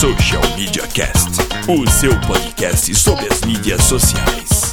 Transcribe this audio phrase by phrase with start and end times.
[0.00, 1.28] Social Media Cast,
[1.68, 4.72] o seu podcast sobre as mídias sociais.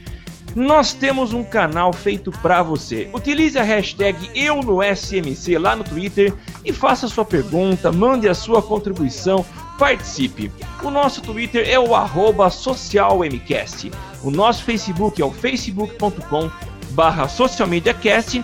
[0.57, 3.07] nós temos um canal feito para você.
[3.13, 6.33] Utilize a hashtag EuNoSMC lá no Twitter
[6.65, 9.45] e faça sua pergunta, mande a sua contribuição,
[9.77, 10.51] participe.
[10.81, 13.91] O nosso Twitter é o arroba socialmcast.
[14.23, 16.49] O nosso Facebook é o facebook.com
[16.89, 18.43] barra socialmediacast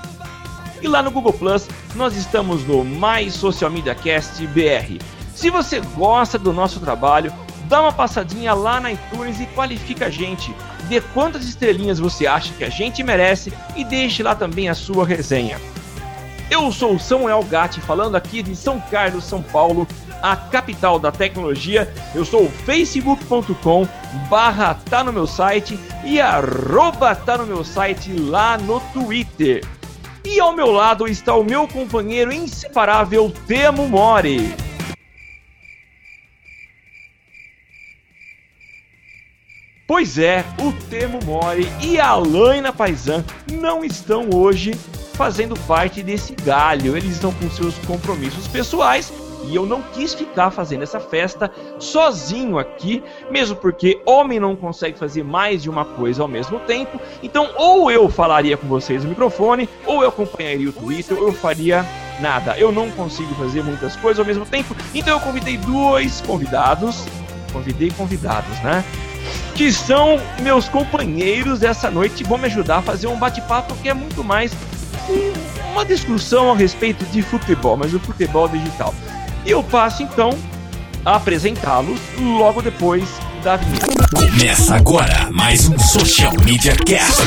[0.83, 5.03] e lá no Google Plus nós estamos no Mais Social Media Cast BR.
[5.33, 7.33] Se você gosta do nosso trabalho,
[7.67, 10.53] dá uma passadinha lá na iTunes e qualifica a gente.
[10.87, 15.05] Dê quantas estrelinhas você acha que a gente merece e deixe lá também a sua
[15.05, 15.59] resenha.
[16.49, 19.87] Eu sou o Samuel Gatti, falando aqui de São Carlos, São Paulo,
[20.21, 21.91] a capital da tecnologia.
[22.13, 23.87] Eu sou o facebook.com
[24.29, 29.65] barra tá no meu site e arroba tá no meu site lá no Twitter.
[30.25, 34.55] E ao meu lado está o meu companheiro inseparável Temo Mori.
[39.93, 44.73] Pois é, o Temo Mori e a Laina Paisan não estão hoje
[45.13, 46.97] fazendo parte desse galho.
[46.97, 49.13] Eles estão com seus compromissos pessoais
[49.47, 54.97] e eu não quis ficar fazendo essa festa sozinho aqui, mesmo porque homem não consegue
[54.97, 56.99] fazer mais de uma coisa ao mesmo tempo.
[57.21, 61.33] Então, ou eu falaria com vocês no microfone, ou eu acompanharia o Twitter, ou eu
[61.33, 61.85] faria
[62.19, 62.57] nada.
[62.57, 67.05] Eu não consigo fazer muitas coisas ao mesmo tempo, então eu convidei dois convidados.
[67.53, 68.83] Convidei convidados, né?
[69.55, 73.89] Que são meus companheiros dessa noite e vão me ajudar a fazer um bate-papo que
[73.89, 74.51] é muito mais
[75.09, 78.93] um- uma discussão a respeito de futebol, mas o futebol digital.
[79.45, 80.37] E eu passo então
[81.05, 83.03] a apresentá-los logo depois
[83.43, 83.87] da vinheta.
[84.15, 87.23] Começa agora mais um Social Media Cast.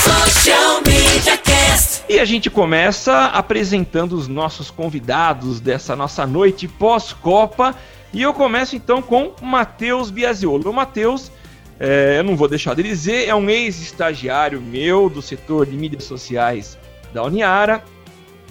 [0.00, 2.02] Social Media Cast.
[2.08, 7.74] E a gente começa apresentando os nossos convidados dessa nossa noite pós-Copa.
[8.12, 10.68] E eu começo então com Matheus Biasiolo.
[10.68, 11.30] O Matheus,
[11.78, 16.04] é, eu não vou deixar de dizer, é um ex-estagiário meu do setor de mídias
[16.04, 16.76] sociais
[17.14, 17.84] da Uniara.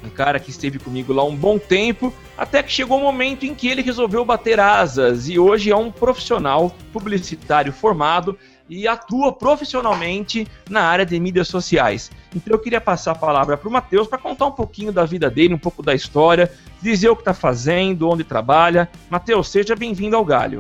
[0.02, 3.46] Um cara que esteve comigo lá um bom tempo, até que chegou o um momento
[3.46, 8.38] em que ele resolveu bater asas e hoje é um profissional publicitário formado
[8.70, 12.12] e atua profissionalmente na área de mídias sociais.
[12.36, 15.30] Então eu queria passar a palavra para o Matheus para contar um pouquinho da vida
[15.30, 18.90] dele, um pouco da história, dizer o que está fazendo, onde trabalha.
[19.10, 20.60] Matheus, seja bem-vindo ao Galho.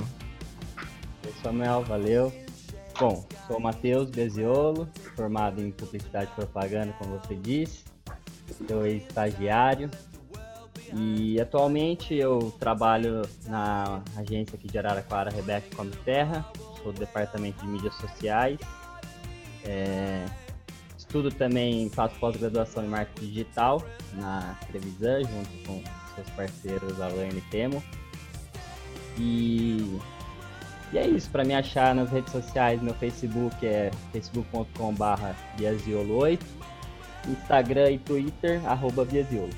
[1.25, 2.33] Oi, Samuel, valeu.
[2.99, 7.83] Bom, sou o Matheus Beziolo, formado em Publicidade e Propaganda, como você disse.
[8.67, 9.89] Sou estagiário
[10.93, 16.45] e atualmente eu trabalho na agência aqui de Araraquara, Rebeca Come Terra.
[16.81, 18.59] Sou do departamento de mídias sociais.
[19.65, 20.25] É,
[20.97, 23.83] estudo também, faço pós-graduação em marketing digital
[24.13, 25.83] na Trevisan, junto com
[26.15, 27.83] seus parceiros Alain e Temo.
[29.17, 29.99] E
[30.91, 35.03] e é isso, para me achar nas redes sociais, meu Facebook é facebook.com.br
[35.57, 36.39] biasiolo8,
[37.27, 39.51] Instagram e Twitter, arroba biasiolo.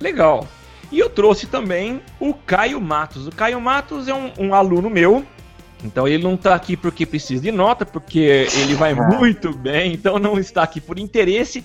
[0.00, 0.48] Legal.
[0.92, 3.26] E eu trouxe também o Caio Matos.
[3.26, 5.24] O Caio Matos é um, um aluno meu
[5.82, 10.18] Então ele não está aqui porque precisa de nota, porque ele vai muito bem, então
[10.18, 11.64] não está aqui por interesse,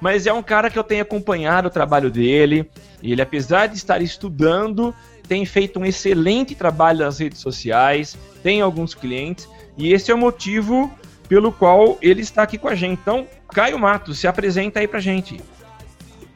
[0.00, 2.70] mas é um cara que eu tenho acompanhado o trabalho dele.
[3.02, 4.94] Ele, apesar de estar estudando,
[5.26, 10.18] tem feito um excelente trabalho nas redes sociais, tem alguns clientes, e esse é o
[10.18, 10.90] motivo
[11.28, 12.98] pelo qual ele está aqui com a gente.
[13.02, 15.40] Então, Caio Matos, se apresenta aí pra gente.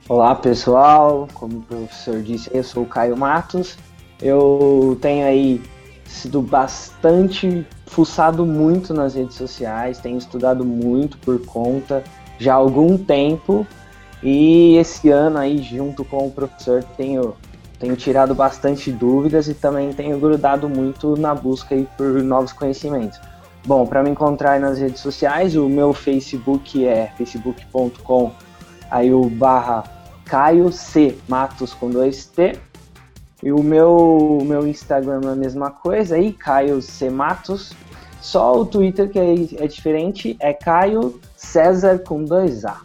[0.08, 3.78] Olá pessoal, como o professor disse, eu sou o Caio Matos.
[4.20, 5.62] Eu tenho aí
[6.04, 12.02] sido bastante fuçado muito nas redes sociais, tenho estudado muito por conta
[12.37, 13.64] já há algum tempo
[14.22, 17.34] e esse ano aí junto com o professor tenho
[17.78, 23.20] tenho tirado bastante dúvidas e também tenho grudado muito na busca aí por novos conhecimentos.
[23.64, 28.32] Bom, para me encontrar nas redes sociais, o meu Facebook é facebook.com
[28.92, 29.84] aí o barra
[30.24, 32.58] Caio C Matos com dois T
[33.42, 37.10] e o meu, meu Instagram é a mesma coisa aí, Caio C.
[37.10, 37.72] Matos.
[38.20, 42.80] Só o Twitter que é, é diferente, é Caio César com dois A.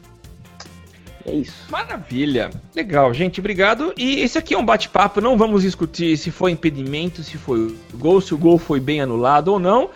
[1.23, 1.67] É isso.
[1.69, 2.49] Maravilha.
[2.75, 3.39] Legal, gente.
[3.39, 3.93] Obrigado.
[3.95, 5.21] E esse aqui é um bate-papo.
[5.21, 9.49] Não vamos discutir se foi impedimento, se foi gol, se o gol foi bem anulado
[9.49, 9.91] ou não.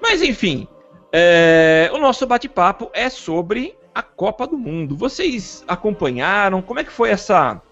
[0.00, 0.68] Mas enfim,
[1.12, 1.90] é...
[1.92, 4.94] o nosso bate-papo é sobre a Copa do Mundo.
[4.94, 6.60] Vocês acompanharam?
[6.60, 7.62] Como é que foi essa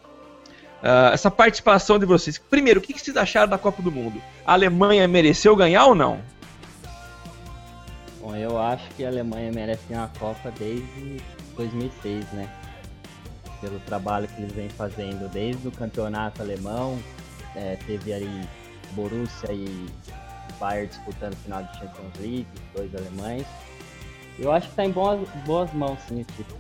[0.83, 2.37] Uh, essa participação de vocês.
[2.37, 4.21] Primeiro, o que, que vocês acharam da Copa do Mundo?
[4.45, 6.21] A Alemanha mereceu ganhar ou não?
[8.21, 11.23] Bom, eu acho que a Alemanha merece uma Copa desde
[11.57, 12.51] 2006, né?
[13.63, 16.99] Pelo trabalho que eles vêm fazendo desde o campeonato alemão,
[17.57, 18.47] é, teve ali
[18.91, 19.87] Borussia e
[20.61, 23.47] Bayern disputando o final de Champions League, dois alemães.
[24.39, 26.55] Eu acho que está em boas, boas mãos, sim, tipo.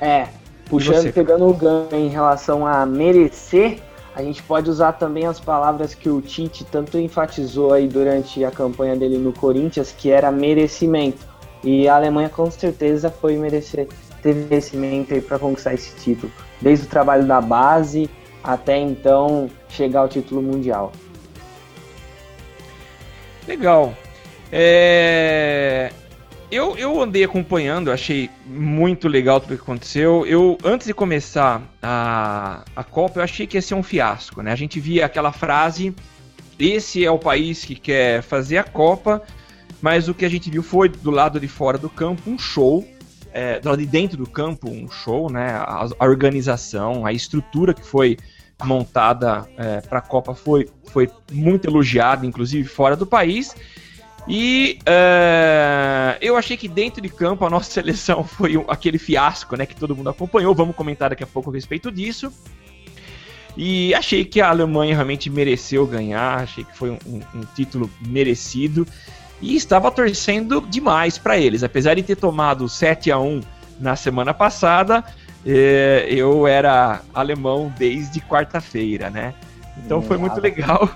[0.00, 0.28] É,
[0.68, 3.78] Puxando, pegando o ganho em relação a merecer,
[4.14, 8.50] a gente pode usar também as palavras que o Tite tanto enfatizou aí durante a
[8.50, 11.26] campanha dele no Corinthians, que era merecimento.
[11.62, 13.88] E a Alemanha com certeza foi merecer,
[14.22, 18.10] teve merecimento aí para conquistar esse título, desde o trabalho da base
[18.42, 20.92] até então chegar ao título mundial.
[23.46, 23.94] Legal.
[24.52, 25.90] É...
[26.50, 30.26] Eu, eu andei acompanhando, achei muito legal tudo que aconteceu.
[30.26, 34.52] Eu, antes de começar a, a Copa, eu achei que ia ser um fiasco, né?
[34.52, 35.94] A gente via aquela frase,
[36.58, 39.22] esse é o país que quer fazer a Copa,
[39.80, 42.86] mas o que a gente viu foi, do lado de fora do campo, um show,
[43.32, 45.52] é, do lado de dentro do campo, um show, né?
[45.52, 48.18] A, a organização, a estrutura que foi
[48.62, 53.56] montada é, para a Copa foi, foi muito elogiada, inclusive fora do país.
[54.28, 59.56] E uh, eu achei que dentro de campo a nossa seleção foi um, aquele fiasco,
[59.56, 60.54] né, que todo mundo acompanhou.
[60.54, 62.32] Vamos comentar daqui a pouco a respeito disso.
[63.56, 66.98] E achei que a Alemanha realmente mereceu ganhar, achei que foi um,
[67.34, 68.86] um, título merecido
[69.42, 71.62] e estava torcendo demais para eles.
[71.62, 73.42] Apesar de ter tomado 7 a 1
[73.78, 75.04] na semana passada,
[75.44, 79.34] eh, eu era alemão desde quarta-feira, né?
[79.84, 80.88] Então foi muito legal.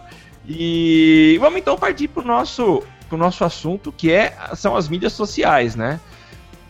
[0.48, 5.12] E vamos então partir para o nosso pro nosso assunto, que é, são as mídias
[5.12, 6.00] sociais, né?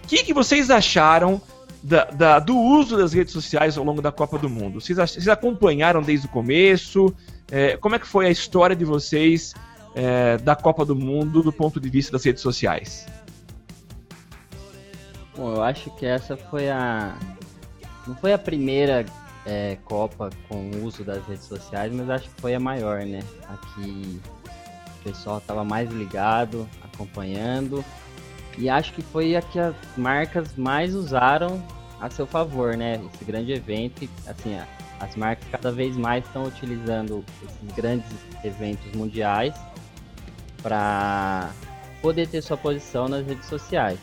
[0.04, 1.40] O que, que vocês acharam
[1.82, 4.80] da, da, do uso das redes sociais ao longo da Copa do Mundo?
[4.80, 7.14] Vocês, vocês acompanharam desde o começo?
[7.50, 9.54] É, como é que foi a história de vocês
[9.94, 13.06] é, da Copa do Mundo do ponto de vista das redes sociais?
[15.36, 17.16] Bom, eu acho que essa foi a.
[18.06, 19.04] Não foi a primeira
[19.44, 23.20] é, Copa com o uso das redes sociais, mas acho que foi a maior, né?
[23.48, 24.20] Aqui
[25.06, 27.84] pessoal estava mais ligado, acompanhando.
[28.58, 31.62] E acho que foi a que as marcas mais usaram
[32.00, 33.00] a seu favor, né?
[33.14, 34.58] Esse grande evento, assim,
[34.98, 38.06] as marcas cada vez mais estão utilizando esses grandes
[38.42, 39.54] eventos mundiais
[40.62, 41.50] para
[42.02, 43.98] poder ter sua posição nas redes sociais.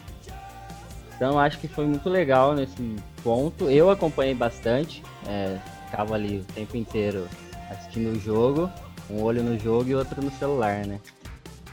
[1.15, 3.69] Então acho que foi muito legal nesse ponto.
[3.69, 7.27] Eu acompanhei bastante, é, ficava ali o tempo inteiro
[7.69, 8.69] assistindo o jogo
[9.09, 10.99] um olho no jogo e outro no celular, né?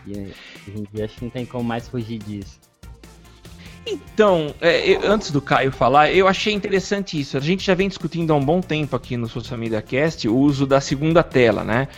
[0.06, 2.58] E acho que não tem como mais fugir disso.
[3.86, 7.36] Então, é, eu, antes do Caio falar, eu achei interessante isso.
[7.36, 10.36] A gente já vem discutindo há um bom tempo aqui no Social Media Cast o
[10.36, 11.88] uso da segunda tela, né?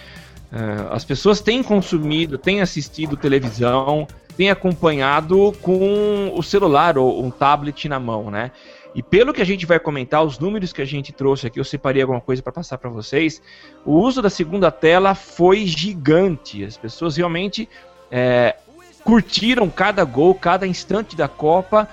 [0.53, 7.31] Uh, as pessoas têm consumido, têm assistido televisão, têm acompanhado com o celular ou um
[7.31, 8.51] tablet na mão, né?
[8.95, 11.65] E pelo que a gente vai comentar, os números que a gente trouxe aqui, eu
[11.65, 13.43] separei alguma coisa para passar para vocês.
[13.85, 16.63] O uso da segunda tela foi gigante.
[16.65, 17.69] As pessoas realmente
[18.11, 18.57] é,
[19.03, 21.89] curtiram cada gol, cada instante da Copa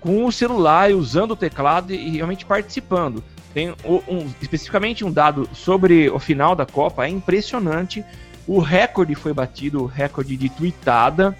[0.00, 3.22] com o celular, usando o teclado e realmente participando.
[3.52, 8.04] Tem um, especificamente um dado sobre o final da Copa, é impressionante
[8.48, 11.36] o recorde foi batido, o recorde de tweetada.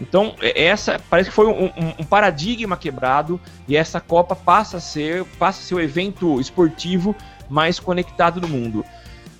[0.00, 4.76] Então, é- essa parece que foi um, um- um paradigma quebrado e essa Copa passa
[4.76, 7.14] a ser, passa a ser o evento esportivo
[7.48, 8.84] mais conectado do mundo.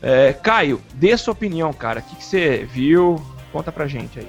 [0.02, 2.00] É, Caio, dê sua opinião, cara.
[2.00, 3.20] O que, que você viu?
[3.52, 4.28] Conta pra gente aí.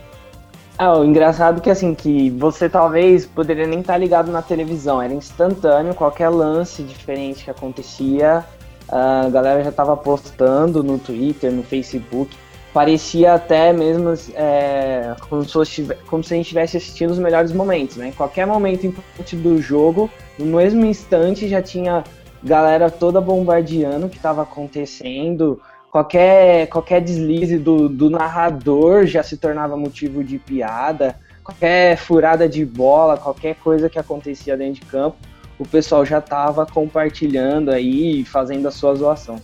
[0.77, 5.11] Ah, o engraçado que assim, que você talvez poderia nem estar ligado na televisão, era
[5.13, 8.45] instantâneo, qualquer lance diferente que acontecia,
[8.87, 12.35] a galera já estava postando no Twitter, no Facebook.
[12.77, 17.51] Parecia até mesmo é, como, se fosse- como se a gente estivesse assistindo os melhores
[17.51, 18.09] momentos, né?
[18.09, 20.07] Em qualquer momento importante do jogo,
[20.37, 22.03] no mesmo instante já tinha
[22.43, 29.37] galera toda bombardeando o que estava acontecendo, qualquer, qualquer deslize do, do narrador já se
[29.37, 35.17] tornava motivo de piada, qualquer furada de bola, qualquer coisa que acontecia dentro de campo,
[35.57, 39.41] o pessoal já estava compartilhando aí, fazendo a sua zoação.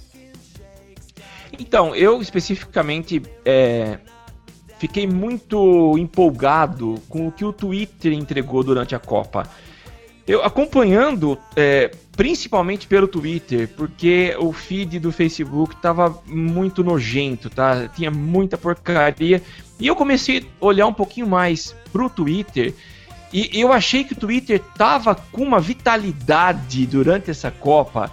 [1.60, 4.00] Então, eu especificamente é,
[4.80, 9.48] fiquei muito empolgado com o que o Twitter entregou durante a Copa.
[10.26, 17.90] Eu acompanhando, é, principalmente pelo Twitter, porque o feed do Facebook tava muito nojento, tá?
[17.90, 19.42] Tinha muita porcaria.
[19.80, 22.74] E eu comecei a olhar um pouquinho mais pro Twitter.
[23.34, 28.10] E eu achei que o Twitter tava com uma vitalidade durante essa Copa.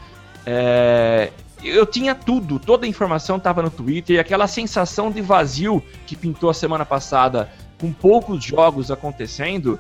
[0.47, 1.31] É,
[1.62, 6.17] eu tinha tudo, toda a informação estava no Twitter, e aquela sensação de vazio que
[6.17, 7.50] pintou a semana passada,
[7.81, 9.79] com poucos jogos acontecendo,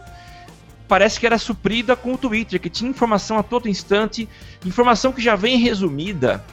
[0.88, 4.28] parece que era suprida com o Twitter, que tinha informação a todo instante,
[4.64, 6.44] informação que já vem resumida,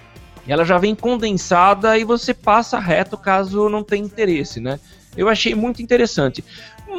[0.47, 4.79] ela já vem condensada e você passa reto caso não tenha interesse, né?
[5.15, 6.43] Eu achei muito interessante.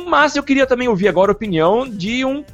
[0.06, 2.44] Mas eu queria também ouvir agora a opinião de um.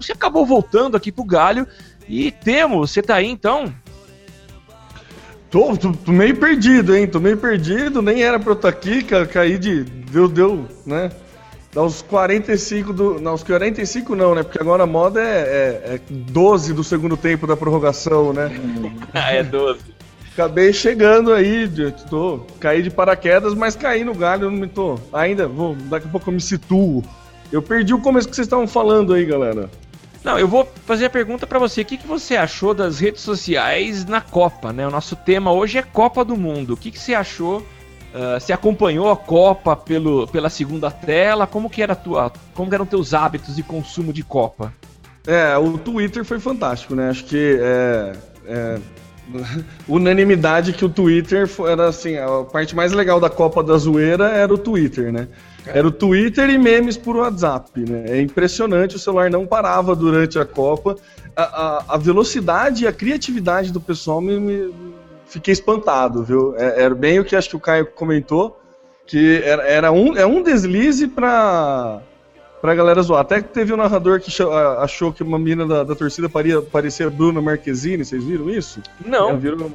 [0.00, 1.66] Você acabou voltando aqui pro Galho
[2.08, 3.74] e Temo, você tá aí então?
[5.50, 7.06] Tô, tô, tô meio perdido, hein?
[7.06, 9.82] Tô meio perdido, nem era pra eu estar aqui, ca, caí de.
[9.82, 11.10] Deu, deu, né?
[11.74, 13.20] Aos 45 do.
[13.20, 14.42] Não, aos 45 não, né?
[14.42, 18.50] Porque agora a moda é, é, é 12 do segundo tempo da prorrogação, né?
[19.14, 19.80] Ah, é 12.
[20.32, 21.68] Acabei chegando aí,
[22.08, 24.96] tô, caí de paraquedas, mas caí no galho, eu não me tô.
[25.12, 27.02] Ainda, vou, daqui a pouco eu me situo.
[27.50, 29.68] Eu perdi o começo que vocês estavam falando aí, galera.
[30.28, 31.80] Não, eu vou fazer a pergunta pra você.
[31.80, 34.86] O que, que você achou das redes sociais na Copa, né?
[34.86, 36.74] O nosso tema hoje é Copa do Mundo.
[36.74, 37.66] O que, que você achou?
[38.14, 41.46] Ah, você acompanhou a Copa pelo, pela segunda tela?
[41.46, 44.70] Como que era tua, como eram teus hábitos de consumo de Copa?
[45.26, 47.08] É, o Twitter foi fantástico, né?
[47.08, 48.12] Acho que é,
[48.46, 48.78] é,
[49.88, 54.52] unanimidade que o Twitter era assim, a parte mais legal da Copa da Zoeira era
[54.52, 55.28] o Twitter, né?
[55.66, 58.04] Era o Twitter e memes por WhatsApp, né?
[58.08, 60.96] É impressionante, o celular não parava durante a Copa.
[61.36, 64.72] A, a- a velocidade e a criatividade do pessoal me, me-
[65.26, 66.54] fiquei espantado, viu?
[66.56, 68.58] É- Era bem o que acho que o Caio comentou,
[69.06, 72.00] que era, era um, é um deslize pra,
[72.60, 73.20] pra galera zoar.
[73.20, 74.30] Até que teve um narrador que
[74.80, 78.80] achou que uma mina da, da torcida paria, parecia Bruna Marquezine, vocês viram isso?
[79.04, 79.38] Não.
[79.38, 79.72] viram?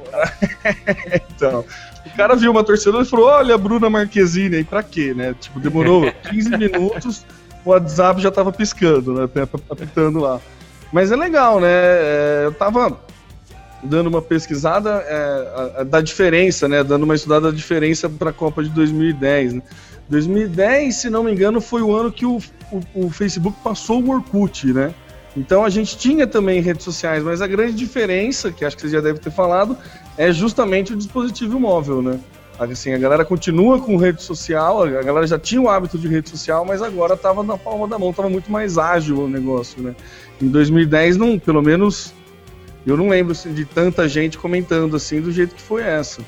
[1.34, 1.64] então,
[2.06, 5.34] o cara viu uma torcedora e falou: Olha Bruna Marquezine aí, pra quê, né?
[5.40, 7.24] Tipo, demorou 15 minutos,
[7.64, 9.28] o WhatsApp já tava piscando, né?
[9.70, 10.40] Apitando lá.
[10.92, 11.68] Mas é legal, né?
[11.70, 12.96] É, eu tava
[13.82, 15.16] dando uma pesquisada é,
[15.76, 16.82] a- a- da diferença, né?
[16.84, 19.54] Dando uma estudada da diferença para a Copa de 2010.
[19.54, 19.62] Né?
[20.08, 22.38] 2010, se não me engano, foi o ano que o,
[22.94, 24.94] o, o Facebook passou o Orkut, né?
[25.36, 28.88] Então a gente tinha também redes sociais, mas a grande diferença, que acho que você
[28.88, 29.76] já deve ter falado,
[30.16, 32.20] é justamente o dispositivo móvel, né?
[32.56, 36.30] Assim, a galera continua com rede social, a galera já tinha o hábito de rede
[36.30, 39.94] social, mas agora estava na palma da mão, estava muito mais ágil o negócio, né?
[40.40, 42.14] Em 2010, não, pelo menos
[42.86, 46.22] eu não lembro assim, de tanta gente comentando assim do jeito que foi essa.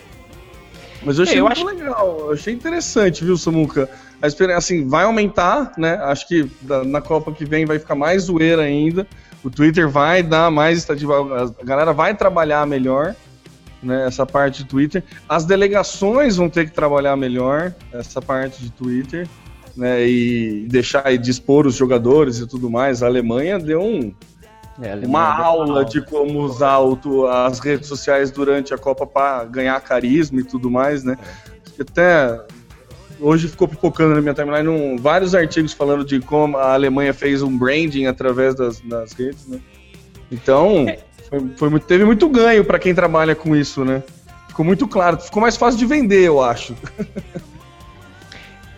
[1.06, 3.88] Mas eu achei É, eu muito acho- legal, eu achei interessante, viu, Samuca?
[4.20, 5.94] A experiência, assim, vai aumentar, né?
[6.02, 6.50] Acho que
[6.86, 9.06] na Copa que vem vai ficar mais zoeira ainda.
[9.44, 13.14] O Twitter vai dar mais estativa, a galera vai trabalhar melhor,
[13.80, 14.04] né?
[14.06, 15.04] Essa parte de Twitter.
[15.28, 19.28] As delegações vão ter que trabalhar melhor essa parte de Twitter,
[19.76, 20.04] né?
[20.08, 23.00] E deixar e dispor os jogadores e tudo mais.
[23.02, 24.12] A Alemanha deu um,
[24.82, 29.44] É, uma deu aula de como usar o as redes sociais durante a Copa para
[29.44, 31.16] ganhar carisma e tudo mais, né?
[31.74, 32.40] Que Até
[33.18, 37.42] hoje ficou pipocando na minha timeline um, vários artigos falando de como a Alemanha fez
[37.42, 39.60] um branding através das, das redes, né?
[40.30, 40.86] Então,
[41.28, 44.02] foi, foi muito- teve muito ganho para quem trabalha com isso, né?
[44.48, 46.74] Ficou muito claro, ficou mais fácil de vender, eu acho.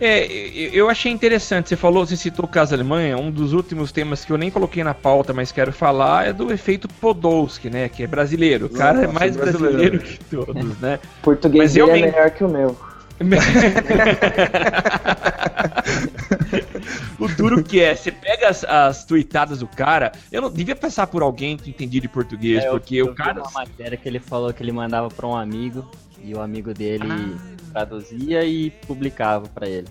[0.01, 0.25] É,
[0.73, 1.69] eu achei interessante.
[1.69, 3.17] Você falou, você citou o caso Alemanha.
[3.17, 6.51] Um dos últimos temas que eu nem coloquei na pauta, mas quero falar é do
[6.51, 7.89] efeito Podolsky, né?
[7.89, 8.67] Que é brasileiro.
[8.67, 9.97] O cara é Nossa, mais brasileiro.
[9.97, 10.99] brasileiro que todos, né?
[11.19, 12.77] O português Mas dele é melhor que o meu.
[17.19, 21.07] o duro que é, você pega as, as tweetadas do cara, eu não devia passar
[21.07, 23.41] por alguém que entendia de português, É, eu- porque eu o cara.
[23.41, 25.85] uma matéria que ele falou que ele mandava pra um amigo
[26.23, 27.55] e o amigo dele Ah.
[27.73, 29.87] traduzia e publicava pra ele.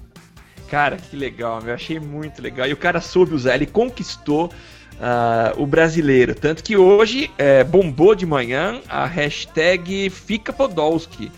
[0.71, 2.67] Cara, que legal, eu achei muito legal.
[2.67, 4.51] E o cara soube usar, ele conquistou
[5.01, 6.35] ah, o brasileiro.
[6.35, 11.31] Tanto que hoje é, bombou de manhã a hashtag Fica Podolski.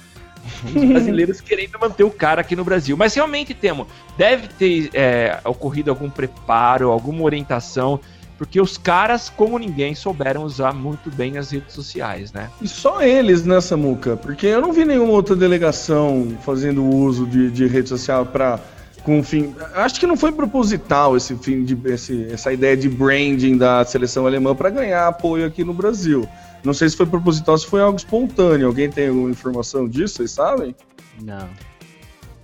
[0.64, 2.96] Os brasileiros querendo manter o cara aqui no Brasil.
[2.96, 3.86] Mas realmente temos.
[4.16, 8.00] Deve ter é, ocorrido algum preparo, alguma orientação.
[8.40, 12.48] Porque os caras, como ninguém, souberam usar muito bem as redes sociais, né?
[12.62, 14.16] E só eles, né, Samuca?
[14.16, 18.58] Porque eu não vi nenhuma outra delegação fazendo uso de, de rede social para
[19.02, 19.54] com fim.
[19.74, 24.26] Acho que não foi proposital esse fim de esse, essa ideia de branding da seleção
[24.26, 26.26] alemã para ganhar apoio aqui no Brasil.
[26.64, 28.68] Não sei se foi proposital, se foi algo espontâneo.
[28.68, 30.14] Alguém tem alguma informação disso?
[30.14, 30.74] Vocês sabem?
[31.22, 31.46] Não.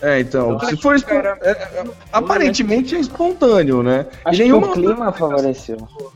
[0.00, 4.06] É, então, Eu se for espo- cara, é, é, aparentemente é espontâneo, né?
[4.24, 5.76] Acho e que o clima favoreceu.
[5.78, 6.12] O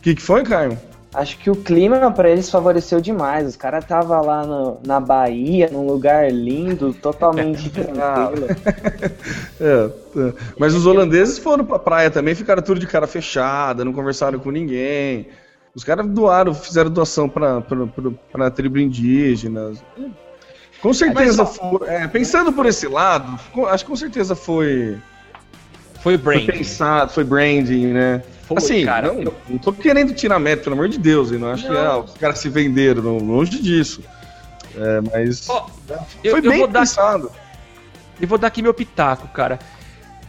[0.00, 0.78] que, que foi, Caio?
[1.14, 3.46] Acho que o clima pra eles favoreceu demais.
[3.46, 8.46] Os caras tava lá no- na Bahia, num lugar lindo, totalmente tranquilo.
[9.60, 9.90] É,
[10.20, 10.32] é.
[10.58, 14.50] Mas os holandeses foram pra praia também, ficaram tudo de cara fechada, não conversaram com
[14.50, 15.28] ninguém.
[15.74, 19.72] Os caras doaram, fizeram doação pra, pra, pra, pra tribo indígena.
[20.82, 21.88] Com certeza foi.
[21.88, 24.98] é, pensando por esse lado, acho que com certeza foi,
[26.00, 26.46] Foi foi brand.
[26.46, 28.22] pensado, foi branding, né?
[28.42, 29.12] Foi, assim, cara.
[29.12, 31.98] não, não tô querendo tirar mérito, pelo amor de Deus, e não acho que ah,
[31.98, 34.02] os caras se venderam, não, longe disso.
[34.76, 35.68] É, mas Ó,
[36.24, 37.30] eu, foi eu bem vou dar pensado.
[38.20, 39.60] E vou dar aqui meu pitaco, cara.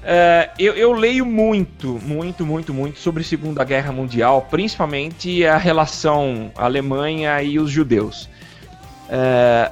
[0.03, 6.51] É, eu, eu leio muito, muito, muito, muito sobre Segunda Guerra Mundial, principalmente a relação
[6.55, 8.29] Alemanha e os judeus.
[9.09, 9.71] É,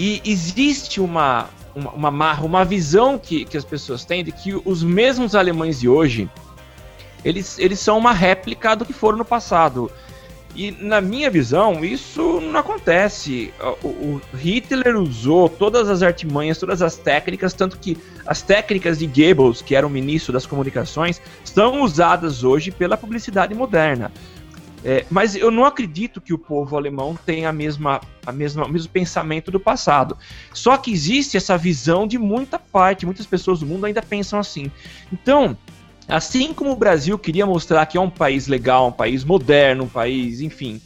[0.00, 4.82] e existe uma, uma, uma, uma visão que, que as pessoas têm de que os
[4.82, 6.26] mesmos alemães de hoje
[7.22, 9.92] eles, eles são uma réplica do que foram no passado.
[10.56, 13.52] E na minha visão, isso não acontece.
[13.82, 19.06] O, o Hitler usou todas as artimanhas, todas as técnicas, tanto que as técnicas de
[19.06, 24.10] Goebbels, que era o ministro das comunicações, são usadas hoje pela publicidade moderna.
[24.82, 28.68] É, mas eu não acredito que o povo alemão tenha a mesma, a mesma, o
[28.68, 30.16] mesmo pensamento do passado.
[30.54, 34.70] Só que existe essa visão de muita parte, muitas pessoas do mundo ainda pensam assim.
[35.12, 35.56] Então,
[36.10, 39.88] Assim como o Brasil queria mostrar que é um país legal, um país moderno, um
[39.88, 40.80] país, enfim,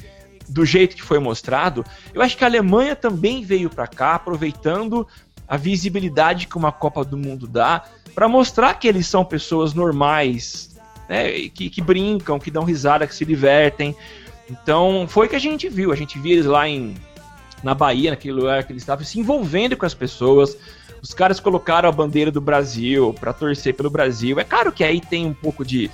[0.46, 5.06] do jeito que foi mostrado, eu acho que a Alemanha também veio para cá aproveitando
[5.48, 10.73] a visibilidade que uma Copa do Mundo dá para mostrar que eles são pessoas normais,
[11.08, 13.94] né, que, que brincam, que dão risada, que se divertem.
[14.50, 15.92] Então foi que a gente viu.
[15.92, 16.94] A gente viu eles lá em
[17.62, 20.56] na Bahia, naquele lugar que eles estavam se envolvendo com as pessoas.
[21.02, 24.38] Os caras colocaram a bandeira do Brasil para torcer pelo Brasil.
[24.38, 25.90] É claro que aí tem um pouco de,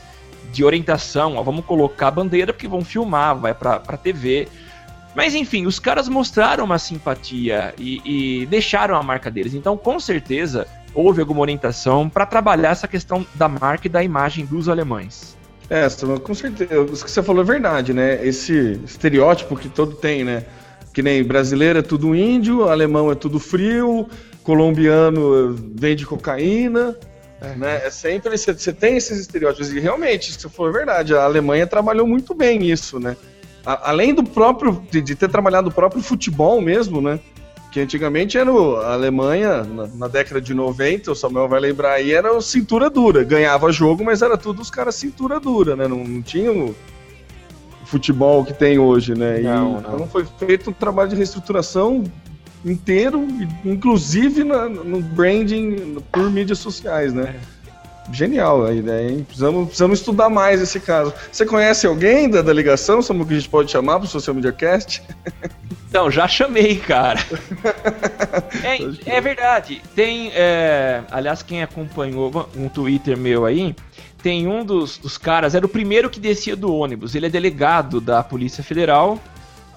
[0.53, 1.37] de orientação.
[1.37, 4.49] Ó, vamos colocar a bandeira porque vão filmar, vai pra, pra TV.
[5.15, 8.01] Mas enfim, os caras mostraram uma simpatia e,
[8.43, 9.55] e deixaram a marca deles.
[9.55, 14.45] Então, com certeza, houve alguma orientação para trabalhar essa questão da marca e da imagem
[14.45, 15.37] dos alemães.
[15.69, 15.87] É,
[16.19, 16.83] com certeza.
[16.93, 18.27] Isso que você falou é verdade, né?
[18.27, 20.45] Esse estereótipo que todo tem, né?
[20.93, 24.09] Que nem brasileiro é tudo índio, alemão é tudo frio,
[24.43, 26.97] colombiano vende cocaína,
[27.41, 27.55] é.
[27.55, 27.87] né?
[27.87, 32.07] É sempre você, você tem esses estereótipos e realmente, se for verdade, a Alemanha trabalhou
[32.07, 33.17] muito bem isso, né?
[33.65, 37.21] A, além do próprio de, de, ter trabalhado o próprio futebol mesmo, né?
[37.71, 41.93] Que antigamente era o, a Alemanha na, na, década de 90, o Samuel vai lembrar
[41.93, 45.87] aí, era o cintura dura, ganhava jogo, mas era tudo os caras cintura dura, né?
[45.87, 46.75] Não, não tinha o
[47.85, 49.39] futebol que tem hoje, né?
[49.39, 49.95] Não, e, não.
[49.95, 52.05] Então foi feito um trabalho de reestruturação
[52.65, 53.27] inteiro,
[53.65, 57.37] inclusive na, no branding por mídias sociais, né?
[58.13, 59.25] Genial a ideia, hein?
[59.25, 61.15] Precisamos, precisamos estudar mais esse caso.
[61.31, 64.35] Você conhece alguém da, da ligação, Samuel, que a gente pode chamar para o Social
[64.35, 65.03] Media Cast?
[65.91, 67.19] Então, já chamei, cara.
[68.63, 69.83] é, é, verdade.
[69.93, 73.75] Tem, é, aliás, quem acompanhou um Twitter meu aí,
[74.23, 77.17] tem um dos, dos caras, era o primeiro que descia do ônibus.
[77.17, 79.19] Ele é delegado da Polícia Federal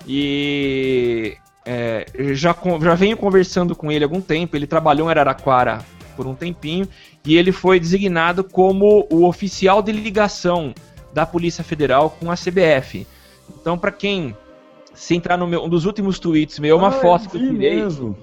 [0.08, 4.56] e é, já, já venho conversando com ele há algum tempo.
[4.56, 5.84] Ele trabalhou em Araraquara
[6.16, 6.88] por um tempinho
[7.26, 10.76] e ele foi designado como o oficial de ligação
[11.12, 13.08] da Polícia Federal com a CBF.
[13.60, 14.36] Então, para quem
[14.94, 17.42] se entrar no meu um dos últimos tweets meu, é uma Ah, foto que eu
[17.42, 17.76] tirei.
[17.76, 18.18] mesmo.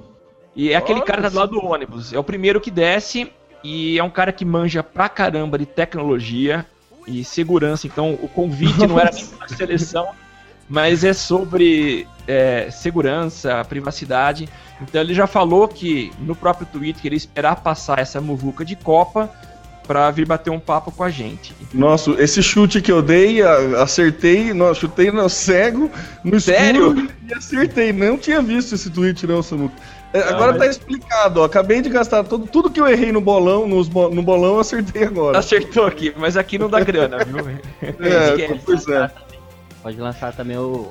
[0.55, 2.13] E é aquele Olha cara que do lado do ônibus.
[2.13, 3.31] É o primeiro que desce
[3.63, 6.65] E é um cara que manja pra caramba de tecnologia
[7.07, 7.87] e segurança.
[7.87, 10.09] Então o convite não era nem pra seleção,
[10.69, 14.49] mas é sobre é, segurança, privacidade.
[14.81, 19.31] Então ele já falou que no próprio tweet queria esperar passar essa muvuca de Copa
[19.87, 21.55] pra vir bater um papo com a gente.
[21.75, 25.90] Nossa, esse chute que eu dei, acertei, não, chutei no cego,
[26.25, 26.88] no Sério?
[26.95, 27.93] escuro e acertei.
[27.93, 29.75] Não tinha visto esse tweet, não, Samuca.
[30.12, 31.45] É, agora mas- tá explicado, ó.
[31.45, 35.05] Acabei de gastar todo, tudo que eu errei no bolão, nos no bolão, eu acertei
[35.05, 35.38] agora.
[35.38, 37.38] Acertou aqui, mas aqui não dá grana, viu?
[37.83, 38.61] É, Esquece.
[38.64, 39.11] pois é.
[39.83, 40.88] Pode lançar também o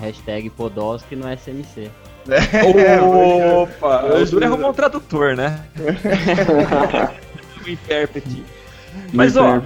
[0.00, 1.90] hashtag Podolski no SMC.
[3.02, 4.04] Opa!
[4.16, 5.60] O Dura arrumou um tradutor, né?
[7.66, 8.44] Um intérprete.
[9.12, 9.62] Mas, ó,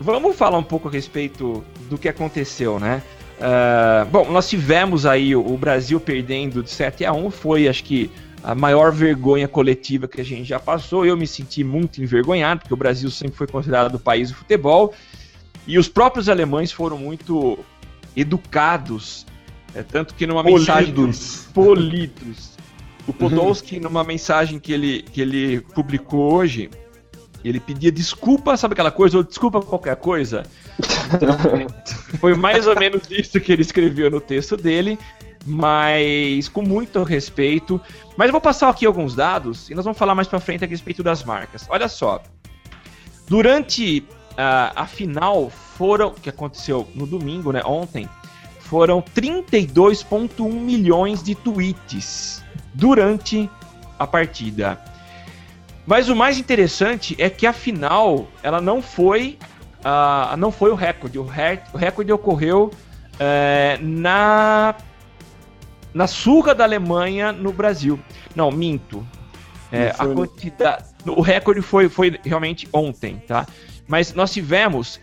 [0.00, 3.02] vamos falar um pouco a respeito do que aconteceu, né?
[3.40, 7.84] Ah, bom, nós tivemos aí o o Brasil perdendo de 7 a 1 foi, acho
[7.84, 8.10] que,
[8.42, 11.04] a maior vergonha coletiva que a gente já passou.
[11.04, 14.94] Eu me senti muito envergonhado, porque o Brasil sempre foi considerado o país do futebol.
[15.66, 17.58] E os próprios alemães foram muito
[18.16, 19.26] educados,
[19.74, 21.48] é, tanto que numa mensagem Polidos.
[21.52, 22.52] polidos.
[23.06, 26.70] O Podolski, numa mensagem que ele, que ele publicou hoje,
[27.44, 30.42] ele pedia desculpa, sabe aquela coisa, ou desculpa qualquer coisa?
[32.18, 34.98] Foi mais ou menos isso que ele escreveu no texto dele,
[35.46, 37.80] mas com muito respeito.
[38.16, 40.66] Mas eu vou passar aqui alguns dados e nós vamos falar mais pra frente a
[40.66, 41.66] respeito das marcas.
[41.68, 42.22] Olha só.
[43.28, 44.04] Durante
[44.36, 48.08] ah, a final foram, que aconteceu no domingo, né, ontem,
[48.60, 53.48] foram 32.1 milhões de tweets durante
[53.98, 54.78] a partida.
[55.88, 59.38] Mas o mais interessante é que a final ela não foi
[59.82, 61.18] ah, não foi o recorde.
[61.18, 62.70] O, o recorde ocorreu
[63.18, 64.74] eh, na
[65.94, 67.98] na surra da Alemanha no Brasil.
[68.36, 69.04] Não, minto.
[69.72, 73.46] É, a foi- quantidade, o recorde foi, foi realmente ontem, tá?
[73.86, 75.00] Mas nós tivemos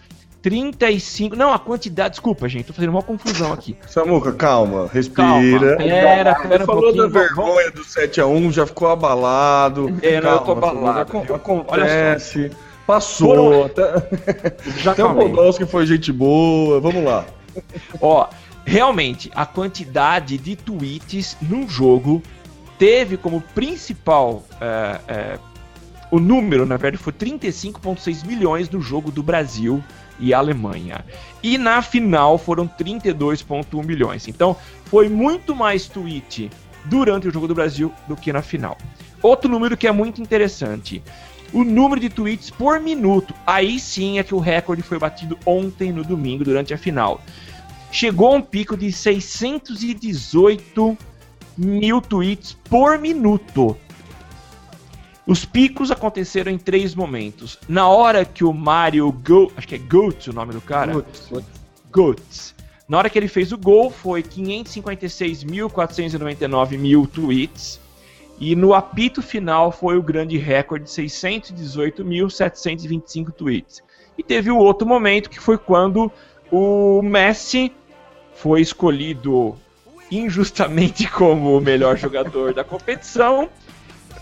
[0.50, 1.36] 35.
[1.36, 2.12] Não, a quantidade.
[2.12, 3.76] Desculpa, gente, tô fazendo uma confusão aqui.
[3.88, 4.90] Samuca, calma, Calma.
[4.94, 5.76] respira.
[5.78, 9.92] Pera, pera um Falou da vergonha do 7x1, já ficou abalado.
[10.04, 11.36] É, não, eu tô Calma, abalado, viu?
[11.36, 12.52] Acontece.
[12.86, 13.28] Passou.
[13.30, 14.54] Foram- Até,
[14.84, 15.16] Já até o.
[15.16, 16.80] Podolski foi gente boa.
[16.80, 17.26] Vamos lá.
[18.00, 18.28] Ó,
[18.64, 22.22] realmente, a quantidade de tweets num jogo
[22.78, 24.44] teve como principal.
[24.62, 25.40] é, é,
[26.12, 29.84] o número, na verdade, foi 35,6 milhões no jogo do Brasil
[30.20, 31.04] e Alemanha.
[31.42, 34.28] E na final foram 32,1 milhões.
[34.28, 36.50] Então, foi muito mais tweet
[36.86, 38.78] durante o jogo do Brasil do que na final.
[39.22, 41.02] Outro número que é muito interessante.
[41.54, 43.34] O número de tweets por minuto.
[43.46, 47.22] Aí sim é que o recorde foi batido ontem no domingo durante a final
[47.96, 50.98] chegou a um pico de 618
[51.58, 53.78] mil tweets por minuto.
[55.28, 57.58] Os picos aconteceram em três momentos.
[57.68, 61.04] Na hora que o Mario Go, acho que é Goat o nome do cara,
[61.92, 62.54] Goats.
[62.88, 67.82] Na hora que ele fez o gol foi 556.499 mil tweets.
[68.40, 73.82] E no apito final foi o grande recorde de 618.725 tweets.
[74.18, 76.12] E teve o outro momento que foi quando
[76.52, 77.72] o Messi
[78.36, 79.58] foi escolhido
[80.12, 83.50] injustamente como o melhor jogador da competição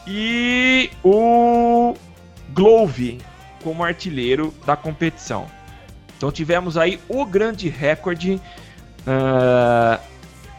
[0.07, 1.95] e o
[2.53, 3.19] Glove
[3.63, 5.45] como artilheiro da competição.
[6.17, 8.39] Então tivemos aí o grande recorde
[9.07, 9.99] ah,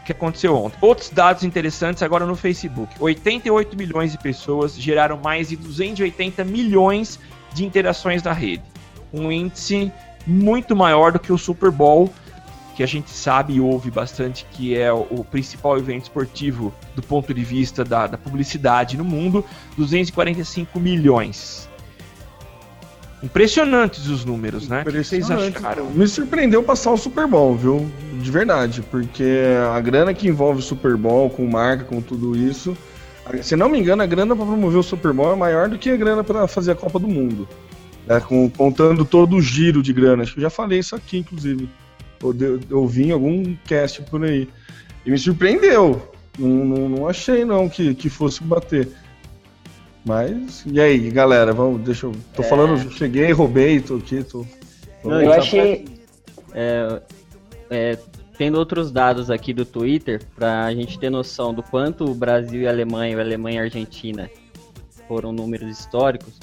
[0.05, 0.77] que aconteceu ontem.
[0.81, 2.95] Outros dados interessantes agora no Facebook.
[2.99, 7.19] 88 milhões de pessoas geraram mais de 280 milhões
[7.53, 8.63] de interações na rede.
[9.11, 9.91] Um índice
[10.27, 12.13] muito maior do que o Super Bowl,
[12.75, 17.33] que a gente sabe e ouve bastante que é o, principal evento esportivo do ponto
[17.33, 19.45] de vista da, da publicidade no mundo,
[19.77, 21.69] 245 milhões.
[23.23, 24.83] Impressionantes os números, né?
[24.85, 25.89] O que vocês acharam?
[25.89, 27.89] Me surpreendeu passar o Super Bowl, viu?
[28.21, 29.41] De verdade, porque
[29.73, 32.77] a grana que envolve o Super Bowl, com marca, com tudo isso.
[33.41, 35.89] Se não me engano, a grana para promover o Super Bowl é maior do que
[35.89, 37.47] a grana para fazer a Copa do Mundo.
[38.05, 38.19] né?
[38.19, 40.21] Com- contando todo o giro de grana.
[40.21, 41.67] Acho que eu já falei isso aqui, inclusive.
[42.21, 44.47] Eu, de- ouvi em algum cast por aí.
[45.05, 46.11] E me surpreendeu.
[46.37, 48.89] Não, não, não achei, não, que, que fosse bater.
[50.05, 51.51] Mas, e aí, galera?
[51.53, 52.13] Vamos, deixa eu.
[52.35, 54.45] Tô falando, cheguei, roubei, tô aqui, tô.
[55.01, 55.85] tô- Não, Eu achei.
[56.53, 57.01] É,
[57.69, 57.97] é,
[58.37, 62.67] tendo outros dados aqui do Twitter, pra gente ter noção do quanto o Brasil e
[62.67, 64.29] a Alemanha, ou Alemanha e a Argentina
[65.07, 66.33] foram números históricos,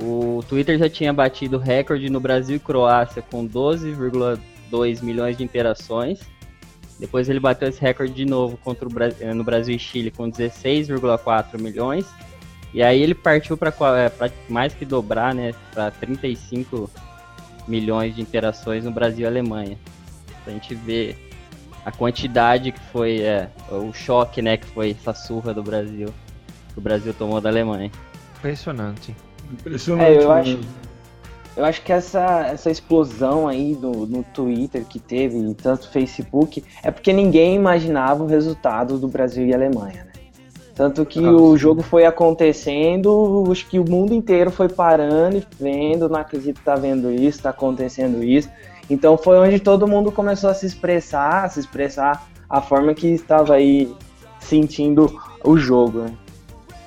[0.00, 4.38] o Twitter já tinha batido recorde no Brasil e Croácia com 12,2
[5.00, 6.20] milhões de interações.
[6.98, 10.10] Depois ele bateu esse recorde de novo contra o Bra- eh, no Brasil e Chile
[10.10, 12.06] com 16,4 milhões.
[12.72, 13.72] E aí ele partiu para
[14.48, 16.90] mais que dobrar, né, para 35
[17.68, 19.78] milhões de interações no Brasil e Alemanha.
[20.44, 21.16] Pra gente ver
[21.84, 26.08] a quantidade que foi, é, o choque, né, que foi essa surra do Brasil,
[26.72, 27.90] que o Brasil tomou da Alemanha.
[28.38, 29.14] Impressionante.
[29.50, 30.10] Impressionante.
[30.10, 30.40] É, eu né?
[30.40, 30.60] acho,
[31.56, 35.92] eu acho que essa, essa explosão aí no, no Twitter que teve, e tanto no
[35.92, 40.12] Facebook, é porque ninguém imaginava o resultado do Brasil e Alemanha, né?
[40.74, 41.58] Tanto que Ah, o sim.
[41.58, 46.64] jogo foi acontecendo, acho que o mundo inteiro foi parando e vendo, não acredito que
[46.64, 48.48] tá vendo isso, tá acontecendo isso.
[48.88, 53.06] Então foi onde todo mundo começou a se expressar, a se expressar a forma que
[53.08, 53.94] estava aí
[54.40, 56.14] sentindo o jogo, né?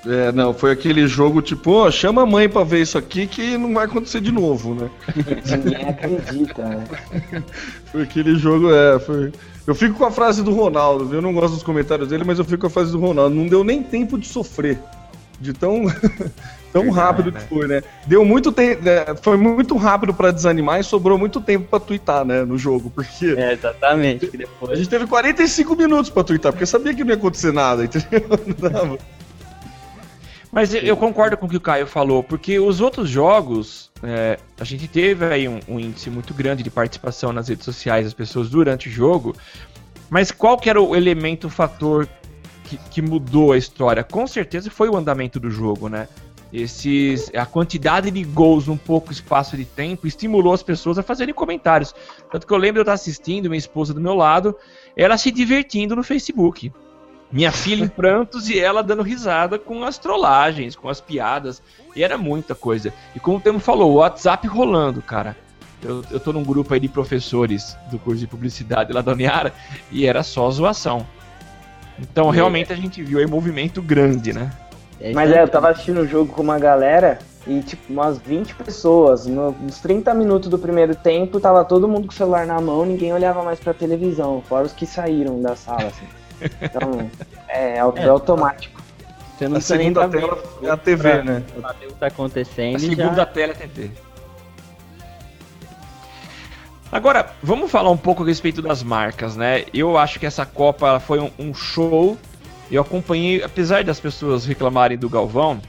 [0.07, 3.57] É, não, foi aquele jogo tipo, ó, chama a mãe pra ver isso aqui que
[3.57, 4.89] não vai acontecer de novo, né?
[5.63, 6.83] Ninguém acredita, né?
[7.91, 9.31] Foi aquele jogo, é, foi.
[9.65, 11.19] Eu fico com a frase do Ronaldo, viu?
[11.19, 13.33] eu não gosto dos comentários dele, mas eu fico com a frase do Ronaldo.
[13.33, 14.77] Não deu nem tempo de sofrer.
[15.39, 15.85] De tão,
[16.73, 17.81] tão rápido que foi, né?
[18.05, 18.81] Deu muito tempo.
[19.21, 22.43] foi muito rápido pra desanimar e sobrou muito tempo pra twittar, né?
[22.43, 22.91] No jogo.
[22.93, 24.27] Porque É, exatamente.
[24.27, 27.51] que a depois gente teve 45 minutos pra twittar, porque sabia que não ia acontecer
[27.53, 28.21] nada, entendeu?
[28.45, 28.97] Não dava.
[30.55, 34.39] Mas eu- eu concordo com o que o Caio falou, porque os outros jogos, é,
[34.57, 38.13] a gente teve aí um, um índice muito grande de participação nas redes sociais das
[38.13, 39.35] pessoas durante o jogo,
[40.09, 42.07] mas qual que era o elemento, o fator
[42.63, 44.01] que, que mudou a história?
[44.01, 46.07] Com certeza foi o andamento do jogo, né?
[46.53, 51.33] Esses, a quantidade de gols num pouco espaço de tempo estimulou as pessoas a fazerem
[51.33, 51.93] comentários.
[52.31, 54.55] Tanto que eu lembro de eu estar assistindo, minha esposa do meu lado,
[54.95, 56.71] ela se divertindo no Facebook.
[57.31, 61.61] Minha filha em prantos e ela dando risada com as trollagens, com as piadas.
[61.95, 62.93] E era muita coisa.
[63.15, 65.35] E como o Temo falou, o WhatsApp rolando, cara.
[65.83, 69.53] Eu, eu tô num grupo aí de professores do curso de publicidade lá da Uniara
[69.91, 71.05] e era só zoação.
[71.99, 74.51] Então realmente a gente viu aí movimento grande, né?
[74.99, 78.55] É, Mas é, eu tava assistindo o jogo com uma galera e, tipo, umas 20
[78.55, 79.25] pessoas.
[79.25, 82.85] No- Nos 30 minutos do primeiro tempo, tava todo mundo com o celular na mão,
[82.85, 86.05] ninguém olhava mais pra televisão, fora os que saíram da sala, assim.
[86.61, 87.09] Então,
[87.47, 88.81] é, au- é automático.
[89.37, 91.43] Você não A segunda tá tela é a TV, pra né?
[91.61, 93.25] saber o que tá acontecendo A segunda já...
[93.25, 93.91] tela é TV.
[96.91, 99.65] Agora, vamos falar um pouco a respeito das marcas, né?
[99.73, 102.17] Eu acho que essa Copa ela foi um, um show.
[102.71, 105.59] Eu acompanhei, apesar das pessoas reclamarem do Galvão,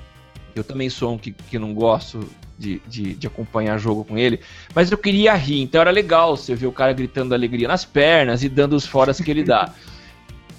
[0.54, 4.40] eu também sou um que, que não gosto de, de, de acompanhar jogo com ele,
[4.74, 8.42] mas eu queria rir, então era legal você ver o cara gritando alegria nas pernas
[8.42, 9.70] e dando os foras que ele dá.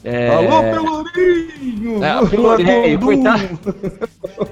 [0.08, 0.30] É...
[0.30, 2.02] Alô, Pelourinho!
[2.02, 3.60] É, o Pelourinho, coitado.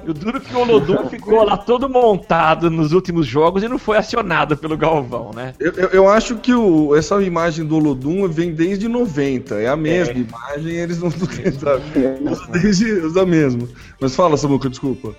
[0.06, 3.96] O duro que o Olodum ficou lá todo montado nos últimos jogos e não foi
[3.96, 5.54] acionado pelo Galvão, né?
[5.58, 9.54] Eu, eu, eu acho que o, essa imagem do Olodum vem desde 90.
[9.54, 11.80] É a mesma imagem, eles não tentaram.
[12.30, 13.66] Usa desde usa mesmo.
[13.98, 15.16] Mas fala, Samuca, desculpa.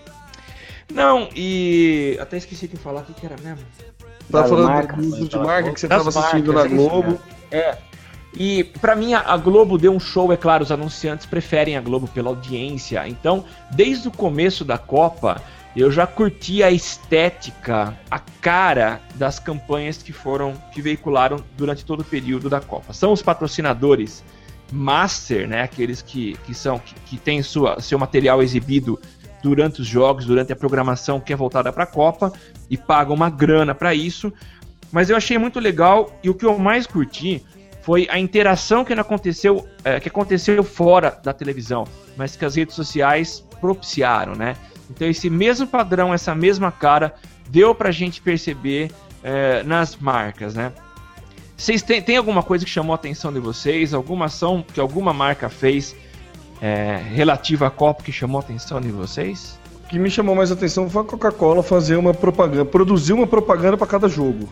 [0.93, 2.15] Não, e.
[2.21, 3.65] Até esqueci de falar o que, era mesmo.
[4.32, 6.78] Tá Das falando marcas, do uso de marca que você Das tava assistindo marcas, na
[6.78, 7.19] é Globo.
[7.50, 7.87] É.
[8.39, 11.82] E pra mim a a Globo deu um show, é claro, os anunciantes preferem a
[11.82, 13.08] Globo pela audiência.
[13.08, 15.41] Então, desde o começo da Copa,
[15.76, 22.02] eu já curti a estética, a cara das campanhas que foram que veicularam durante todo
[22.02, 22.93] o período da Copa.
[22.93, 24.23] São os patrocinadores
[24.71, 29.00] master, né, aqueles que, que são que, que têm sua, seu material exibido
[29.41, 32.34] durante os jogos, durante a programação que é voltada para a Copa
[32.69, 34.32] e pagam uma grana para isso.
[34.91, 37.43] Mas eu achei muito legal e o que eu mais curti
[37.88, 41.86] foi a interação que aconteceu, é, que aconteceu fora da televisão,
[42.17, 44.58] mas que as redes sociais propiciaram, né?
[44.89, 47.15] Então esse mesmo padrão, essa mesma cara,
[47.50, 48.91] deu pra gente perceber
[49.23, 50.73] é, nas marcas, né?
[51.56, 53.93] Vocês têm, tem alguma coisa que chamou a atenção de vocês?
[53.93, 55.95] Alguma ação que alguma marca fez
[56.62, 59.58] é, relativa à Copa que chamou a atenção de vocês?
[59.86, 63.78] O que me chamou mais atenção foi a Coca-Cola fazer uma propaganda, produzir uma propaganda
[63.78, 64.50] para cada jogo.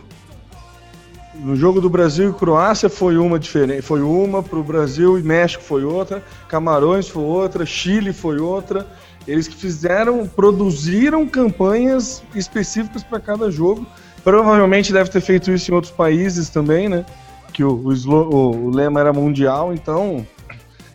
[1.40, 5.62] No jogo do Brasil e Croácia foi uma diferente, foi uma, pro Brasil e México
[5.62, 8.86] foi outra, Camarões foi outra, Chile foi outra.
[9.28, 13.86] Eles fizeram, produziram campanhas específicas para cada jogo.
[14.24, 17.04] Provavelmente deve ter feito isso em outros países também, né?
[17.52, 20.26] Que o, o, o- o lema era mundial, então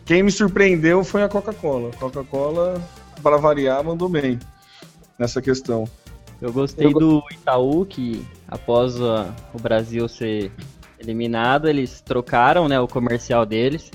[0.04, 1.90] quem me surpreendeu foi a Coca-Cola.
[1.98, 2.80] Coca-Cola,
[3.22, 4.38] para variar, mandou bem
[5.18, 5.84] nessa questão.
[6.42, 10.50] Eu gostei do Itaú, que após a- o Brasil ser
[10.98, 13.92] eliminado, eles trocaram né, o comercial deles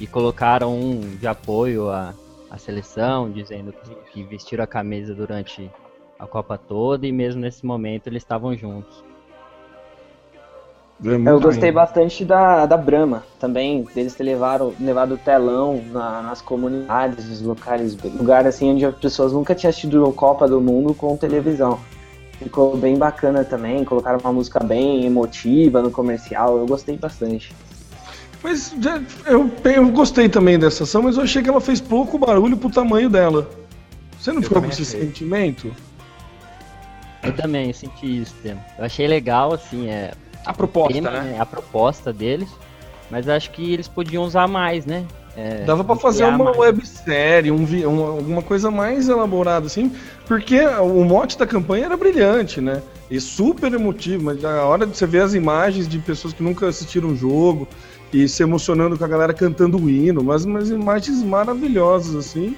[0.00, 2.12] e colocaram um de apoio à,
[2.50, 5.70] à seleção, dizendo que, que vestiram a camisa durante
[6.18, 9.04] a Copa toda e mesmo nesse momento eles estavam juntos.
[11.04, 11.74] É Eu gostei lindo.
[11.74, 17.42] bastante da, da Brahma também, deles ter levaram, levado o telão na- nas comunidades, nos
[17.42, 21.78] locais, lugar assim onde as pessoas nunca tinham assistido a Copa do Mundo com televisão.
[22.38, 27.52] Ficou bem bacana também, colocaram uma música bem emotiva no comercial, eu gostei bastante.
[28.42, 28.74] Mas
[29.26, 32.70] eu, eu gostei também dessa ação, mas eu achei que ela fez pouco barulho pro
[32.70, 33.50] tamanho dela.
[34.18, 35.00] Você não Eu ficou com esse achei.
[35.00, 35.70] sentimento?
[37.22, 38.60] Eu também senti isso, Temo.
[38.78, 40.12] Eu achei legal, assim, é,
[40.46, 41.32] A proposta, tema, né?
[41.32, 42.48] né, a proposta deles,
[43.10, 45.04] mas acho que eles podiam usar mais, né?
[45.36, 46.56] É, Dava pra fazer uma mais.
[46.56, 49.92] websérie, um, vi- um- alguma coisa mais elaborada, assim,
[50.26, 52.82] porque o mote da campanha era brilhante, né?
[53.10, 56.66] E super emotivo, mas a hora de você ver as imagens de pessoas que nunca
[56.66, 57.68] assistiram o jogo
[58.12, 62.56] e se emocionando com a galera cantando o hino, mas umas imagens maravilhosas, assim.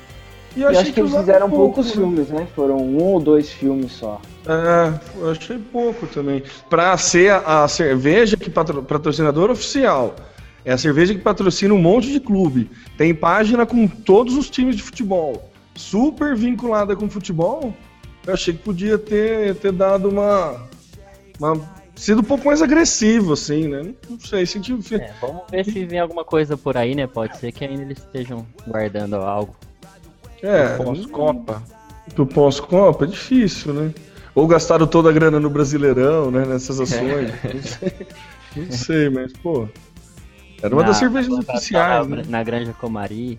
[0.56, 1.92] E Eu acho que eles fizeram pouco, poucos né?
[1.92, 2.46] filmes, né?
[2.54, 4.20] Foram um ou dois filmes só.
[4.46, 6.42] É, eu achei pouco também.
[6.70, 10.16] Pra ser a, a cerveja que patro, patrocinador oficial.
[10.64, 12.70] É a cerveja que patrocina um monte de clube.
[12.96, 15.50] Tem página com todos os times de futebol.
[15.74, 17.72] Super vinculada com futebol.
[18.26, 20.66] Eu achei que podia ter, ter dado uma,
[21.40, 21.60] uma.
[21.94, 23.94] sido um pouco mais agressivo, assim, né?
[24.10, 24.72] Não sei, senti.
[24.94, 27.06] É, vamos ver se vem alguma coisa por aí, né?
[27.06, 29.54] Pode ser que ainda eles estejam guardando algo.
[30.42, 31.62] É, Pós-Copa.
[32.14, 33.90] do pós-Copa é difícil, né?
[34.34, 36.44] Ou gastaram toda a grana no Brasileirão, né?
[36.46, 37.32] Nessas ações.
[37.44, 37.92] Não sei,
[38.56, 39.68] não sei, mas, pô.
[40.62, 42.22] Era uma Na- das cervejas na- oficiais, na, né?
[42.28, 43.38] na Granja Comari.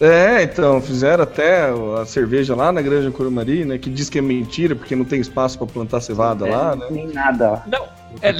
[0.00, 1.70] É, então, fizeram até
[2.00, 3.78] a cerveja lá na Granja Corumari, né?
[3.78, 6.86] Que diz que é mentira, porque não tem espaço pra plantar cevada lá, né?
[6.90, 7.64] Nem nada lá.
[7.66, 7.84] Não,
[8.22, 8.32] é,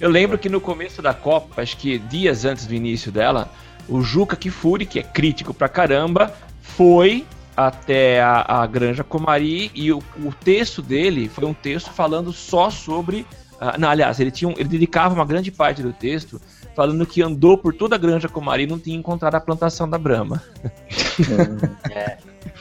[0.00, 3.50] eu lembro que no começo da Copa, acho que dias antes do início dela,
[3.88, 6.32] o Juca Kifuri, que é crítico pra caramba,
[6.76, 7.24] foi
[7.56, 12.68] até a, a Granja Comari e o, o texto dele foi um texto falando só
[12.70, 13.26] sobre.
[13.60, 16.40] ah, não, aliás, ele, tinha um- ele dedicava uma grande parte do texto
[16.74, 19.96] falando que andou por toda a Granja Comari e não tinha encontrado a plantação da
[19.98, 20.42] Brahma.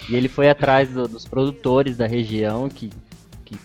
[0.09, 2.89] E ele foi atrás do- dos produtores da região que,
[3.45, 3.55] que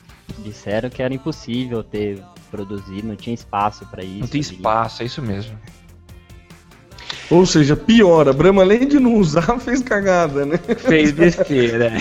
[0.42, 4.20] disseram que era impossível ter produzido, não tinha espaço para isso.
[4.20, 4.54] Não tem ali.
[4.54, 5.58] espaço, é isso mesmo.
[7.30, 10.58] Ou seja, pior, a Brahma, além de não usar, fez cagada, né?
[10.78, 11.92] Fez besteira.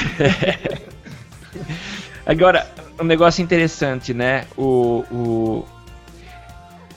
[2.26, 2.68] Agora,
[3.00, 4.46] um negócio interessante, né?
[4.58, 5.66] O, o-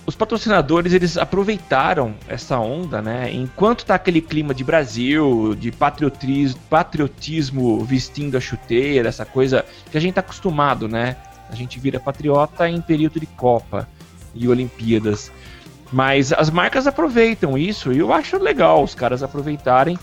[0.06, 3.30] os patrocinadores eles aproveitaram essa onda, né?
[3.32, 9.96] Enquanto tá aquele clima de Brasil, de patriotismo, patriotismo vestindo a chuteira, essa coisa que
[9.96, 11.16] a gente tá acostumado, né?
[11.48, 13.88] A gente vira patriota em período de Copa
[14.34, 15.30] e Olimpíadas.
[15.92, 19.98] Mas as marcas aproveitam isso e eu acho legal os caras aproveitarem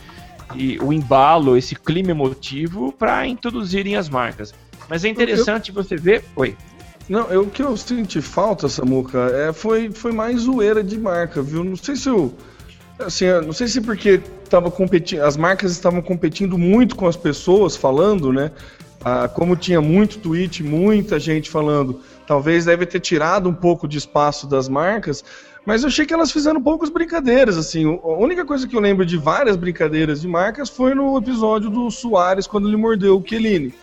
[0.56, 4.54] e o embalo, esse clima emotivo para introduzirem as marcas.
[4.89, 6.23] Mas é interessante você ver.
[6.36, 6.56] Oi.
[7.10, 11.41] Não, eu, o que eu senti falta, Samuca, é, foi, foi mais zoeira de marca,
[11.41, 11.63] viu?
[11.63, 12.34] Não sei se eu.
[13.00, 14.19] Assim, eu não sei se porque
[14.50, 18.52] tava competindo, as marcas estavam competindo muito com as pessoas falando, né?
[19.06, 23.97] Ah, como tinha muito tweet, muita gente falando, talvez deve ter tirado um pouco de
[23.97, 25.23] espaço das marcas,
[25.67, 27.84] mas eu achei que elas fizeram poucas brincadeiras, assim.
[27.84, 31.91] A única coisa que eu lembro de várias brincadeiras de marcas foi no episódio do
[31.91, 33.73] Soares, quando ele mordeu o Chiellini.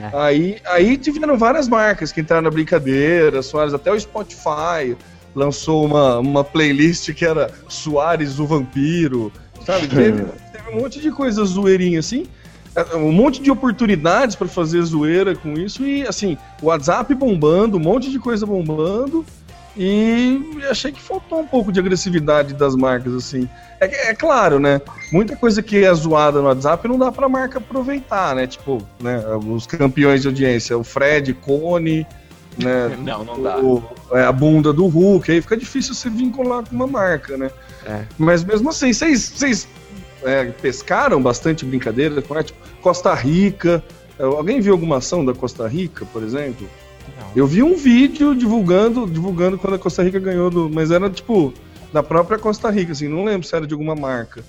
[0.00, 0.16] É.
[0.16, 4.96] Aí, aí tiveram várias marcas que entraram na brincadeira, Soares, até o Spotify
[5.34, 9.32] lançou uma, uma playlist que era Soares o Vampiro,
[9.66, 9.88] sabe?
[9.90, 12.28] Teve, teve um monte de coisa zoeirinha assim,
[12.76, 17.76] é, um monte de oportunidades para fazer zoeira com isso e assim, o WhatsApp bombando,
[17.76, 19.26] um monte de coisa bombando
[19.78, 23.48] e achei que faltou um pouco de agressividade das marcas assim.
[23.80, 24.80] É, é claro, né?
[25.12, 28.46] Muita coisa que é zoada no WhatsApp não dá pra marca aproveitar, né?
[28.46, 32.04] Tipo, né, os campeões de audiência, o Fred, Cone,
[32.58, 32.96] né?
[32.98, 33.58] Não, não dá.
[33.58, 37.50] o- é, a bunda do Hulk, aí fica difícil você vincular com uma marca, né?
[37.86, 38.02] É.
[38.18, 39.68] Mas mesmo assim, vocês
[40.24, 43.82] é, pescaram bastante brincadeira com tipo, Costa Rica.
[44.18, 46.68] Alguém viu alguma ação da Costa Rica, por exemplo?
[47.36, 50.70] Eu vi um vídeo divulgando, divulgando quando a Costa Rica ganhou do.
[50.70, 51.52] Mas era tipo
[51.92, 54.44] da própria Costa Rica, assim, não lembro se era de alguma marca.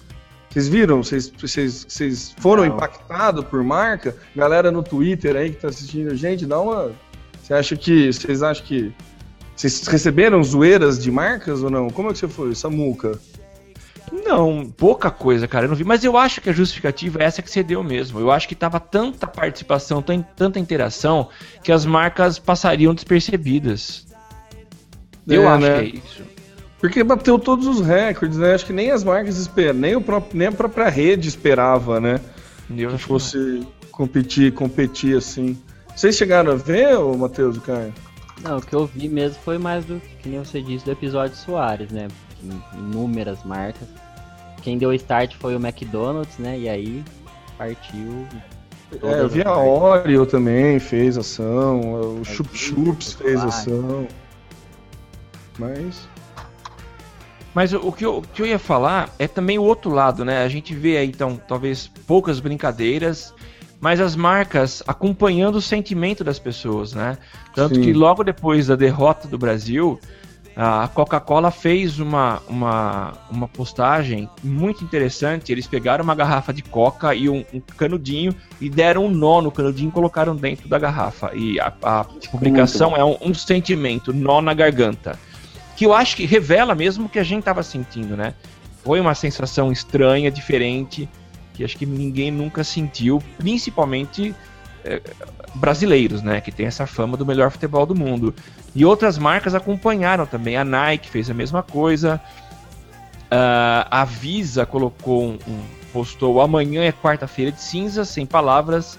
[0.49, 1.03] Vocês viram?
[1.03, 4.15] Vocês, vocês, vocês foram impactados por marca?
[4.35, 6.91] Galera no Twitter aí que tá assistindo a gente, dá uma.
[7.41, 8.11] Você acha que.
[8.11, 8.91] Vocês acham que.
[9.55, 11.89] Vocês receberam zoeiras de marcas ou não?
[11.89, 13.19] Como é que você foi, Samuca?
[14.11, 15.65] Não, pouca coisa, cara.
[15.65, 15.83] Eu não vi.
[15.83, 18.19] Mas eu acho que a justificativa é essa que você deu mesmo.
[18.19, 21.29] Eu acho que tava tanta participação, tan- tanta interação,
[21.63, 24.07] que as marcas passariam despercebidas.
[25.27, 25.79] Eu É, acho né?
[25.79, 26.23] que é isso.
[26.79, 28.53] Porque bateu todos os recordes, né?
[28.55, 32.19] Acho que nem as marcas esperam, nem, o próprio, nem a própria rede esperava, né?
[32.69, 35.57] Eu que acho que fosse competir, competir assim.
[35.95, 37.93] Vocês chegaram a ver, ô Matheus e Caio?
[38.41, 41.35] Não, o que eu vi mesmo foi mais do que nem você disse do episódio
[41.35, 42.07] Soares, né?
[42.73, 43.85] Inúmeras marcas.
[44.61, 46.57] Quem deu o start foi o McDonald's, né?
[46.57, 47.03] E aí
[47.57, 48.27] partiu.
[49.03, 54.07] É, eu vi a Oreo também, fez ação, o Chup Chups fez ação.
[55.57, 56.07] Mas.
[57.53, 60.23] Mas o, o que eu, o que eu ia falar é também o outro lado,
[60.25, 60.43] né?
[60.43, 63.33] A gente vê aí, então, talvez poucas brincadeiras,
[63.79, 67.17] mas as marcas acompanhando o sentimento das pessoas, né?
[67.53, 67.81] Tanto Sim.
[67.81, 69.99] que logo depois da derrota do Brasil,
[70.61, 75.51] a Coca-Cola fez uma, uma, uma postagem muito interessante.
[75.51, 79.51] Eles pegaram uma garrafa de coca e um, um canudinho e deram um nó no
[79.51, 81.31] canudinho e colocaram dentro da garrafa.
[81.33, 85.17] E a, a publicação é um, um sentimento, nó na garganta
[85.79, 88.33] que eu acho que revela mesmo o que a gente estava sentindo, né?
[88.83, 91.07] Foi uma sensação estranha, diferente,
[91.53, 94.35] que acho que ninguém nunca sentiu, principalmente
[95.55, 96.41] brasileiros, né?
[96.41, 98.33] Que tem essa fama do melhor futebol do mundo.
[98.75, 100.57] E outras marcas acompanharam também.
[100.57, 102.19] A Nike fez a mesma coisa.
[103.31, 108.97] Ah, a Visa colocou um, um- postou amanhã é quarta-feira de cinzas, sem palavras.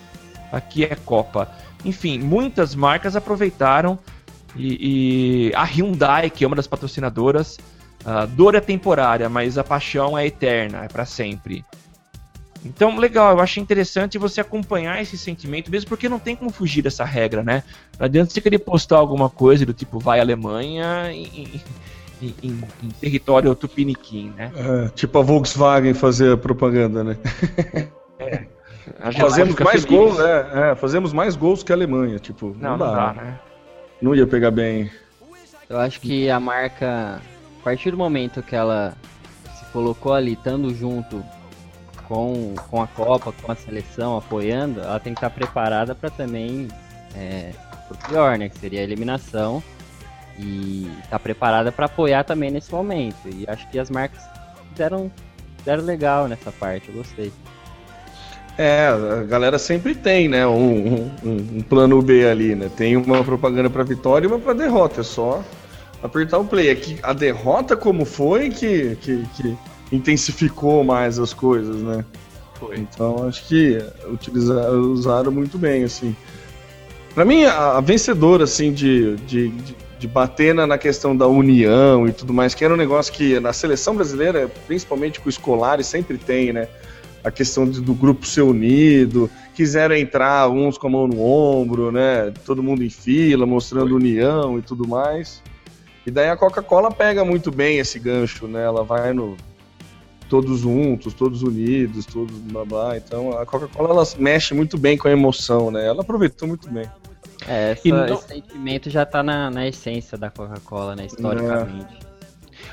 [0.53, 1.49] Aqui é Copa.
[1.85, 3.99] Enfim, muitas marcas aproveitaram
[4.57, 7.59] e, e a Hyundai, que é uma das patrocinadoras,
[8.05, 11.65] a dor é temporária, mas a paixão é eterna, é para sempre.
[12.65, 16.83] Então, legal, eu acho interessante você acompanhar esse sentimento, mesmo porque não tem como fugir
[16.83, 17.63] dessa regra, né?
[17.99, 21.25] Não adianta você querer postar alguma coisa do tipo vai Alemanha em,
[22.23, 24.53] em- em- em território tupiniquim, né?
[24.55, 27.17] É, tipo a Volkswagen fazer propaganda, né?
[29.11, 29.85] Gente Fazemos mais feliz.
[29.85, 33.39] gols, é, é, fazemos mais gols que a Alemanha, tipo, Não, não dá, né?
[34.03, 34.91] Não ia pegar bem.
[35.69, 37.21] Eu acho que a marca,
[37.61, 38.95] a partir do momento que ela
[39.59, 41.25] se colocou ali, estando junto
[42.11, 46.67] com, com a Copa, com a seleção, apoiando, ela tem que estar preparada para também
[47.15, 47.53] é,
[47.87, 48.49] pro pior, né?
[48.49, 49.63] Que seria a eliminação.
[50.37, 53.17] E tá preparada para apoiar também nesse momento.
[53.27, 54.21] E acho que as marcas
[54.71, 55.09] fizeram,
[55.59, 57.33] fizeram legal nessa parte, eu gostei.
[58.59, 62.69] É, a galera sempre tem, né, um, um- um plano B ali, né?
[62.77, 65.45] Tem uma propaganda pra vitória e uma pra derrota, é só
[66.03, 66.71] apertar o play.
[66.71, 69.57] É que a derrota como foi que, que, que
[69.93, 72.05] intensificou mais as coisas, né?
[72.55, 72.77] Foi.
[72.79, 73.79] Então acho que
[74.13, 76.15] utilizaram, usaram muito bem, assim.
[77.15, 81.27] Pra mim, a, a vencedora, assim, de, de, de, de bater na, na questão da
[81.27, 85.87] união e tudo mais, que era um negócio que na seleção brasileira, principalmente com escolares,
[85.87, 86.69] sempre tem, né?
[87.25, 91.91] A questão de- do grupo ser unido, quiseram entrar uns com a mão no ombro,
[91.91, 92.33] né?
[92.47, 95.43] Todo mundo em fila, mostrando união e tudo mais.
[96.07, 98.65] E daí a Coca-Cola pega muito bem esse gancho, né?
[98.65, 99.37] Ela vai no
[100.31, 102.97] todos juntos, todos unidos, todos blá blá.
[102.97, 105.85] Então a Coca-Cola ela mexe muito bem com a emoção, né?
[105.87, 106.87] Ela aproveitou muito bem.
[107.47, 111.07] É, essa- não- esse sentimento já tá na, na essência da Coca-Cola, né?
[111.07, 111.99] Historicamente.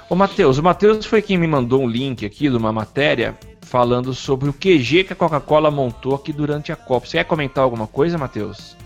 [0.09, 4.13] Ô Matheus, o Matheus foi quem me mandou um link aqui de uma matéria falando
[4.13, 7.07] sobre o QG que a Coca-Cola montou aqui durante a Copa.
[7.07, 8.77] Você quer comentar alguma coisa, Matheus?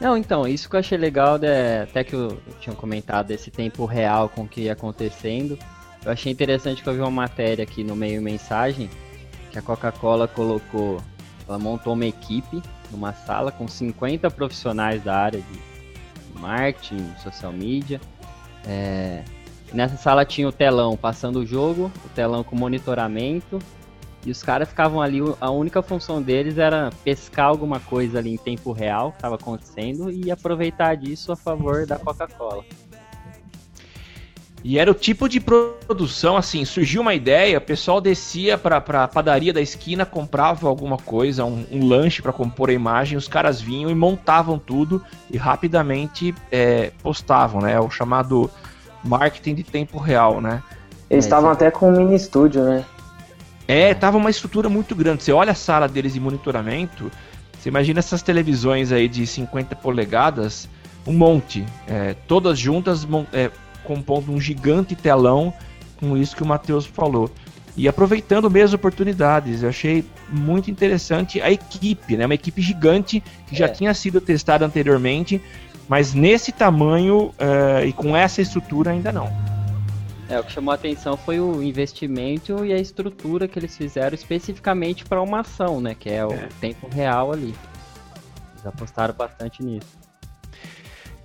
[0.00, 3.84] Não, então, isso que eu achei legal, né, até que eu, tinha comentado desse tempo
[3.86, 5.58] real com o que ia acontecendo.
[6.06, 8.88] Eu achei interessante que eu vi uma matéria aqui no meio mensagem
[9.50, 11.02] que a Coca-Cola colocou,
[11.48, 18.00] ela montou uma equipe numa sala com 50 profissionais da área de marketing, social media.
[18.64, 19.24] É,
[19.72, 23.58] nessa sala tinha o telão passando o jogo, o telão com monitoramento,
[24.24, 28.36] e os caras ficavam ali, a única função deles era pescar alguma coisa ali em
[28.36, 32.64] tempo real que estava acontecendo e aproveitar disso a favor da Coca-Cola.
[34.68, 39.06] E era o tipo de produção, assim, surgiu uma ideia, o pessoal descia pra, pra
[39.06, 43.60] padaria da esquina, comprava alguma coisa, um, um lanche pra compor a imagem, os caras
[43.60, 45.00] vinham e montavam tudo
[45.30, 47.78] e rapidamente é, postavam, né?
[47.78, 48.50] O chamado
[49.04, 50.60] marketing de tempo real, né?
[51.08, 51.54] Eles É, estavam sim.
[51.54, 52.84] até com um mini estúdio, né?
[53.68, 55.22] É, tava uma estrutura muito grande.
[55.22, 57.08] Você olha a sala deles de monitoramento,
[57.56, 60.68] você imagina essas televisões aí de 50 polegadas,
[61.06, 63.48] um monte, é, todas juntas é,
[63.86, 65.52] compondo um gigante telão
[65.98, 67.30] com isso que o Matheus falou.
[67.76, 72.24] E aproveitando mesmo oportunidades, eu achei muito interessante a equipe, né?
[72.24, 73.68] Uma equipe gigante que já É.
[73.68, 75.40] tinha sido testada anteriormente,
[75.88, 79.30] mas nesse tamanho é, e com essa estrutura ainda não.
[80.28, 84.14] É, o que chamou a atenção foi o investimento e a estrutura que eles fizeram
[84.14, 85.94] especificamente para uma ação, né?
[85.94, 86.48] Que é o É.
[86.60, 87.54] tempo real ali.
[88.54, 89.86] Eles apostaram bastante nisso.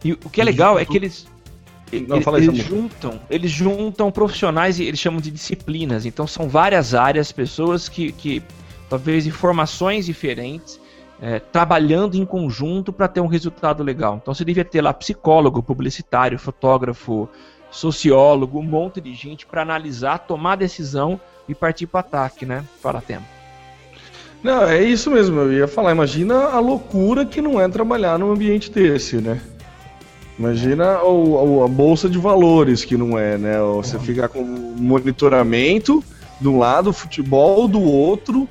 [0.04, 1.26] E o que é legal é que eles
[1.92, 6.06] Não, eles, fala eles juntam, eles juntam profissionais e eles chamam de disciplinas.
[6.06, 8.42] Então são várias áreas, pessoas que, que
[8.90, 10.80] talvez informações diferentes
[11.22, 14.20] é, trabalhando em conjunto para ter um resultado legal.
[14.22, 17.30] Então você devia ter lá psicólogo, publicitário, fotógrafo,
[17.70, 22.66] sociólogo, um monte de gente para analisar, tomar decisão e partir para ataque, né?
[22.82, 23.26] Fala tempo.
[24.44, 25.92] Não, é isso mesmo, eu ia falar.
[25.92, 29.40] Imagina a loucura que não é trabalhar num ambiente desse, né?
[30.42, 33.60] Imagina o, o- a bolsa de valores que não é, né?
[33.76, 36.04] Você ficar com monitoramento
[36.40, 38.50] de um lado, futebol do outro,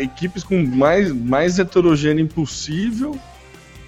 [0.00, 3.18] equipes com mais, mais heterogêneo impossível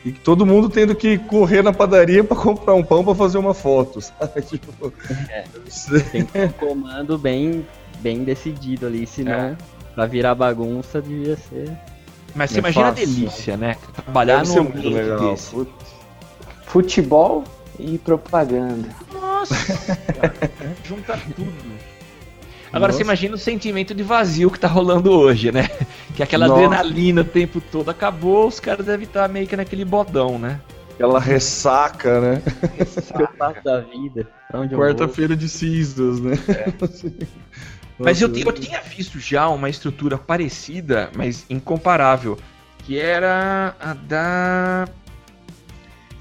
[0.04, 3.54] e todo mundo tendo que correr na padaria para comprar um pão para fazer uma
[3.54, 4.42] foto, sabe?
[4.42, 4.92] Tipo,
[5.30, 5.44] É.
[6.10, 7.64] Tem que ter um comando bem,
[8.00, 9.56] bem decidido ali, senão É.
[9.94, 11.70] pra virar bagunça devia ser.
[12.34, 13.06] Mas você imagina a fácil.
[13.06, 13.76] delícia, né?
[13.94, 15.30] Trabalhar Deve num ser muito ambiente legal.
[15.30, 15.50] desse.
[15.54, 15.91] Putz.
[16.72, 17.44] Futebol
[17.78, 18.88] e propaganda.
[19.12, 19.54] Nossa!
[20.82, 21.52] Junta tudo.
[22.72, 22.96] Agora Nossa.
[22.96, 25.68] você imagina o sentimento de vazio que tá rolando hoje, né?
[26.16, 26.64] Que aquela Nossa.
[26.64, 30.62] adrenalina o tempo todo acabou, os caras devem estar meio que naquele bodão, né?
[30.94, 32.42] Aquela ressaca, né?
[33.36, 34.26] Faço da vida?
[34.74, 36.38] Quarta-feira de cinzas, né?
[37.98, 42.38] Mas eu, eu tinha visto já uma estrutura parecida, mas incomparável,
[42.78, 44.88] que era a da.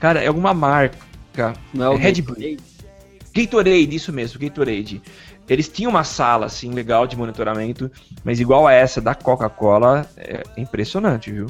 [0.01, 1.53] Cara, é alguma marca.
[1.73, 2.57] Não é o Red Gatorade?
[3.33, 5.01] Gatorade, isso mesmo, Gatorade.
[5.47, 7.89] Eles tinham uma sala, assim, legal de monitoramento,
[8.23, 11.47] mas igual a essa da Coca-Cola, é impressionante, viu?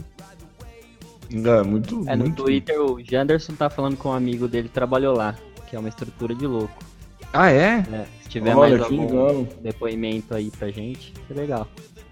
[1.31, 2.43] É, muito, É, no muito.
[2.43, 5.35] Twitter o Janderson tá falando com um amigo dele que trabalhou lá,
[5.69, 6.83] que é uma estrutura de louco.
[7.31, 7.77] Ah, é?
[7.87, 8.05] né?
[8.23, 9.47] Se tiver Olha, mais algum legal.
[9.61, 11.67] depoimento aí pra gente, que legal.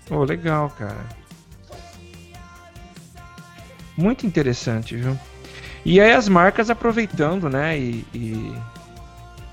[0.10, 1.06] Oh, legal, cara.
[3.98, 5.18] Muito interessante, viu?
[5.86, 7.78] E aí as marcas aproveitando, né?
[7.78, 8.54] E, e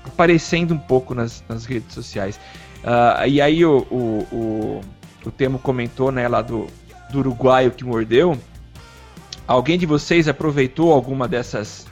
[0.05, 2.39] aparecendo um pouco nas, nas redes sociais.
[2.83, 4.81] Ah, e aí o, o, o,
[5.25, 6.67] o Temo comentou, né, lá do,
[7.09, 8.37] do uruguaio que mordeu.
[9.47, 11.85] Alguém de vocês aproveitou alguma dessas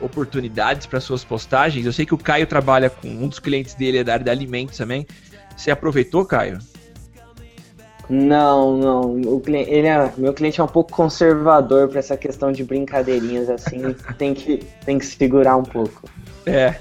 [0.00, 1.84] oportunidades para suas postagens?
[1.84, 4.30] Eu sei que o Caio trabalha com um dos clientes dele é da área de
[4.30, 5.06] alimentos também.
[5.56, 6.58] Você aproveitou, Caio?
[8.14, 9.34] Não, não.
[9.34, 13.48] O cliente, ele é, meu cliente é um pouco conservador pra essa questão de brincadeirinhas
[13.48, 13.94] assim.
[14.18, 16.02] tem, que, tem que segurar um pouco.
[16.44, 16.74] É,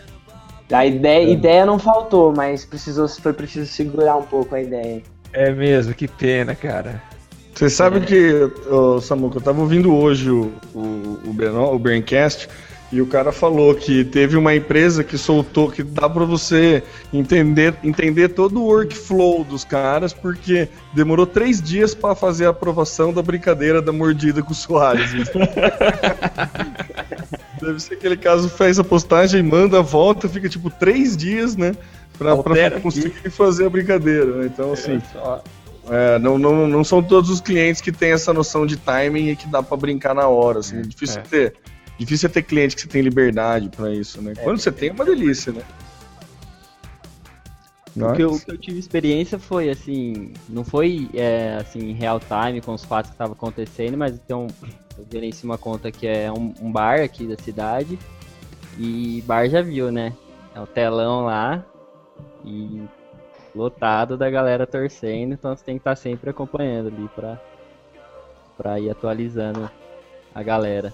[0.70, 5.02] A ideia, ideia não faltou, mas precisou, foi preciso segurar um pouco a ideia.
[5.32, 7.02] É mesmo, que pena, cara.
[7.56, 12.50] Você sabe que, ô, Samuca, eu tava ouvindo hoje o, o, o, Beno- o Braincast
[12.92, 16.84] e o cara falou que teve uma empresa que soltou que dá pra você
[17.14, 23.14] entender, entender todo o workflow dos caras, porque demorou três dias pra fazer a aprovação
[23.14, 25.12] da brincadeira da mordida com o Soares.
[27.62, 31.74] Deve ser aquele caso fez a postagem, manda, volta, fica tipo três dias, né?
[32.18, 32.82] Pra, pra aqui.
[32.82, 34.26] conseguir fazer a brincadeira.
[34.38, 34.48] né?
[34.48, 35.02] Então, assim.
[35.90, 39.36] É, não, não, não são todos os clientes que têm essa noção de timing e
[39.36, 40.60] que dá pra brincar na hora.
[40.60, 40.80] Assim.
[40.80, 41.24] É difícil é.
[41.24, 41.54] ter.
[42.02, 44.34] Difícil é ter cliente que você tem liberdade pra isso, né?
[44.34, 45.62] Quando você tem, é uma delícia, né?
[47.96, 51.94] O que, eu, o que eu tive experiência foi assim, não foi é, assim em
[51.94, 54.48] real time com os fatos que estavam acontecendo, mas então
[54.98, 58.00] eu gerencio uma conta que é um, um bar aqui da cidade
[58.80, 60.12] e bar já viu, né?
[60.56, 61.64] É o telão lá
[62.44, 62.82] e
[63.54, 67.40] lotado da galera torcendo, então você tem que estar sempre acompanhando ali pra,
[68.58, 69.70] pra ir atualizando
[70.34, 70.92] a galera.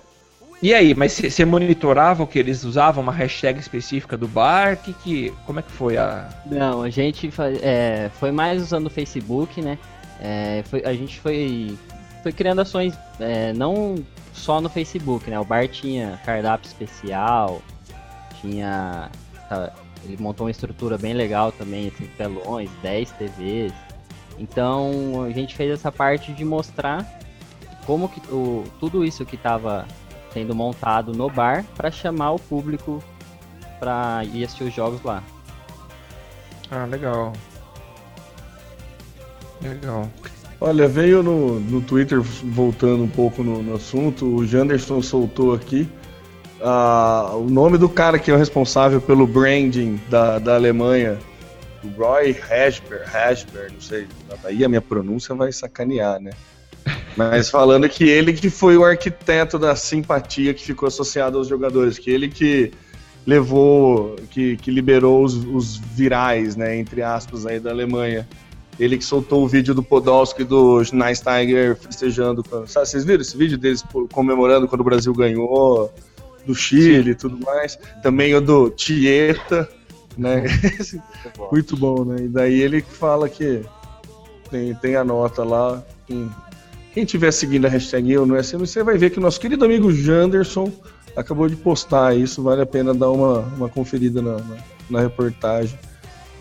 [0.62, 4.78] E aí, mas você monitorava o que eles usavam, uma hashtag específica do bar?
[4.78, 6.28] Que, que, como é que foi a.
[6.46, 7.32] Não, a gente
[7.62, 9.78] é, foi mais usando o Facebook, né?
[10.20, 11.78] É, foi- a gente foi,
[12.24, 14.04] foi criando ações é, não
[14.34, 15.40] só no Facebook, né?
[15.40, 17.62] O bar tinha cardápio especial,
[18.42, 19.12] tinha.
[19.48, 19.72] tá,
[20.04, 23.74] ele montou uma estrutura bem legal também, assim, telões, 10 TVs.
[24.40, 27.06] Então a gente fez essa parte de mostrar
[27.86, 29.86] como que o, tudo isso que estava
[30.38, 33.04] sendo montado no bar para chamar o público
[33.80, 35.24] para ir assistir os jogos lá.
[36.70, 37.34] Ah, legal.
[39.62, 40.08] Legal.
[40.62, 45.90] Olha, veio no, no Twitter, voltando um pouco no, no assunto, o Janderson soltou aqui
[46.62, 51.18] ah, o nome do cara que é o responsável pelo branding da, da Alemanha,
[51.84, 54.08] o Roy Hashber, Hashber, não sei,
[54.44, 56.32] aí a minha pronúncia vai sacanear, né?
[57.16, 61.98] Mas falando que ele que foi o arquiteto da simpatia que ficou associado aos jogadores,
[61.98, 62.72] que ele que
[63.26, 68.28] levou, que, que liberou os, os virais, né, entre aspas, aí da Alemanha.
[68.80, 72.44] Ele que soltou o vídeo do Podolski e do Schneisteiger festejando.
[72.44, 73.84] quando- Sabe, vocês viram esse vídeo deles
[74.14, 75.92] comemorando quando o Brasil ganhou,
[76.46, 77.78] do Chile e tudo mais?
[78.04, 79.68] Também o do Tieta,
[80.18, 80.44] né?
[81.52, 82.26] Muito bom, né?
[82.26, 83.62] E daí ele fala que
[84.52, 85.84] tem, tem a nota lá,
[86.98, 89.64] Quem estiver seguindo a hashtag eu no SM, você vai ver que o nosso querido
[89.64, 90.72] amigo Janderson
[91.16, 92.42] acabou de postar isso.
[92.42, 94.58] Vale a pena dar uma, uma conferida na, na,
[94.90, 95.78] na reportagem.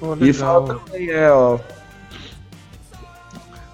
[0.01, 1.59] Pô, E fala também, é, ó.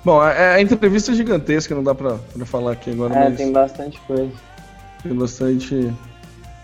[0.05, 3.37] Bom, a, a entrevista é gigantesca, não dá pra, pra falar aqui agora, É, mas
[3.37, 4.33] tem bastante coisa.
[5.05, 5.93] tem bastante.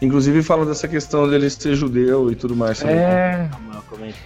[0.01, 2.79] Inclusive fala dessa questão dele ser judeu e tudo mais.
[2.79, 2.93] sabe?
[2.93, 3.51] É.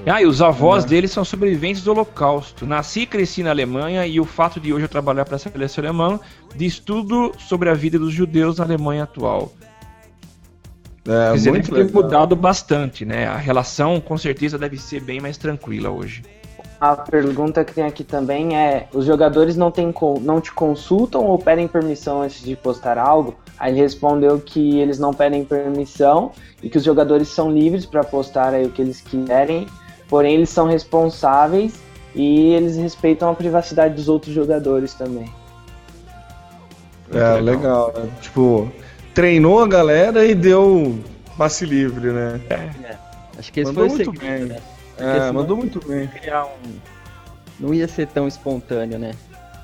[0.07, 0.89] Ah, e os avós É.
[0.89, 2.67] dele são sobreviventes do Holocausto.
[2.67, 5.83] Nasci e cresci na Alemanha e o fato de hoje eu trabalhar para a seleção
[5.83, 6.21] alemã
[6.55, 9.53] diz tudo sobre a vida dos judeus na Alemanha atual.
[11.09, 13.27] É, Quer dizer, muito deve ter mudado bastante, né?
[13.27, 16.23] A relação com certeza deve ser bem mais tranquila hoje.
[16.81, 21.39] A pergunta que tem aqui também é: os jogadores não, tem, não te consultam ou
[21.39, 23.37] pedem permissão antes de postar algo?
[23.63, 28.03] Aí ele respondeu que eles não pedem permissão e que os jogadores são livres para
[28.03, 29.69] postar aí o que eles quiserem,
[30.09, 31.75] porém eles são responsáveis
[32.13, 35.33] e eles respeitam a privacidade dos outros jogadores também.
[37.15, 38.11] É, legal, né?
[38.21, 38.69] Tipo,
[39.15, 40.99] treinou a galera e deu
[41.39, 42.41] passe livre, né?
[43.39, 44.49] Acho que esse Mandou foi o muito segredo, bem.
[44.49, 44.61] né?
[44.99, 46.09] É, mandou muito bem.
[46.09, 46.73] Criar um...
[47.61, 49.13] Não ia ser tão espontâneo, né?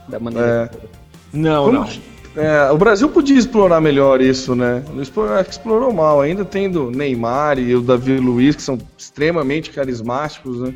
[0.06, 0.76] Da maneira É.
[0.78, 0.86] que...
[1.32, 1.88] Não, Como- não.
[2.36, 4.82] É, o Brasil podia explorar melhor isso, né?
[5.00, 9.70] Explorou, acho que explorou mal, ainda tendo Neymar e o Davi Luiz, que são extremamente
[9.70, 10.74] carismáticos, né?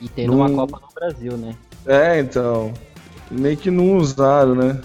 [0.00, 1.54] E tendo uma Copa no Brasil, né?
[1.86, 2.72] É, então.
[3.30, 4.80] Meio que não usaram, né?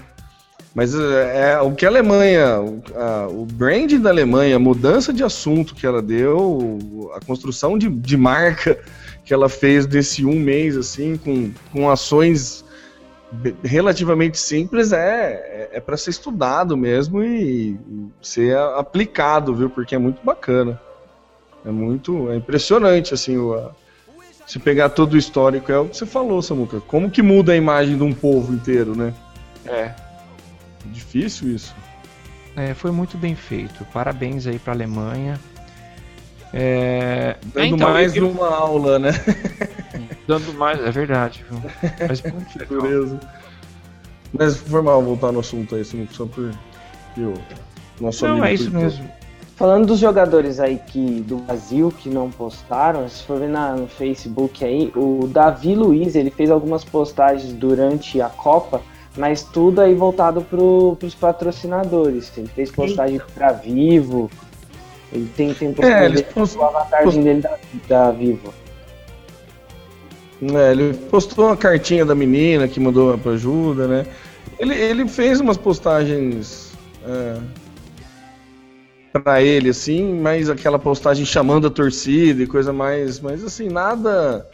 [0.74, 5.12] Mas é, é, o que a Alemanha, o, a- o brand da Alemanha, a mudança
[5.14, 8.80] de assunto que ela deu, a construção de, de marca
[9.24, 12.64] que ela fez desse um mês, assim, com, com ações
[13.64, 17.80] relativamente simples, é, é, para ser estudado mesmo e,
[18.22, 19.70] ser a- aplicado, viu?
[19.70, 20.80] Porque é muito bacana.
[21.66, 22.30] É muito.
[22.32, 23.72] É impressionante, assim, o, a-
[24.46, 26.82] se pegar todo o histórico, é o que você falou, Samuca.
[26.82, 29.14] Como que muda a imagem de um povo inteiro, né?
[29.66, 29.94] É.
[30.86, 31.74] Difícil isso.
[32.56, 33.86] É, foi muito bem feito.
[33.94, 35.40] Parabéns aí pra Alemanha.
[36.54, 39.12] É, Dando então, mais eu- uma aula, né?
[40.28, 41.46] dando mais, é verdade.
[41.50, 41.62] viu?
[42.08, 42.82] Mas muito legal.
[42.82, 43.20] Beleza.
[44.34, 46.52] Mas foi mal voltar no assunto aí, Samuca, só por.
[47.16, 47.34] que o
[48.00, 49.10] nosso Não, amigo é isso mesmo.
[49.56, 53.88] Falando dos jogadores aí que do Brasil que não postaram, se for ver na- no
[53.88, 58.82] Facebook aí, o Davi Luiz ele fez algumas postagens durante a Copa,
[59.16, 62.32] mas tudo aí voltado pro, pros patrocinadores.
[62.38, 64.32] Ele fez postagem pra Vivo,
[65.12, 67.58] ele tem, tem É, postagem eles dele, post- o avatarzinho dele da,
[67.88, 68.54] da Vivo.
[70.42, 74.06] É, ele postou uma cartinha da menina que mandou pra ajuda, né?
[74.58, 76.72] Ele, ele fez umas postagens
[77.06, 77.38] é,
[79.22, 83.20] pra ele, assim, mas aquela postagem chamando a torcida e coisa mais.
[83.20, 84.48] Mas assim, nada.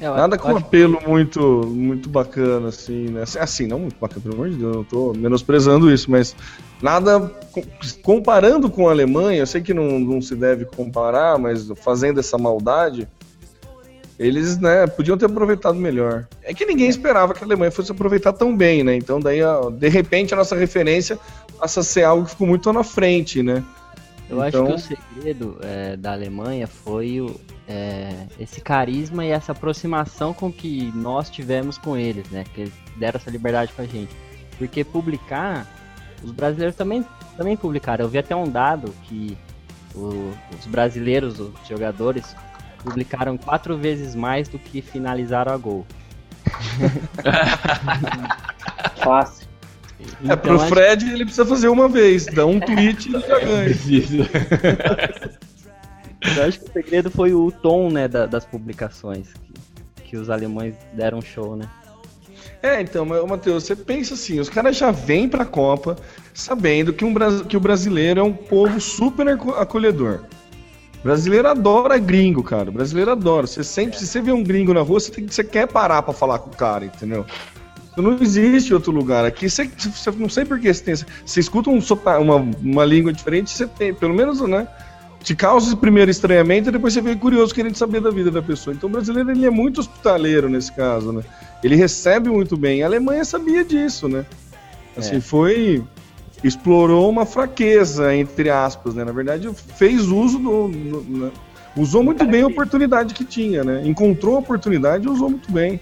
[0.00, 3.22] É, eu Nada com apelo muito, muito bacana, assim, né?
[3.38, 6.34] Assim, não muito bacana, pelo amor de Deus, eu não tô menosprezando isso, mas
[6.82, 7.20] nada
[7.52, 7.62] com-
[8.02, 12.36] comparando com a Alemanha, eu sei que não, não se deve comparar, mas fazendo essa
[12.36, 13.06] maldade,
[14.18, 16.26] eles, né, podiam ter aproveitado melhor.
[16.42, 18.94] É que ninguém esperava que a Alemanha fosse aproveitar tão bem, né?
[18.96, 19.40] Então daí,
[19.78, 21.18] de repente, a nossa referência
[21.58, 23.62] passa a ser algo que ficou muito na frente, né?
[24.30, 27.34] Eu Então- acho que o segredo é, da Alemanha foi o,
[27.68, 32.44] é, esse carisma e essa aproximação com que nós tivemos com eles, né?
[32.54, 34.14] Que eles deram essa liberdade pra gente.
[34.58, 35.66] Porque publicar,
[36.24, 37.04] os brasileiros também,
[37.36, 38.04] também publicaram.
[38.04, 39.36] Eu vi até um dado que
[39.94, 42.34] o- os brasileiros, os jogadores,
[42.82, 45.86] publicaram quatro vezes mais do que finalizaram a gol.
[49.02, 49.46] Fácil.
[50.28, 53.38] É, pro acho- Fred ele precisa fazer uma vez, dá um tweet e ele já
[53.38, 53.72] ganha.
[56.36, 59.28] Eu acho que o segredo foi o tom, né, da- das publicações.
[59.96, 61.68] Que, que os alemães deram show, né?
[62.62, 65.96] É, então, Matheus, você pensa assim, os caras já vêm pra Copa
[66.32, 67.12] sabendo que, um,
[67.44, 70.20] que o brasileiro é um povo super aco- acolhedor.
[71.00, 72.70] O brasileiro adora gringo, cara.
[72.70, 73.48] O brasileiro adora.
[73.48, 76.14] Você sempre, se você vê um gringo na rua, você, tem, você quer parar pra
[76.14, 77.26] falar com o cara, entendeu?
[77.96, 79.24] Não existe outro lugar.
[79.24, 80.94] Aqui você, você não sei por que você tem.
[80.94, 81.80] Você escuta um
[82.20, 84.68] uma, uma língua diferente, você tem, pelo menos, né?
[85.22, 88.42] Te causa esse primeiro estranhamento e depois você vem curioso querendo saber da vida da
[88.42, 88.74] pessoa.
[88.74, 91.22] Então o brasileiro ele é muito hospitaleiro nesse caso, né?
[91.62, 92.82] Ele recebe muito bem.
[92.82, 94.26] A Alemanha sabia disso, né?
[94.96, 95.20] Assim, É.
[95.20, 95.82] foi.
[96.42, 99.04] Explorou uma fraqueza, entre aspas, né?
[99.04, 100.68] Na verdade, fez uso do.
[100.68, 101.30] do- né?
[101.76, 103.80] Usou muito bem a oportunidade que tinha, né?
[103.86, 105.80] Encontrou a oportunidade e usou muito bem.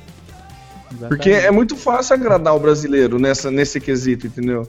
[1.09, 4.68] Porque é muito fácil agradar o brasileiro nessa, nesse quesito, entendeu?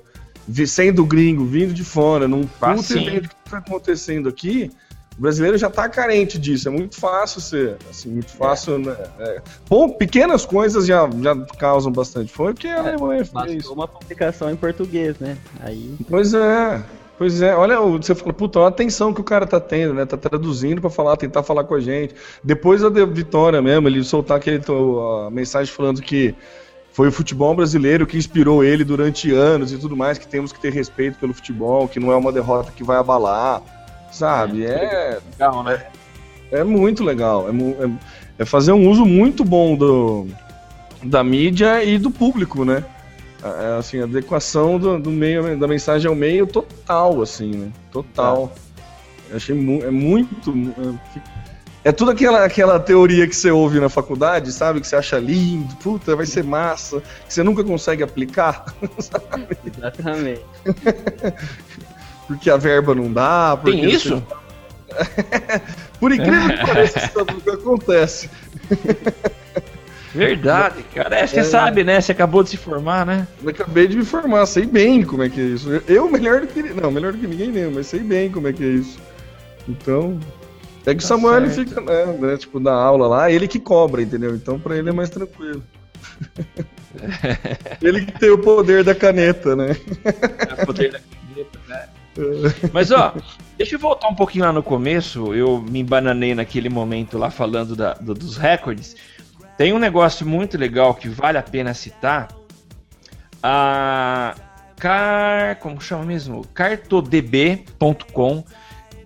[0.65, 2.99] Sendo gringo, vindo de fora, não, Facinho.
[3.01, 4.71] entendendo o que está acontecendo aqui,
[5.17, 8.95] O brasileiro já tá carente disso, é muito fácil ser, assim, muito fácil, né?
[9.19, 9.41] É.
[9.69, 12.31] Bom, pequenas coisas já, já causam bastante.
[12.31, 15.37] Foi porque a Alemanha fez uma publicação em português, né?
[15.59, 16.81] Aí Pois é.
[17.17, 19.93] Pois é, olha, o- você falou, puta, olha a atenção que o cara tá tendo,
[19.93, 20.05] né?
[20.07, 22.15] Tá traduzindo pra falar, tentar falar com a gente.
[22.43, 26.33] Depois da de- vitória mesmo, ele soltar aquele to- a mensagem falando que
[26.91, 30.59] foi o futebol brasileiro que inspirou ele durante anos e tudo mais, que temos que
[30.59, 33.61] ter respeito pelo futebol, que não é uma derrota que vai abalar,
[34.11, 34.65] sabe?
[34.65, 35.85] É, Legal, né?
[36.51, 37.47] é muito legal.
[37.49, 37.51] É,
[37.85, 37.91] é-
[38.39, 40.27] é fazer um uso muito bom do,
[41.03, 42.83] da mídia e do público, né?
[43.43, 47.71] É, assim, a adequação do, do meio, da mensagem ao meio total, assim, né?
[47.91, 48.51] Total.
[49.29, 50.51] Eu achei mu é muito.
[50.51, 51.19] É,
[51.83, 54.79] é tudo aquela, aquela teoria que você ouve na faculdade, sabe?
[54.79, 58.65] Que você acha lindo, puta, vai ser massa, que você nunca consegue aplicar,
[59.67, 60.45] exatamente.
[62.27, 63.57] porque a verba não dá.
[63.59, 64.23] Porque Tem isso?
[65.99, 68.29] Por incrível que pareça, isso nunca acontece.
[70.13, 71.15] Verdade, cara.
[71.15, 72.01] É, você sabe, né?
[72.01, 73.25] Você acabou de se formar, né?
[73.41, 75.69] Eu acabei de me formar, sei bem como é que é isso.
[75.87, 78.53] Eu melhor do que não, melhor do que ninguém mesmo, mas sei bem como é
[78.53, 78.99] que é isso.
[79.67, 80.19] Então,
[80.85, 83.59] é que o Tá Samuel ele fica, né, né, tipo, na aula lá, ele que
[83.59, 84.35] cobra, entendeu?
[84.35, 85.63] Então pra ele é mais tranquilo.
[87.81, 89.75] ele que tem o poder da caneta, né?
[90.57, 91.87] É o poder da caneta, né?
[92.73, 93.13] Mas ó,
[93.57, 95.33] deixa eu voltar um pouquinho lá no começo.
[95.33, 98.95] Eu me embananei naquele momento lá falando da- do- dos recordes.
[99.57, 102.27] Tem um negócio muito legal que vale a pena citar.
[103.41, 104.35] A
[104.77, 105.55] Car.
[105.59, 106.45] Como chama mesmo?
[106.53, 108.43] Cartodb.com,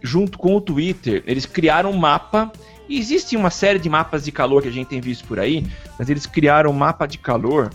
[0.05, 2.51] junto com o Twitter, eles criaram um mapa.
[2.87, 5.65] E existe uma série de mapas de calor que a gente tem visto por aí,
[5.97, 7.71] mas eles criaram um mapa de calor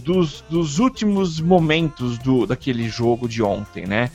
[0.00, 4.10] dos, dos últimos momentos do, daquele jogo de ontem, né?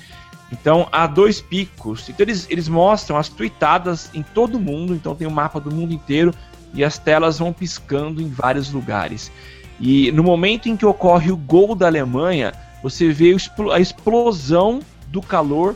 [0.51, 2.09] Então, há dois picos.
[2.09, 4.93] Então, eles, eles mostram as tweetadas em todo mundo.
[4.93, 6.33] Então, tem o mapa do mundo inteiro
[6.73, 9.31] e as telas vão piscando em vários lugares.
[9.79, 14.79] E no momento em que ocorre o gol da Alemanha, você vê o a explosão
[15.07, 15.75] do calor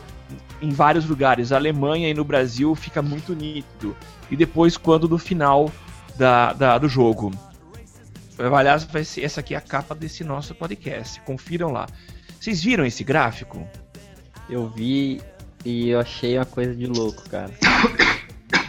[0.63, 1.51] em vários lugares.
[1.51, 3.95] A Alemanha e no Brasil fica muito nítido.
[4.31, 5.71] E depois, quando no final
[6.17, 7.31] da, da- do jogo.
[8.37, 11.19] Aliás, vai ser, essa aqui é a capa desse nosso podcast.
[11.21, 11.85] Confiram lá.
[12.39, 13.67] Vocês viram esse gráfico?
[14.49, 15.21] Eu vi
[15.63, 17.51] e eu achei uma coisa de louco, cara.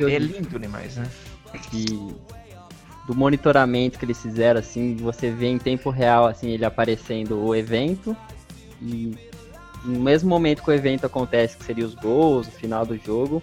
[0.00, 1.08] É lindo demais, né?
[1.70, 2.14] de-
[3.06, 7.54] do monitoramento que eles fizeram, assim, você vê em tempo real, assim, ele aparecendo o
[7.54, 8.16] evento
[8.82, 9.16] e
[9.84, 13.42] no mesmo momento que o evento acontece, que seria os gols, o final do jogo,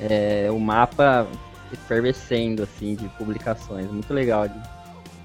[0.00, 1.26] é, o mapa
[1.72, 3.90] efervescendo, assim, de publicações.
[3.90, 4.46] Muito legal.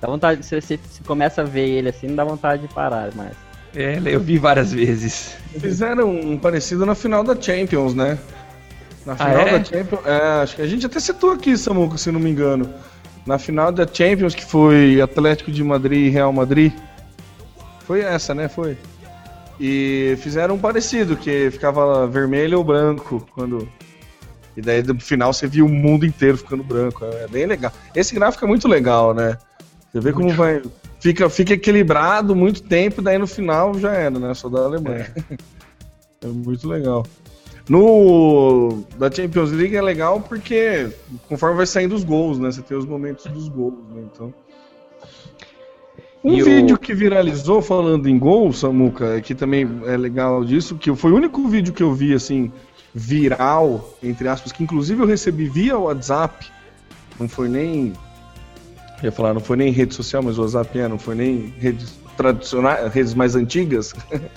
[0.02, 3.14] Dá vontade, se você se começa a ver ele assim, não dá vontade de parar
[3.16, 3.36] mais.
[3.76, 5.36] É, eu vi várias vezes.
[5.60, 8.18] Fizeram um parecido na final da Champions, né?
[9.06, 9.60] Na final é?
[9.60, 10.06] da Champions.
[10.06, 12.74] É, acho que a gente até citou aqui, Samuca, se não me engano.
[13.26, 16.74] Na final da Champions, que foi Atlético de Madrid e Real Madrid.
[17.86, 18.48] Foi essa, né?
[18.48, 18.78] Foi.
[19.60, 23.68] E fizeram um parecido, que ficava vermelho ou branco quando.
[24.56, 27.04] E daí no final você via o mundo inteiro ficando branco.
[27.04, 27.72] É bem legal.
[27.94, 29.38] Esse gráfico é muito legal, né?
[29.92, 30.62] Você vê como vai.
[31.00, 34.34] Fica, fica equilibrado muito tempo, daí no final já era, né?
[34.34, 35.14] Só da Alemanha.
[36.22, 37.06] É muito legal.
[37.70, 40.90] No da Champions League é legal porque
[41.30, 42.52] conforme vai saindo os gols, né?
[42.52, 44.02] Você tem os momentos dos gols, né?
[44.12, 44.34] Então.
[46.24, 50.76] Um E o- vídeo que viralizou falando em gol, Samuca, que também é legal disso,
[50.76, 52.52] que foi o único vídeo que eu vi assim
[52.94, 56.48] viral, entre aspas, que inclusive eu recebi via WhatsApp.
[57.20, 57.94] Não foi nem
[59.02, 61.54] eu ia falar, não foi nem rede social, mas o WhatsApp é, não foi nem
[61.58, 63.94] redes tradicionais, redes mais antigas.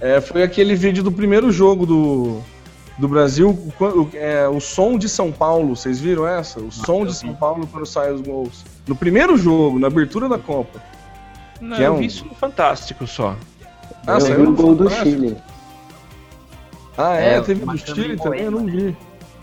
[0.00, 2.40] É, foi aquele vídeo do primeiro jogo do,
[3.00, 6.60] do Brasil, o, é, o som de São Paulo, vocês viram essa?
[6.60, 8.64] O som de São Paulo quando saem os gols.
[8.86, 10.80] No primeiro jogo, na abertura da Copa.
[11.60, 13.36] Não, Que é eu um- vi isso no Fantástico só.
[14.06, 14.88] Ah, eu saiu vi o gol do?
[14.90, 15.36] Chile.
[16.96, 17.34] Ah, é?
[17.36, 18.40] É, Teve do Chile também também?
[18.42, 18.96] Eu não vi.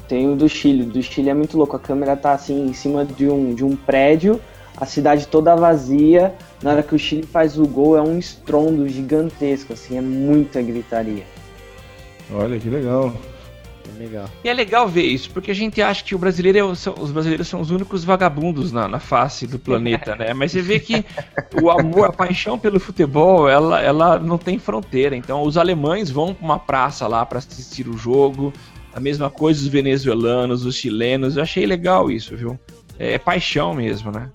[0.08, 0.84] Tem o do Chile.
[0.84, 1.76] O do Chile é muito louco.
[1.76, 4.40] A câmera tá assim em cima de um, de um prédio,
[4.78, 6.34] a cidade toda vazia.
[6.62, 10.62] Na hora que o Chile faz o gol, é um estrondo gigantesco, assim, é muita
[10.62, 11.24] gritaria.
[12.34, 13.14] Olha que legal.
[13.96, 14.26] É legal.
[14.44, 16.96] E é legal ver isso, porque a gente acha que o brasileiro é o- são-
[17.00, 20.34] os brasileiros são os únicos vagabundos na, na face do planeta, né?
[20.34, 21.06] Mas você vê que
[21.62, 25.16] o amor, a paixão pelo futebol, ela, ela não tem fronteira.
[25.16, 28.52] Então, os alemães vão para uma praça lá para assistir o jogo.
[28.94, 31.38] A mesma coisa os venezuelanos, os chilenos.
[31.38, 32.60] Eu achei legal isso, viu?
[32.98, 34.30] É, é paixão mesmo, né?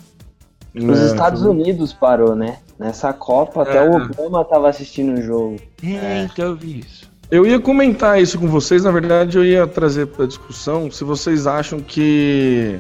[0.74, 2.58] Os É, Estados Unidos parou, né?
[2.78, 3.82] Nessa Copa, até É.
[3.90, 5.56] o Obama tava assistindo o jogo.
[5.82, 7.09] É, então eu vi isso.
[7.30, 11.46] Eu ia comentar isso com vocês, na verdade eu ia trazer para discussão se vocês
[11.46, 12.76] acham que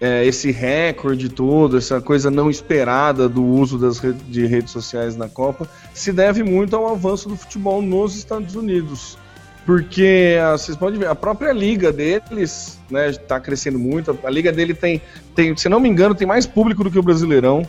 [0.00, 5.16] é, esse recorde todo, essa coisa não esperada do uso das re de redes sociais
[5.16, 9.18] na Copa, se deve muito ao avanço do futebol nos Estados Unidos.
[9.66, 14.18] Porque ah, vocês podem ver, a própria liga deles né, está crescendo muito.
[14.24, 15.02] A liga dele tem,
[15.34, 17.66] tem, se não me engano, tem mais público do que o Brasileirão.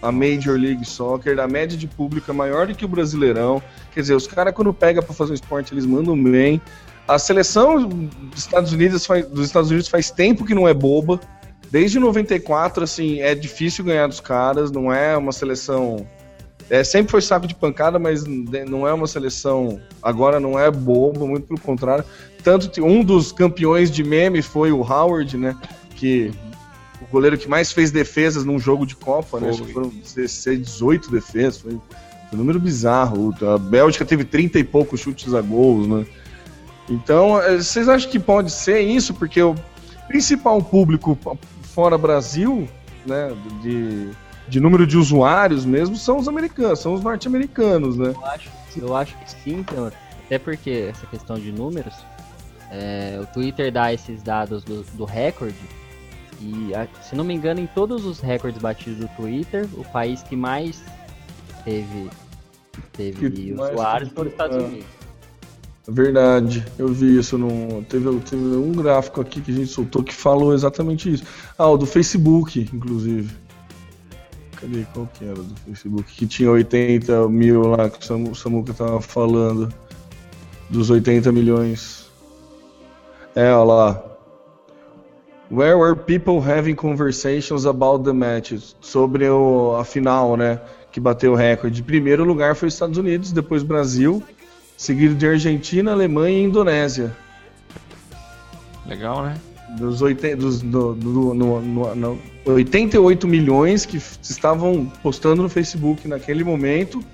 [0.00, 3.62] A Major League Soccer, a média de público é maior do que o Brasileirão.
[3.92, 6.60] Quer dizer, os caras quando pega para fazer um esporte, eles mandam bem.
[7.08, 11.18] A seleção dos Estados Unidos faz, dos Estados Unidos faz tempo que não é boba.
[11.70, 16.06] Desde 94, assim, é difícil ganhar dos caras, não é uma seleção.
[16.70, 19.80] É, sempre foi saco de pancada, mas não é uma seleção.
[20.02, 22.04] Agora não é boba, muito pelo contrário.
[22.42, 25.56] Tanto um dos campeões de meme foi o Howard, né?
[25.94, 26.30] Que
[27.10, 29.50] goleiro que mais fez defesas num jogo de Copa, né?
[29.50, 31.60] Acho que foram 16, 18 defesas.
[31.60, 33.34] Foi um número bizarro.
[33.42, 36.06] A Bélgica teve 30 e poucos chutes a gols, né?
[36.88, 39.12] Então, é, vocês acham que pode ser isso?
[39.14, 39.54] Porque o
[40.06, 41.18] principal público
[41.62, 42.68] fora Brasil,
[43.06, 43.30] né,
[43.62, 44.10] de,
[44.48, 48.14] de número de usuários mesmo, são os americanos, são os norte-americanos, né?
[48.14, 49.92] Eu acho, eu acho que sim, então,
[50.24, 51.94] até porque essa questão de números,
[52.70, 55.54] é, o Twitter dá esses dados do, do recorde,
[56.40, 56.72] e
[57.02, 60.82] se não me engano, em todos os recordes batidos do Twitter, o país que mais
[61.64, 62.08] teve,
[62.92, 64.98] teve que usuários foi os Estados Unidos.
[65.90, 67.82] Verdade, eu vi isso no.
[67.84, 71.24] Teve, teve um gráfico aqui que a gente soltou que falou exatamente isso.
[71.56, 73.34] Ah, o do Facebook, inclusive.
[74.56, 74.84] Cadê?
[74.92, 76.12] Qual que era do Facebook?
[76.12, 79.72] Que tinha 80 mil lá que o Samuca tava falando.
[80.68, 82.10] Dos 80 milhões.
[83.34, 84.07] É, olha lá.
[85.50, 88.52] Where were people having conversations about the match?
[88.80, 90.60] Sobre o, a final, né?
[90.92, 91.82] Que bateu o recorde.
[91.82, 94.22] Primeiro lugar foi os Estados Unidos, depois Brasil
[94.78, 97.14] seguido de Argentina, Alemanha e Indonésia.
[98.86, 99.36] Legal, né?
[99.76, 106.08] Dos, 80, dos do, do, no, no, no, 88 milhões que estavam postando no Facebook
[106.08, 107.04] naquele momento,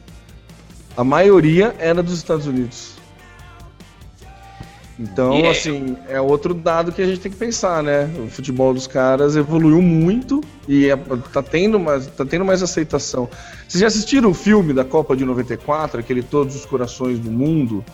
[0.97, 2.94] a maioria era dos Estados Unidos.
[4.99, 5.51] Então, yeah.
[5.51, 8.09] assim, é outro dado que a gente tem que pensar, né?
[8.25, 10.97] O futebol dos caras evoluiu muito e é,
[11.33, 13.29] tá, tendo mais, tá tendo mais aceitação.
[13.67, 17.85] Vocês já assistiram o filme da Copa de 94, aquele Todos os Corações do Mundo?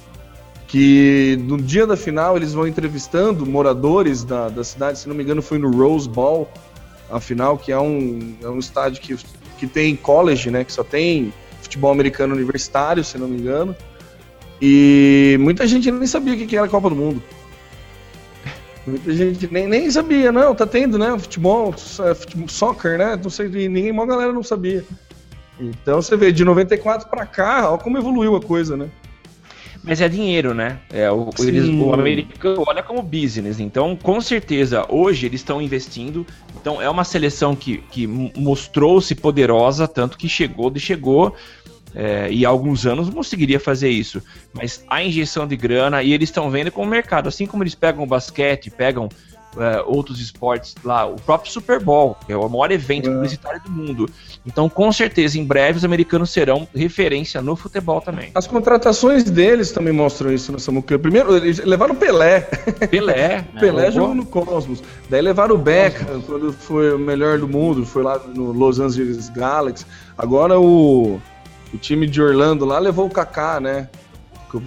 [0.68, 5.24] Que no dia da final eles vão entrevistando moradores da, da cidade, se não me
[5.24, 6.48] engano foi no Rose Bowl,
[7.10, 9.16] a final, que é um, é um estádio que,
[9.58, 10.64] que tem college, né?
[10.64, 11.32] Que só tem
[11.62, 13.74] futebol americano universitário, se não me engano.
[14.60, 17.22] E muita gente nem sabia o que era a Copa do Mundo.
[18.86, 21.16] Muita gente nem, nem sabia, não, tá tendo, né?
[21.18, 23.18] Futebol, é, futebol soccer, né?
[23.22, 24.84] Não sei, ninguém, uma galera não sabia.
[25.58, 28.88] Então você vê, de 94 para cá, olha como evoluiu a coisa, né?
[29.82, 30.78] Mas é dinheiro, né?
[30.90, 33.60] É, o, eles, o americano olha como business.
[33.60, 36.26] Então, com certeza, hoje eles estão investindo.
[36.60, 41.34] Então, é uma seleção que, que mostrou-se poderosa, tanto que chegou de chegou
[41.94, 44.22] é, e há alguns anos conseguiria fazer isso.
[44.52, 47.74] Mas a injeção de grana, e eles estão vendo com o mercado, assim como eles
[47.74, 49.08] pegam o basquete, pegam
[49.58, 53.12] é, outros esportes lá, o próprio Super Bowl, que é o maior evento é.
[53.12, 54.08] publicitário do mundo.
[54.46, 58.30] Então, com certeza, em breve os americanos serão referência no futebol também.
[58.34, 60.98] As contratações deles também mostram isso no Samuca.
[60.98, 62.40] Primeiro, eles levaram o Pelé.
[62.90, 63.42] Pelé.
[63.58, 64.82] Pelé é, jogou no Cosmos.
[65.08, 69.28] Daí levaram o Beckham, quando foi o melhor do mundo, foi lá no Los Angeles
[69.30, 69.84] Galaxy.
[70.16, 71.20] Agora o
[71.72, 73.88] o time de Orlando lá levou o Kaká, né?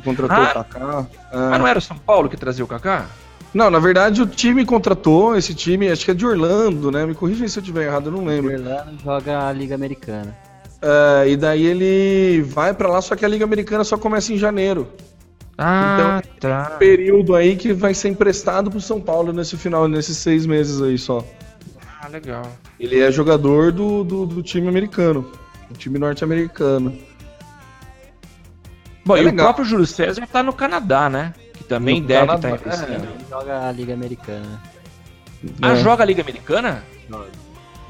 [0.03, 1.07] Contratou ah, o Kaká.
[1.31, 1.49] Ah.
[1.51, 3.07] Mas não era o São Paulo que trazia o Kaká?
[3.53, 7.05] Não, na verdade o time contratou esse time, acho que é de Orlando, né?
[7.05, 8.51] Me corrija se eu estiver errado, eu não lembro.
[8.51, 10.35] Orlando joga a Liga Americana.
[10.81, 14.37] É, e daí ele vai para lá, só que a Liga Americana só começa em
[14.37, 14.87] janeiro.
[15.57, 16.71] Ah, então, tá.
[16.75, 20.81] Um período aí que vai ser emprestado pro São Paulo nesse final, nesses seis meses
[20.81, 21.23] aí só.
[22.01, 22.43] Ah, legal.
[22.79, 25.29] Ele é jogador do, do, do time americano
[25.73, 26.97] um time norte-americano.
[29.05, 29.45] Bom, é e legal.
[29.45, 31.33] o próprio Júlio César tá no Canadá, né?
[31.53, 33.05] Que também no deve estar tá investindo.
[33.05, 33.29] É.
[33.29, 34.61] joga a Liga Americana.
[35.61, 35.75] Ah, é.
[35.75, 36.83] joga a Liga Americana?
[37.09, 37.27] Joga.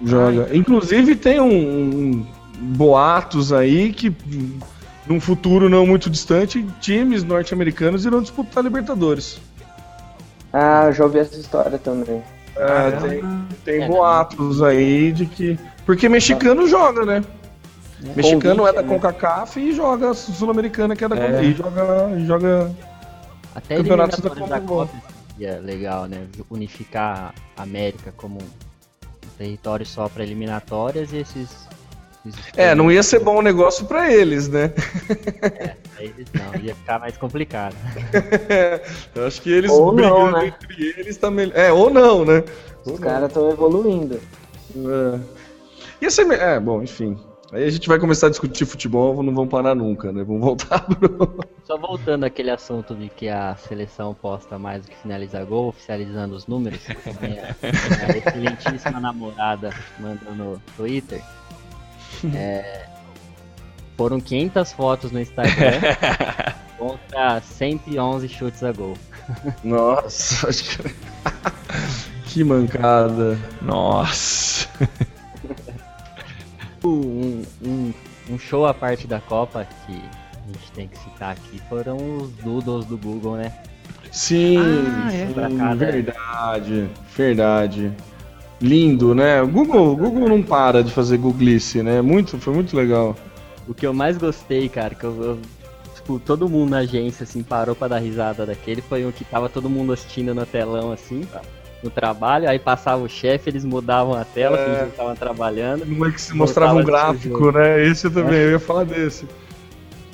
[0.03, 0.55] Joga.
[0.55, 2.27] Inclusive tem um, um,
[2.59, 4.15] boatos aí que
[5.05, 9.39] num futuro não muito distante, times norte-americanos irão disputar Libertadores.
[10.51, 12.23] Ah, já ouvi essa história também.
[12.55, 13.23] É, tem,
[13.65, 15.57] tem é, boatos aí de que.
[15.85, 17.23] Porque mexicano joga, né?
[18.03, 18.87] Um Mexicano é da né?
[18.87, 21.43] CONCACAF e joga Sul-Americana, que é da é.
[21.43, 22.71] E joga, joga
[23.55, 24.93] Até campeonatos da Copa.
[25.39, 26.27] É legal, né?
[26.49, 31.49] Unificar a América como um território só para eliminatórias e esses
[32.55, 34.69] É, não ia ser bom o negócio pra eles, né?
[34.69, 37.75] Pra eles não, ia ficar mais complicado.
[39.15, 40.47] Eu acho que eles Ou não, brigando né?
[40.47, 41.57] entre eles tá melhor.
[41.57, 42.43] É, ou não, né?
[42.85, 42.97] Os não.
[42.99, 44.19] caras estão evoluindo.
[44.75, 45.19] É.
[46.01, 46.29] Ia ser.
[46.31, 47.17] É, bom, enfim.
[47.53, 50.23] Aí a gente vai começar a discutir futebol, não vamos parar nunca, né?
[50.23, 51.39] Vamos voltar pro.
[51.63, 56.35] Só voltando àquele assunto de que a seleção posta mais do que finaliza gol, oficializando
[56.35, 56.79] os números,
[57.21, 61.21] minha, minha excelentíssima namorada mandou no Twitter.
[62.35, 62.87] é,
[63.95, 65.79] foram 500 fotos no Instagram
[66.79, 68.97] contra 111 chutes a gol.
[69.63, 70.95] Nossa, acho que.
[72.25, 73.37] que mancada.
[73.61, 74.67] Nossa.
[76.85, 77.93] Um, um,
[78.31, 82.29] um show à parte da Copa que a gente tem que citar aqui foram os
[82.43, 83.53] doodles do Google, né?
[84.11, 84.57] Sim,
[85.07, 85.27] Ah, é.
[85.27, 87.91] sim, cada- verdade, verdade.
[88.61, 89.41] Lindo, né?
[89.41, 92.01] O Google, Google não para de fazer googlice, né?
[92.01, 93.15] Muito, foi muito legal.
[93.67, 95.39] O que eu mais gostei, cara, que eu, eu-
[95.95, 99.47] tipo, todo mundo na agência, assim, parou pra dar risada daquele, foi o que tava
[99.49, 101.21] todo mundo assistindo no telão, assim,
[101.83, 104.65] no trabalho, aí passava o chefe, eles mudavam a tela, É.
[104.65, 105.85] fingiam que estavam trabalhando.
[105.85, 107.85] Não é que se mostrava um gráfico, né?
[107.85, 109.25] Esse eu também, eu ia falar desse.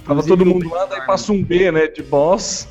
[0.05, 1.87] Tava todo mundo lá, daí passa um B, né?
[1.87, 2.67] De boss.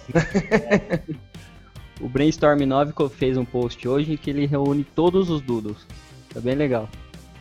[2.01, 5.87] O Brainstorm 9 co- fez um post hoje em que ele reúne todos os doodles.
[6.33, 6.89] Tá bem legal.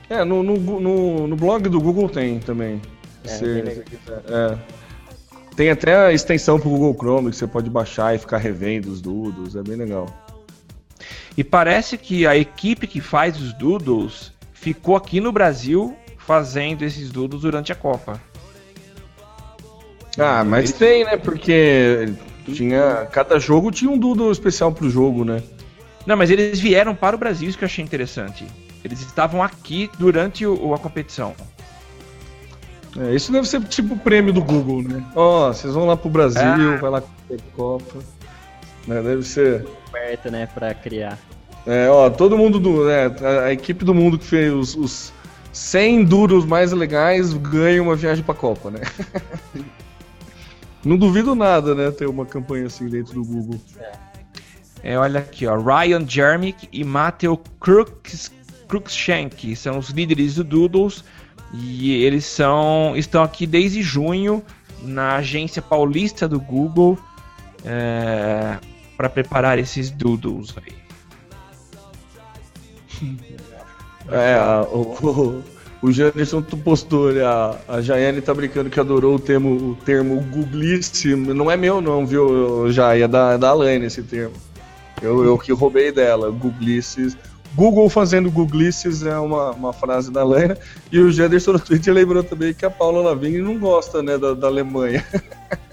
[0.09, 2.81] É, no, no, no, no blog do Google tem também.
[3.23, 3.83] É, Se-
[4.27, 4.57] é.
[5.55, 9.01] Tem até a extensão pro Google Chrome que você pode baixar e ficar revendo os
[9.01, 10.05] doodles, é bem legal.
[11.37, 17.11] E parece que a equipe que faz os doodles ficou aqui no Brasil fazendo esses
[17.11, 18.19] doodles durante a Copa.
[20.17, 21.15] Ah, mas tem, né?
[21.17, 22.11] Porque
[22.53, 23.07] tinha.
[23.11, 25.43] Cada jogo tinha um doodle especial pro jogo, né?
[26.05, 28.47] Não, mas eles vieram para o Brasil, isso que eu achei interessante.
[28.83, 31.35] Eles estavam aqui durante o- a competição.
[32.97, 35.03] É, isso deve ser tipo o prêmio do Google, né?
[35.15, 36.77] Ó, vocês vão lá pro Brasil, Ah.
[36.77, 37.99] vai lá com a Copa.
[38.87, 39.67] Né, deve ser.
[39.91, 41.19] Perto, né, pra criar.
[41.65, 42.89] É, ó, todo mundo do.
[42.89, 45.13] é, a, a equipe do mundo que fez os, os
[45.51, 48.79] 100 duros mais legais ganha uma viagem pra Copa, né?
[50.85, 51.91] Não duvido nada, né?
[51.91, 53.59] Ter uma campanha assim dentro do Google.
[54.81, 55.57] É, olha aqui, ó.
[55.57, 58.31] Ryan Jermick e Matthew Crooks,
[58.69, 61.03] Cruikshank são os líderes do Doodles
[61.53, 64.41] e eles são estão aqui desde junho
[64.81, 66.97] na agência paulista do Google
[68.97, 70.73] para preparar esses Doodles aí.
[74.09, 75.43] É, a- o, o,
[75.87, 81.15] o Janderson postou, a, a Jaiane tá brincando que adorou o termo, o termo googlice.
[81.15, 83.03] Não é meu não, viu, Jai?
[83.03, 84.33] É da, é da Alaine esse termo.
[85.01, 87.15] Eu, eu que roubei dela, googlices.
[87.55, 90.55] Google fazendo googlices é uma, uma frase da Alaine.
[90.91, 94.33] E o Janderson no Twitter lembrou também que a Paula Lavigne não gosta, né, da,
[94.33, 95.05] da Alemanha.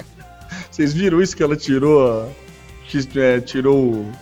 [0.70, 2.28] Vocês viram isso que ela tirou,
[3.02, 4.12] que, é, tirou o,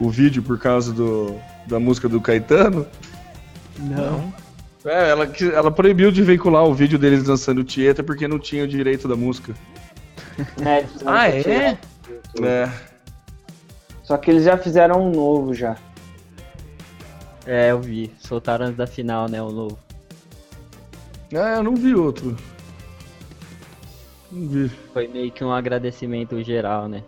[0.00, 1.34] o vídeo por causa do,
[1.66, 2.86] da música do Caetano?
[3.78, 4.32] Não.
[4.84, 8.64] É, ela, que- ela proibiu de veicular o vídeo deles dançando Tieta porque não tinha
[8.64, 9.54] o direito da música.
[10.64, 11.78] É, Ah, é?
[12.42, 12.70] É.
[14.02, 15.76] Só que eles já fizeram um novo já.
[17.46, 18.10] É, eu vi.
[18.18, 19.78] Soltaram antes da final, né, o novo.
[21.30, 22.34] É, eu não vi outro.
[24.30, 24.70] Não vi.
[24.94, 27.02] Foi meio que um agradecimento geral, né?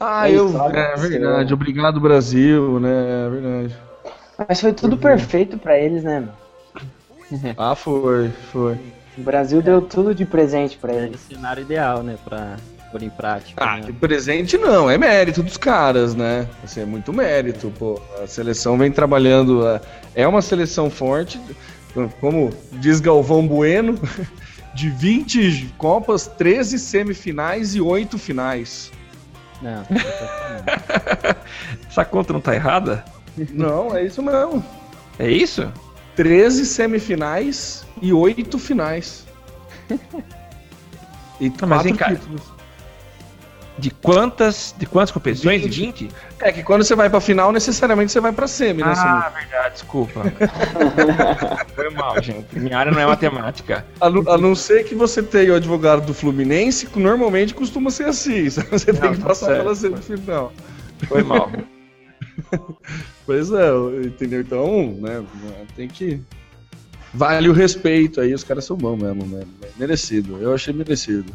[0.00, 0.48] Ah, É eu.
[0.72, 1.52] É verdade.
[1.54, 3.26] Obrigado, Brasil, né?
[3.26, 3.76] É verdade.
[4.48, 6.32] Mas foi tudo perfeito pra eles, né, mano?
[7.58, 8.78] Ah, foi, foi.
[9.18, 11.20] O Brasil deu tudo de presente pra Era o eles.
[11.28, 12.56] cenário ideal, né, pra
[12.90, 13.62] pôr em prática.
[13.62, 13.82] Ah, né?
[13.82, 16.48] de presente não, é mérito dos caras, né?
[16.64, 18.00] Assim, é muito mérito, pô.
[18.22, 19.66] A seleção vem trabalhando.
[19.66, 19.80] é-
[20.14, 21.38] É uma seleção forte,
[22.20, 23.98] como diz Galvão Bueno,
[24.72, 28.90] de 20 Copas, 13 semifinais e 8 finais.
[29.62, 29.86] Não, não.
[31.88, 33.04] Essa conta não tá errada?
[33.52, 34.64] Não, é isso mesmo.
[35.18, 35.72] É isso?
[36.16, 39.26] 13 semifinais e 8 finais.
[41.40, 42.08] E Não, mas cá.
[42.08, 42.42] títulos.
[43.78, 45.62] De quantas, de quantas competições?
[45.62, 46.08] 20?
[46.40, 48.92] É que quando você vai pra final, necessariamente você vai pra semi, né?
[48.96, 50.22] Ah, verdade, desculpa.
[51.76, 52.58] Foi mal, gente.
[52.58, 53.86] Minha área não é matemática.
[54.00, 58.06] A, não- a não ser que você tenha o advogado do Fluminense, normalmente costuma ser
[58.06, 58.48] assim.
[58.70, 59.58] Você tem Não, que tá passar certo.
[59.62, 60.52] pela semifinal.
[61.06, 61.50] Foi mal.
[63.26, 63.68] Pois é,
[64.06, 64.40] entendeu?
[64.40, 65.22] Então, né,
[65.76, 66.20] tem que.
[67.12, 69.44] Vale o respeito aí, os caras são bons mesmo, né?
[69.76, 71.32] Merecido, eu achei merecido.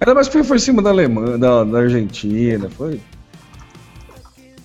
[0.00, 3.00] Ainda mais porque foi em cima da Alemanha, da, da Argentina, foi.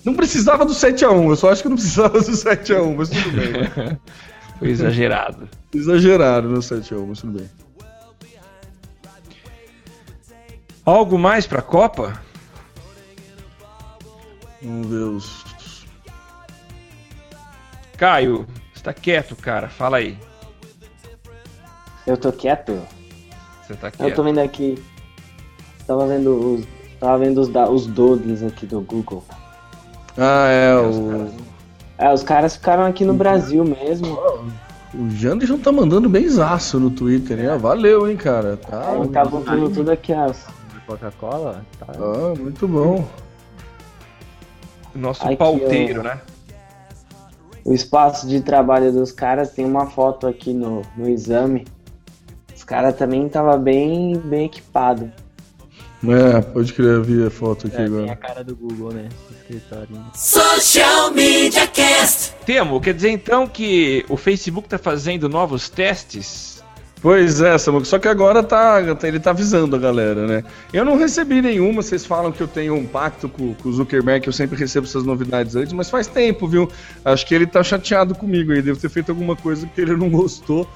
[0.04, 3.52] Não precisava do 7x1, eu só acho que não precisava do 7x1, mas tudo bem.
[3.52, 3.98] né?
[4.58, 5.46] Foi exagerado.
[5.74, 7.50] Exagerado no 7x1, mas tudo bem.
[10.86, 12.18] Algo mais pra Copa?
[14.62, 15.44] Vamos ver os.
[17.98, 19.68] Caio, você tá quieto, cara.
[19.68, 20.16] Fala aí.
[22.06, 22.80] Eu tô quieto?
[23.66, 24.22] Você tá Eu tô quieto.
[24.22, 24.82] vendo aqui.
[25.86, 26.64] Tava vendo os.
[26.98, 29.22] Tava vendo os, da- os dodges aqui do Google.
[30.16, 31.08] Ah, é, Os o.
[31.08, 31.32] caras-
[31.98, 34.18] É, os caras ficaram aqui no Brasil mesmo.
[34.94, 37.58] O Janderson tá mandando benzaço no Twitter, hein?
[37.58, 38.56] Valeu, hein, cara.
[38.56, 40.26] Tá, Ele tá botando tudo aqui, ó.
[40.28, 41.86] De Coca-Cola, tá?
[41.98, 43.04] ah, muito bom.
[44.94, 46.04] Nosso Aqui, pauteiro, ó.
[46.04, 46.20] né?
[47.64, 51.66] O espaço de trabalho dos caras tem uma foto aqui no, no exame.
[52.54, 55.10] Os caras também tava bem, bem equipado.
[56.04, 58.16] É, pode crer, vi a foto aqui É, tem a agora.
[58.16, 59.08] cara do Google, né?
[59.30, 59.88] Escritório.
[60.14, 62.32] Social Media Cast.
[62.44, 66.62] Temo, quer dizer então que o Facebook tá fazendo novos testes?
[67.00, 70.44] Pois é, Samuco, só que agora tá, ele tá avisando a galera, né?
[70.72, 74.22] Eu não recebi nenhuma, vocês falam que eu tenho um pacto com, com o Zuckerberg,
[74.22, 76.68] que eu sempre recebo essas novidades antes, mas faz tempo, viu?
[77.04, 80.08] Acho que ele tá chateado comigo aí, devo ter feito alguma coisa que ele não
[80.10, 80.68] gostou.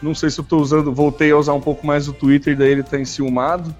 [0.00, 2.70] Não sei se eu tô usando, voltei a usar um pouco mais o Twitter, daí
[2.70, 3.74] ele tá enciumado.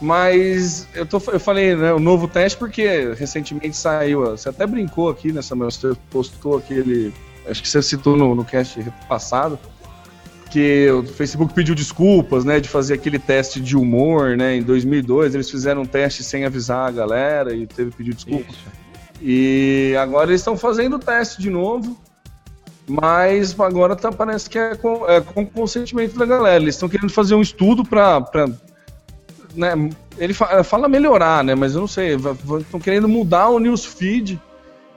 [0.00, 5.08] Mas eu, tô, eu falei, né, o novo teste, porque recentemente saiu, você até brincou
[5.08, 5.70] aqui, né, Samuel?
[5.70, 7.12] Você postou aquele.
[7.48, 9.58] Acho que você citou no, no cast passado,
[10.50, 15.34] que o Facebook pediu desculpas, né, de fazer aquele teste de humor, né, em 2002.
[15.34, 18.54] Eles fizeram um teste sem avisar a galera e teve que pedir desculpas.
[19.20, 21.98] E agora eles estão fazendo o teste de novo.
[22.86, 26.62] Mas agora tá, parece que é com, é com consentimento da galera.
[26.62, 28.20] Eles estão querendo fazer um estudo para
[29.54, 29.72] né,
[30.18, 31.54] ele fa- fala melhorar, né?
[31.54, 32.16] Mas eu não sei.
[32.60, 34.40] Estão querendo mudar o newsfeed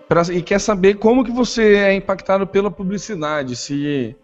[0.08, 3.56] pra, e quer saber como que você é impactado pela publicidade.
[3.56, 4.16] Se,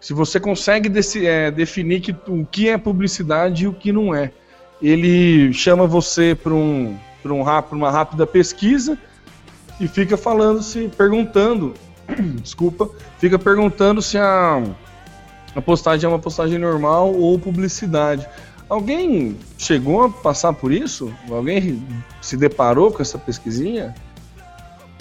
[0.00, 4.14] se você consegue desse- é, definir que, o que é publicidade e o que não
[4.14, 4.32] é.
[4.82, 8.96] Ele chama você para um, pra um, pra uma rápida pesquisa
[9.78, 11.74] e fica falando se perguntando,
[12.40, 12.88] desculpa,
[13.18, 14.62] fica perguntando se a,
[15.54, 18.26] a postagem é uma postagem normal ou publicidade.
[18.70, 21.12] Alguém chegou a passar por isso?
[21.28, 21.84] Alguém
[22.22, 23.94] se deparou com essa pesquisinha?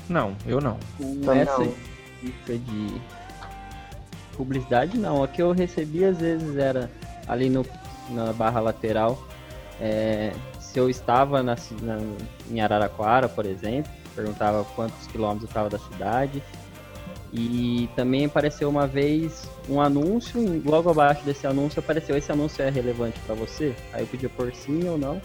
[0.09, 0.77] Não, eu não.
[1.23, 1.63] Com essa
[2.23, 2.99] dica de
[4.35, 5.23] publicidade, não.
[5.23, 6.89] A que eu recebi às vezes era
[7.27, 7.65] ali no,
[8.09, 9.23] na barra lateral.
[9.79, 11.97] é, se eu estava na, na-
[12.51, 16.43] em Araraquara, por exemplo, perguntava quantos quilômetros eu estava da cidade.
[17.31, 22.63] E também apareceu uma vez um anúncio, e logo abaixo desse anúncio apareceu esse anúncio
[22.63, 23.75] é relevante para você?
[23.93, 25.21] Aí eu podia por sim ou não.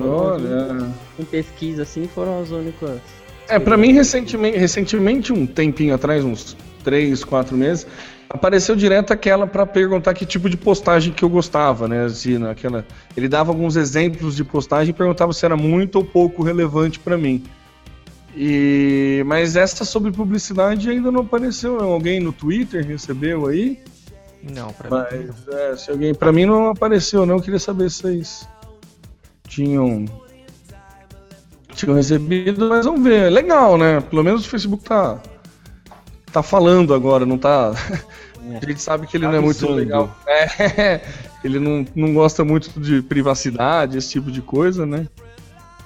[0.00, 0.92] Olha.
[1.16, 3.00] Com pesquisa assim foram as únicas.
[3.48, 7.86] É, pra mim, recentemente, recentemente, um tempinho atrás, uns 3, 4 meses,
[8.28, 12.04] apareceu direto aquela pra perguntar que tipo de postagem que eu gostava, né?
[12.04, 12.84] Assim, naquela...
[13.16, 17.16] Ele dava alguns exemplos de postagem e perguntava se era muito ou pouco relevante pra
[17.16, 17.42] mim.
[18.40, 19.24] E...
[19.26, 21.76] Mas essa sobre publicidade ainda não apareceu.
[21.78, 21.90] não.
[21.90, 23.80] Alguém no Twitter recebeu aí?
[24.54, 25.26] Não, pra mim.
[25.26, 26.14] Mas é, se alguém.
[26.14, 27.36] Pra mim não apareceu, não.
[27.36, 28.48] Eu queria saber se vocês
[29.48, 30.04] tinham.
[31.74, 33.26] Tinham recebido, mas vamos ver.
[33.26, 34.00] É legal, né?
[34.00, 35.20] Pelo menos o Facebook tá.
[36.32, 37.72] Tá falando agora, não tá.
[38.62, 40.16] A gente sabe que ele não é muito legal.
[40.28, 41.00] É,
[41.42, 45.08] ele não, não gosta muito de privacidade, esse tipo de coisa, né?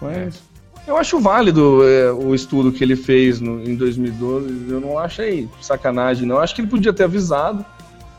[0.00, 0.51] Mas.
[0.87, 4.66] Eu acho válido é, o estudo que ele fez no- em 2012.
[4.68, 6.37] Eu não achei sacanagem, não.
[6.37, 7.64] Eu acho que ele podia ter avisado.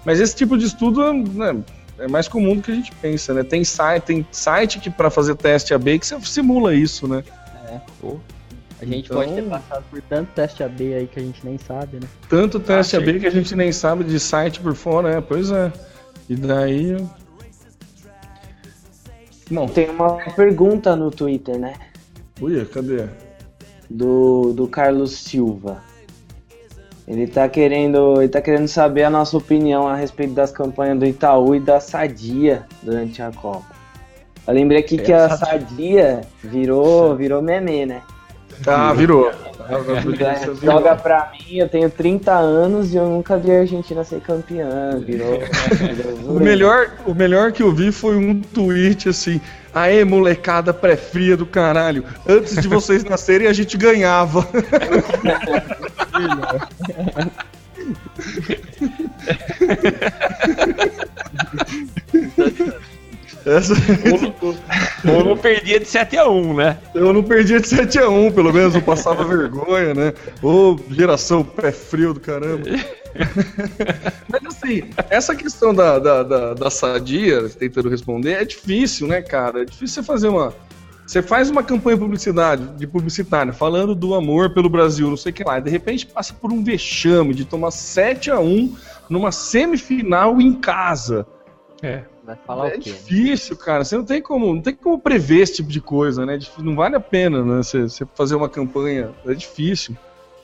[0.06, 1.58] Mas esse tipo de estudo né,
[2.00, 3.44] é mais comum do que a gente pensa, né?
[3.44, 7.24] Tem site, tem site que para fazer teste AB que você simula isso, né?
[8.82, 11.58] A gente Então- pode ter passado por tanto teste AB aí que a gente nem
[11.58, 12.08] sabe, né?
[12.28, 15.52] Tanto teste Ah, AB que a gente nem sabe de site por fora, é, pois
[15.52, 15.72] é.
[16.30, 16.98] E daí.
[19.52, 21.74] Bom, Tem uma pergunta no Twitter, né?
[22.42, 23.06] Ui, cadê?
[23.90, 25.82] Do, do Carlos Silva.
[27.08, 28.22] Ele tá querendo.
[28.22, 31.80] Ele tá querendo saber a nossa opinião a respeito das campanhas do Itaú e da
[31.80, 33.66] Sadia durante a Copa.
[34.48, 38.02] Eu lembrei aqui que a Sadia virou, virou meme, né?
[38.68, 39.32] Ah, virou.
[40.62, 45.00] Joga pra mim, eu tenho 30 anos e eu nunca vi a Argentina ser campeã.
[45.00, 45.40] Virou.
[45.72, 49.40] virou O melhor, o melhor que eu vi foi um tweet assim:
[49.74, 52.06] Aê, molecada pré-fria do caralho.
[52.28, 54.48] Antes de vocês nascerem, a gente ganhava.
[63.46, 63.74] Essa...
[65.06, 66.78] Ou não perdia de 7x1, né?
[66.94, 70.14] Eu não perdia de 7x1, pelo menos, não passava vergonha, né?
[70.42, 72.64] Ô, geração pé frio do caramba.
[74.30, 79.62] Mas assim, essa questão da, da, da, da sadia, tentando responder, é difícil, né, cara?
[79.62, 80.54] É difícil você fazer uma.
[81.06, 85.36] Você faz uma campanha publicidade, de publicitária falando do amor pelo Brasil, não sei o
[85.36, 88.74] que lá, e de repente passa por um vexame de tomar 7 a 1
[89.10, 91.28] numa semifinal em casa.
[91.82, 92.04] É.
[92.26, 92.90] Vai falar é o quê?
[92.92, 92.96] né?
[92.96, 93.84] difícil, cara.
[93.84, 96.38] Você não tem como, não tem como prever esse tipo de coisa, né?
[96.38, 97.58] Dif- Não vale a pena, né?
[97.58, 99.10] Você, você fazer uma campanha.
[99.26, 99.96] É difícil.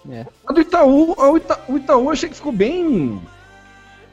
[0.09, 0.25] É.
[0.45, 3.21] A do Itaú, a- o Ita- o Itaú achei que ficou bem.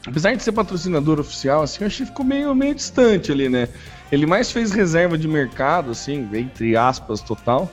[0.06, 3.68] Apesar de ser patrocinador oficial, assim, eu achei que ficou meio, meio distante ali, né?
[4.12, 7.68] Ele mais fez reserva de mercado, assim, entre aspas, total.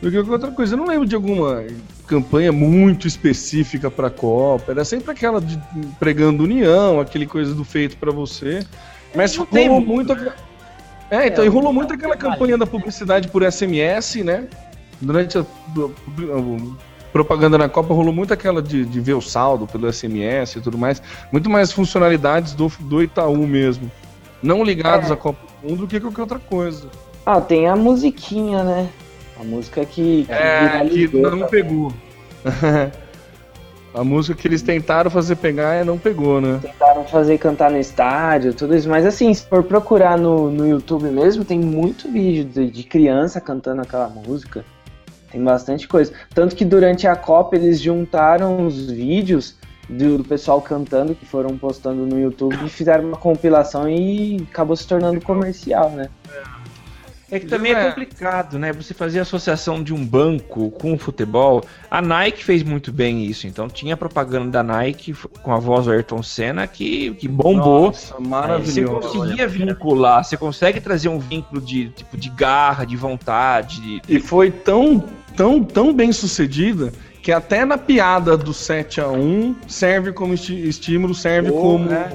[0.00, 0.74] Do que outra coisa.
[0.74, 1.64] Eu não lembro de alguma
[2.06, 4.70] campanha muito específica pra Copa.
[4.72, 5.60] Era sempre aquela de
[5.98, 8.64] pregando união, aquele coisa do feito pra você.
[9.14, 9.86] Mas Não rolou muito.
[9.86, 10.12] muito.
[10.12, 10.34] aquela-
[11.10, 14.46] É, então, e rolou muito aquela campanha da publicidade por SMS, né?
[15.00, 15.44] Durante a,
[17.12, 20.76] propaganda na Copa rolou muito aquela de, de ver o saldo pelo SMS e tudo
[20.76, 21.00] mais.
[21.32, 23.90] Muito mais funcionalidades do, do Itaú mesmo.
[24.42, 25.14] Não ligados É.
[25.14, 26.88] à Copa do Mundo do que qualquer outra coisa.
[27.24, 28.88] Ah, tem a musiquinha, né?
[29.40, 31.92] A música que, que É, que não pegou.
[33.94, 36.58] a música que eles tentaram fazer pegar é não pegou, né?
[36.62, 38.88] Tentaram fazer cantar no estádio, tudo isso.
[38.88, 43.40] Mas assim, se for procurar no, no YouTube mesmo, tem muito vídeo de, de criança
[43.40, 44.64] cantando aquela música.
[45.30, 46.12] Tem bastante coisa.
[46.34, 49.56] Tanto que durante a Copa eles juntaram os vídeos
[49.88, 54.76] do, do pessoal cantando que foram postando no YouTube e fizeram uma compilação e acabou
[54.76, 56.08] se tornando comercial, né?
[56.30, 56.57] É
[57.38, 57.88] que também é É.
[57.88, 58.72] complicado, né?
[58.72, 61.62] Você fazer associação de um banco com o futebol.
[61.90, 63.46] A Nike fez muito bem isso.
[63.46, 67.86] Então tinha propaganda da Nike com a voz do Ayrton Senna que, que bombou.
[67.88, 69.08] Nossa, Aí Você maravilhoso.
[69.18, 73.80] conseguia vincular, você consegue trazer um vínculo de tipo de garra, de vontade.
[73.80, 75.04] de- E foi tão,
[75.36, 76.92] tão, tão bem sucedida
[77.22, 81.92] que até na piada do 7 a 1 serve como estímulo, serve Oh, como.
[81.92, 82.10] é.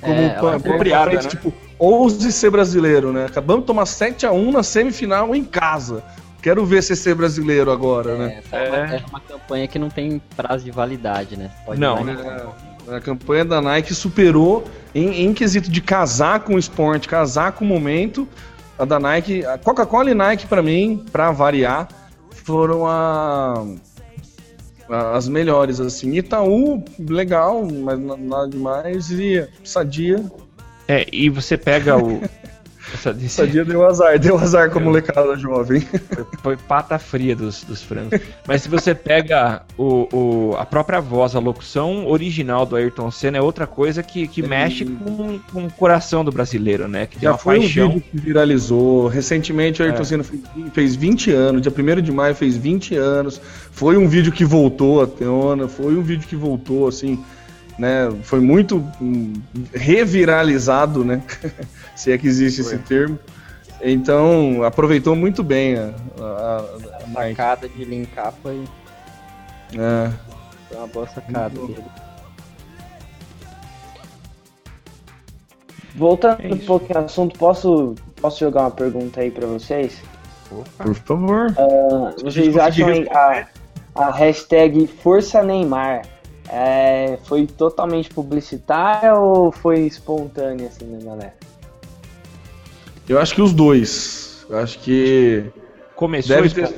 [0.00, 1.18] Como É, é pra apropriada, né?
[1.28, 1.54] tipo,
[1.84, 3.26] ouse ser brasileiro, né?
[3.26, 6.02] Acabamos de tomar 7 a 1 na semifinal em casa.
[6.42, 8.40] Quero ver você ser brasileiro agora, né?
[8.44, 11.50] Essa é, uma, é uma campanha que não tem prazo de validade, né?
[11.64, 12.16] Pode Não, né?
[12.88, 17.64] A campanha da Nike superou em, em quesito de casar com o esporte, casar com
[17.64, 18.26] o momento.
[18.76, 21.86] A da Nike, a Coca-Cola e Nike, pra mim, pra variar,
[22.44, 23.64] foram a,
[24.90, 25.78] a- as melhores.
[25.78, 29.10] Assim, Itaú, legal, mas na- nada demais.
[29.10, 30.24] E Sadia,
[30.92, 32.20] É, e você pega o.
[32.94, 35.80] Essa, desse- Sadia deu azar, deu azar com a molecada jovem.
[36.42, 38.20] foi pata fria dos, dos frangos.
[38.46, 43.38] Mas se você pega o, o- a própria voz, a locução original do Ayrton Senna
[43.38, 47.06] é outra coisa que, que mexe com, com o coração do brasileiro, né?
[47.06, 47.86] Que Já foi paixão.
[47.86, 49.06] um vídeo que viralizou.
[49.06, 50.04] Recentemente o Ayrton É.
[50.04, 50.40] Senna fez,
[50.74, 53.40] fez 20 anos, dia 1 de maio fez 20 anos.
[53.70, 57.24] Foi um vídeo que voltou à tona, foi um vídeo que voltou, assim,
[57.78, 58.10] né?
[58.22, 59.32] Foi muito hum,
[59.72, 61.22] reviralizado, né?
[61.96, 63.18] Se é que existe esse termo.
[63.84, 65.90] Então, aproveitou muito bem a,
[66.20, 66.58] a, a-
[67.00, 67.36] a A Nike.
[67.36, 68.62] sacada de linkar foi,
[69.74, 70.10] É.
[70.68, 71.82] foi uma boa sacada dele.
[75.94, 80.00] Voltando É um pouquinho ao assunto, posso, posso jogar uma pergunta aí pra vocês?
[80.78, 81.48] Por favor.
[82.18, 83.46] Gente vocês acham a,
[83.94, 86.02] a hashtag Força Neymar
[86.48, 91.34] é, foi totalmente publicitária ou foi espontânea assim da galera?
[93.08, 94.46] Eu acho que os dois.
[94.48, 95.44] Eu acho que
[95.94, 96.74] Começou Deve ter.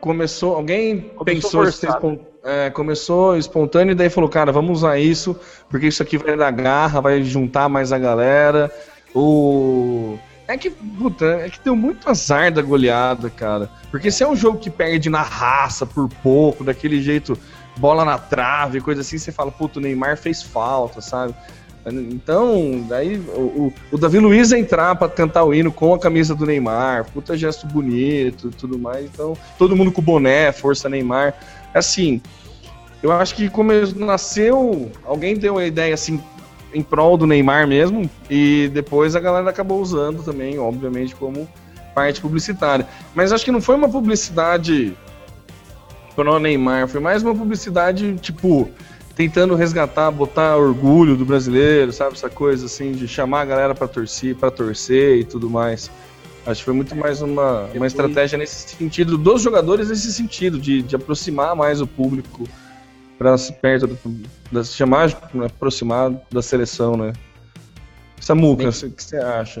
[0.00, 0.54] Começou.
[0.54, 5.36] Alguém Começou pensou espon- é, começou espontâneo e daí falou, cara, vamos usar isso,
[5.68, 8.70] porque isso aqui vai dar garra, vai juntar mais a galera.
[9.14, 10.16] O.
[10.46, 13.68] É que, puta, é que deu muito azar da goleada, cara.
[13.90, 17.36] Porque se é um jogo que perde na raça por pouco, daquele jeito,
[17.78, 21.34] bola na trave, coisa assim, você fala, puta, o Neymar fez falta, sabe?
[21.86, 26.34] Então, daí o, o, o Davi Luiz entrar pra cantar o hino com a camisa
[26.34, 29.06] do Neymar, puta gesto bonito tudo mais.
[29.06, 31.34] Então, todo mundo com boné, força Neymar.
[31.72, 32.20] Assim,
[33.02, 36.20] eu acho que como nasceu, alguém deu a ideia assim
[36.74, 41.48] em prol do Neymar mesmo, e depois a galera acabou usando também, obviamente, como
[41.94, 42.86] parte publicitária.
[43.14, 44.94] Mas acho que não foi uma publicidade
[46.24, 48.68] pro Neymar, foi mais uma publicidade, tipo,
[49.14, 52.14] tentando resgatar, botar orgulho do brasileiro, sabe?
[52.14, 55.88] Essa coisa assim, de chamar a galera pra torcer, para torcer e tudo mais.
[56.44, 60.82] Acho que foi muito mais uma, uma estratégia nesse sentido, dos jogadores nesse sentido, de,
[60.82, 62.48] de aproximar mais o público
[63.16, 63.98] para perto, do,
[64.50, 65.16] da, chamar,
[65.46, 67.12] aproximar da seleção, né?
[68.20, 69.60] Samuca, o que você acha?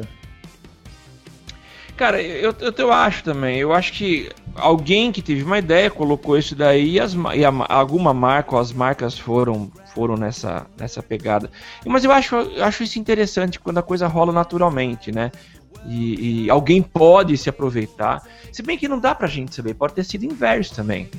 [1.98, 3.58] Cara, eu, eu, eu acho também.
[3.58, 7.50] Eu acho que alguém que teve uma ideia colocou isso daí e, as, e a
[7.50, 11.50] ma- alguma marca ou as marcas foram foram nessa, nessa pegada.
[11.84, 15.32] Mas eu acho, eu acho isso interessante quando a coisa rola naturalmente, né?
[15.86, 18.22] E, e alguém pode se aproveitar.
[18.52, 21.10] Se bem que não dá pra gente saber, pode ter sido inverso também.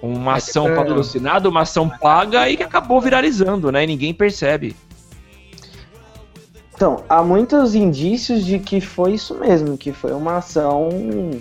[0.00, 0.74] Uma ação é.
[0.74, 3.84] patrocinada, uma ação paga e que acabou viralizando, né?
[3.84, 4.74] E ninguém percebe.
[6.76, 10.90] Então, há muitos indícios de que foi isso mesmo, que foi uma ação,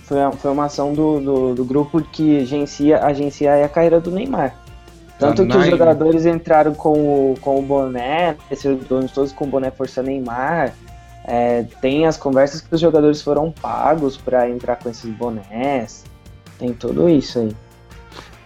[0.05, 4.55] foi, foi uma ação do, do, do grupo que agencia, agencia a carreira do Neymar.
[5.19, 5.71] Tanto Da que os Nike.
[5.77, 6.93] jogadores entraram com
[7.33, 10.73] o, com o boné, esses donos todos com o boné Força Neymar.
[11.25, 16.05] É, tem as conversas que os jogadores foram pagos para entrar com esses bonés.
[16.57, 17.55] Tem tudo isso aí.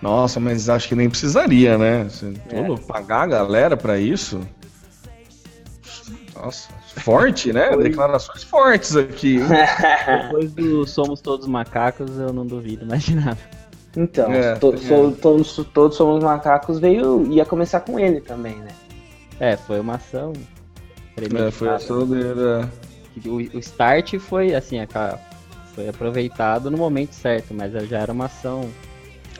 [0.01, 2.05] Nossa, mas acho que nem precisaria, né?
[2.05, 2.63] Você, É.
[2.63, 4.39] todo- pagar a galera pra isso.
[6.35, 6.69] Nossa,
[6.99, 7.75] forte, né?
[7.77, 9.39] Declarações fortes aqui.
[10.23, 13.37] Depois do Somos Todos Macacos, eu não duvido mais de nada.
[13.97, 14.77] Então, É, to- é.
[14.77, 18.69] so- todos, todos somos macacos veio ia começar com ele também, né?
[19.39, 20.33] É, foi uma ação
[21.17, 22.39] É, foi a ação dele.
[22.39, 23.27] é.
[23.27, 25.17] O, o start foi assim, a
[25.73, 28.69] foi aproveitado no momento certo, mas já era uma ação.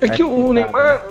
[0.01, 1.03] É que o Neymar,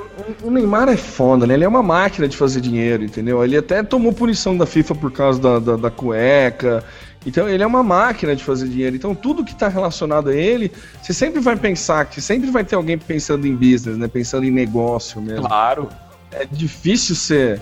[0.43, 1.55] o Neymar é foda, né?
[1.55, 3.43] Ele é uma máquina de fazer dinheiro, entendeu?
[3.45, 6.83] Ele até tomou punição da FIFA por causa da, da, da cueca.
[7.27, 8.97] Então ele é uma máquina de fazer dinheiro.
[8.97, 12.77] Então tudo que está relacionado a ele, você sempre vai pensar que sempre vai ter
[12.77, 14.09] alguém pensando em business, né?
[14.09, 15.47] Pensando em negócio mesmo.
[15.47, 15.89] Claro.
[16.33, 17.61] É difícil ser.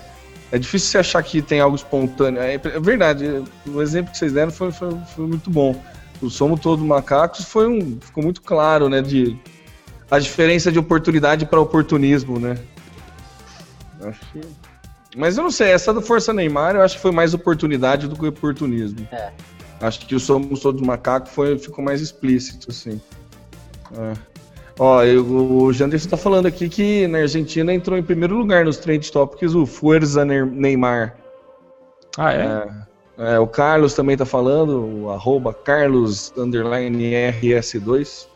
[0.53, 2.41] É difícil você achar que tem algo espontâneo.
[2.41, 3.43] É, é verdade.
[3.67, 5.75] O exemplo que vocês deram foi, foi, foi muito bom.
[6.23, 7.99] O Somos Todos Macacos foi um.
[8.01, 9.03] Ficou muito claro, né?
[9.03, 9.37] De,
[10.11, 12.57] a diferença de oportunidade para oportunismo, né?
[14.03, 14.41] Acho que.
[15.17, 18.15] Mas eu não sei, essa do Força Neymar eu acho que foi mais oportunidade do
[18.17, 19.07] que oportunismo.
[19.11, 19.31] É.
[19.81, 23.01] Acho que o Somos Todos Macacos foi, ficou mais explícito, assim.
[23.97, 24.13] É.
[24.79, 28.77] Ó, eu- o Janderson tá falando aqui que na Argentina entrou em primeiro lugar nos
[28.77, 31.17] Trend Topics o Fuerza Ne- Neymar.
[32.19, 32.69] Ah, é?
[33.19, 38.27] É, o Carlos também tá falando, o arroba Carlos underline RS2.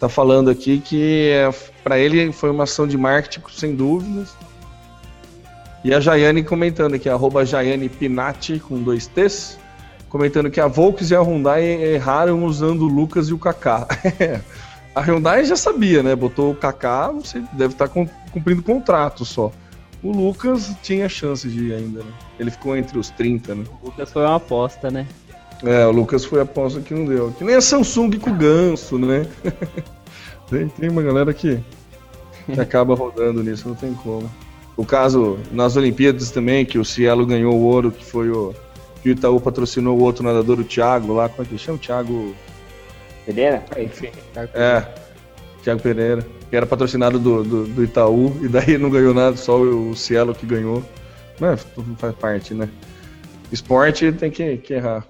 [0.00, 1.50] Tá falando aqui que é,
[1.82, 4.36] para ele foi uma ação de marketing, sem dúvidas.
[5.84, 7.90] E a Jaiane comentando aqui, arroba Jaiane
[8.66, 9.58] com dois T's,
[10.08, 13.86] comentando que a Volks e a Hyundai erraram usando o Lucas e o Kaká.
[14.94, 16.14] a Hyundai já sabia, né?
[16.14, 19.52] Botou o Kaká, você deve estar cumprindo contrato só.
[20.02, 22.12] O Lucas tinha chance de ir ainda, né?
[22.38, 23.64] Ele ficou entre os 30, né?
[23.82, 25.06] O Lucas foi uma aposta, né?
[25.64, 27.32] É, o Lucas foi a aposta que não deu.
[27.32, 29.26] Que nem a Samsung com o Ganso, né?
[30.48, 31.58] tem, tem uma galera que,
[32.46, 34.30] que acaba rodando nisso, não tem como.
[34.76, 38.54] O caso nas Olimpíadas também, que o Cielo ganhou o ouro, que foi o.
[39.02, 41.76] Que o Itaú patrocinou o outro nadador, o Thiago, lá, como é que ele chama?
[41.76, 42.34] O Thiago.
[43.26, 43.64] Pereira?
[43.76, 44.10] Enfim.
[44.54, 44.84] É,
[45.62, 46.24] Thiago Pereira.
[46.48, 50.34] Que era patrocinado do, do, do Itaú, e daí não ganhou nada, só o Cielo
[50.34, 50.82] que ganhou.
[51.40, 52.68] Mas tudo faz parte, né?
[53.52, 55.04] Esporte tem que, que errar.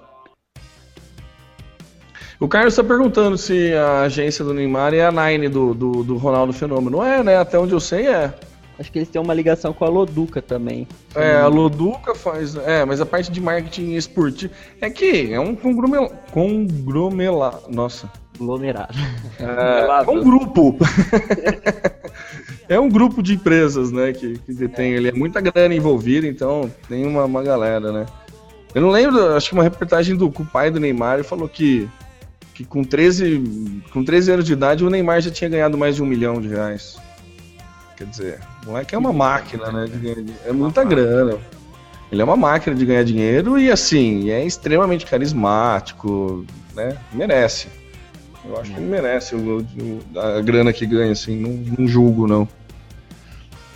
[2.40, 6.16] O Carlos está perguntando se a agência do Neymar é a Nine do, do, do
[6.16, 7.02] Ronaldo Fenômeno.
[7.02, 7.36] É, né?
[7.36, 8.32] Até onde eu sei é.
[8.78, 10.86] Acho que eles têm uma ligação com a Loduca também.
[11.16, 12.54] É, a Loduca faz.
[12.54, 14.52] É, mas a parte de marketing esportivo.
[14.80, 16.10] É que é um congromela.
[16.30, 17.60] Congromela.
[17.68, 18.08] Nossa.
[18.36, 18.96] Aglomerado.
[19.40, 20.78] É, é um grupo.
[22.68, 24.12] é um grupo de empresas, né?
[24.12, 25.08] Que, que detém ele.
[25.08, 28.06] É muita grana envolvida, então tem uma, uma galera, né?
[28.72, 31.88] Eu não lembro, acho que uma reportagem do o pai do Neymar ele falou que,
[32.58, 36.02] que com, 13, com 13 anos de idade o Neymar já tinha ganhado mais de
[36.02, 36.96] um milhão de reais.
[37.96, 39.84] Quer dizer, o moleque é uma máquina, né?
[39.84, 40.40] de ganhar dinheiro.
[40.44, 41.38] é muita grana.
[42.10, 46.44] Ele é uma máquina de ganhar dinheiro e assim, é extremamente carismático,
[46.74, 46.98] né?
[47.12, 47.68] Merece.
[48.44, 52.26] Eu acho que ele merece o, o- a grana que ganha, assim, não, não julgo,
[52.26, 52.48] não.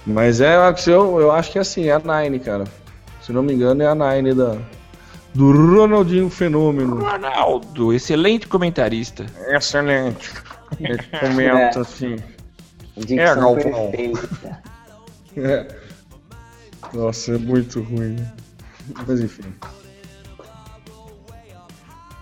[0.04, 0.56] Mas é,
[0.88, 2.64] eu, eu acho que é assim, é a Nine, cara.
[3.22, 4.56] Se não me engano, é a Nine da,
[5.34, 7.00] do Ronaldinho Fenômeno.
[7.00, 9.26] Ronaldo, excelente comentarista.
[9.48, 10.30] Excelente.
[10.78, 12.16] Ele comenta assim.
[12.96, 13.90] Dicção Galvão.
[13.90, 14.62] perfeita.
[15.36, 15.74] É.
[16.92, 18.16] Nossa, é muito ruim.
[18.16, 18.32] né?
[19.06, 19.54] Mas enfim.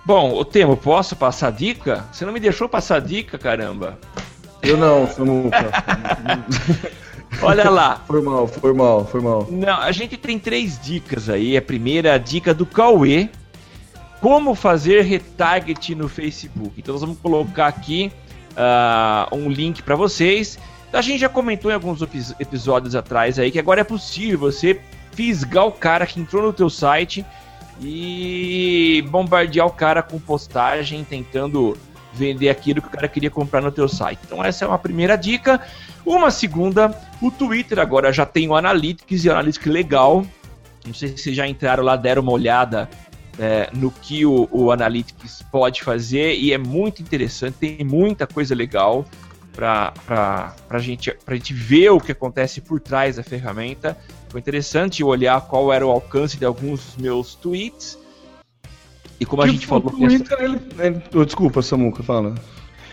[0.05, 2.05] Bom, o Temo, posso passar dica?
[2.13, 3.99] Você não me deixou passar dica, caramba.
[4.63, 5.71] Eu não, eu nunca.
[7.43, 8.03] Olha lá.
[8.07, 9.47] Foi mal, foi mal, foi mal.
[9.51, 11.57] Não, a gente tem três dicas aí.
[11.57, 13.29] A primeira, a dica do Cauê.
[14.21, 16.75] Como fazer retarget no Facebook.
[16.77, 18.13] Então nós vamos colocar aqui
[18.57, 20.59] ah, um link para vocês.
[20.93, 24.79] A gente já comentou em alguns epi- episódios atrás aí que agora é possível você
[25.13, 27.25] fisgar o cara que entrou no teu site
[27.81, 31.77] e bombardear o cara com postagem tentando
[32.13, 34.21] vender aquilo que o cara queria comprar no teu site.
[34.25, 35.61] Então essa é uma primeira dica.
[36.05, 40.27] Uma segunda, o Twitter agora já tem o Analytics e o Analytics legal.
[40.87, 42.89] Não sei se vocês já entraram lá, deram uma olhada
[43.39, 48.55] é, no que o, o Analytics pode fazer e é muito interessante, tem muita coisa
[48.55, 49.05] legal
[49.53, 53.97] para a gente, gente ver o que acontece por trás da ferramenta.
[54.29, 57.99] Foi interessante olhar qual era o alcance de alguns dos meus tweets.
[59.21, 59.91] E como a gente falou.
[59.91, 62.35] Twitter, ele, ele, oh, desculpa, Samuca, fala.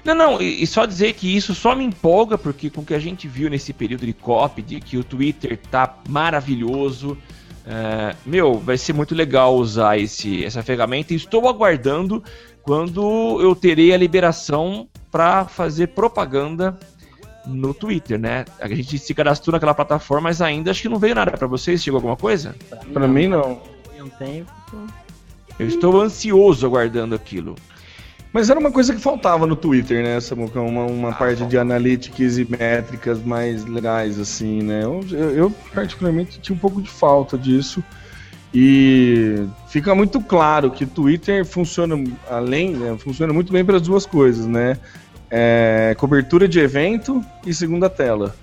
[0.03, 2.93] Não, não, e, e, só dizer que isso só me empolga, porque com o que
[2.93, 7.17] a gente viu nesse período de copy, de que o Twitter tá maravilhoso.
[7.65, 12.23] É, meu, vai ser muito legal usar esse, essa ferramenta e estou aguardando
[12.61, 16.77] quando eu terei a liberação para fazer propaganda
[17.45, 18.45] no Twitter, né?
[18.59, 21.81] A gente se cadastrou naquela plataforma, mas ainda acho que não veio nada para vocês.
[21.81, 22.55] Chegou alguma coisa?
[22.93, 23.61] Para mim não.
[23.97, 24.45] Não tem.
[25.59, 27.55] Eu estou ansioso aguardando aquilo.
[28.31, 30.61] Mas era uma coisa que faltava no Twitter, né, Samuca?
[30.61, 34.83] Uma, uma ah, parte de analytics e métricas mais legais, assim, né?
[34.83, 37.83] Eu, eu, particularmente, tinha um pouco de falta disso.
[38.53, 41.95] E fica muito claro que o Twitter funciona,
[42.29, 44.77] além, né, funciona muito bem para as duas coisas, né?
[45.29, 48.35] É, cobertura de evento e segunda tela.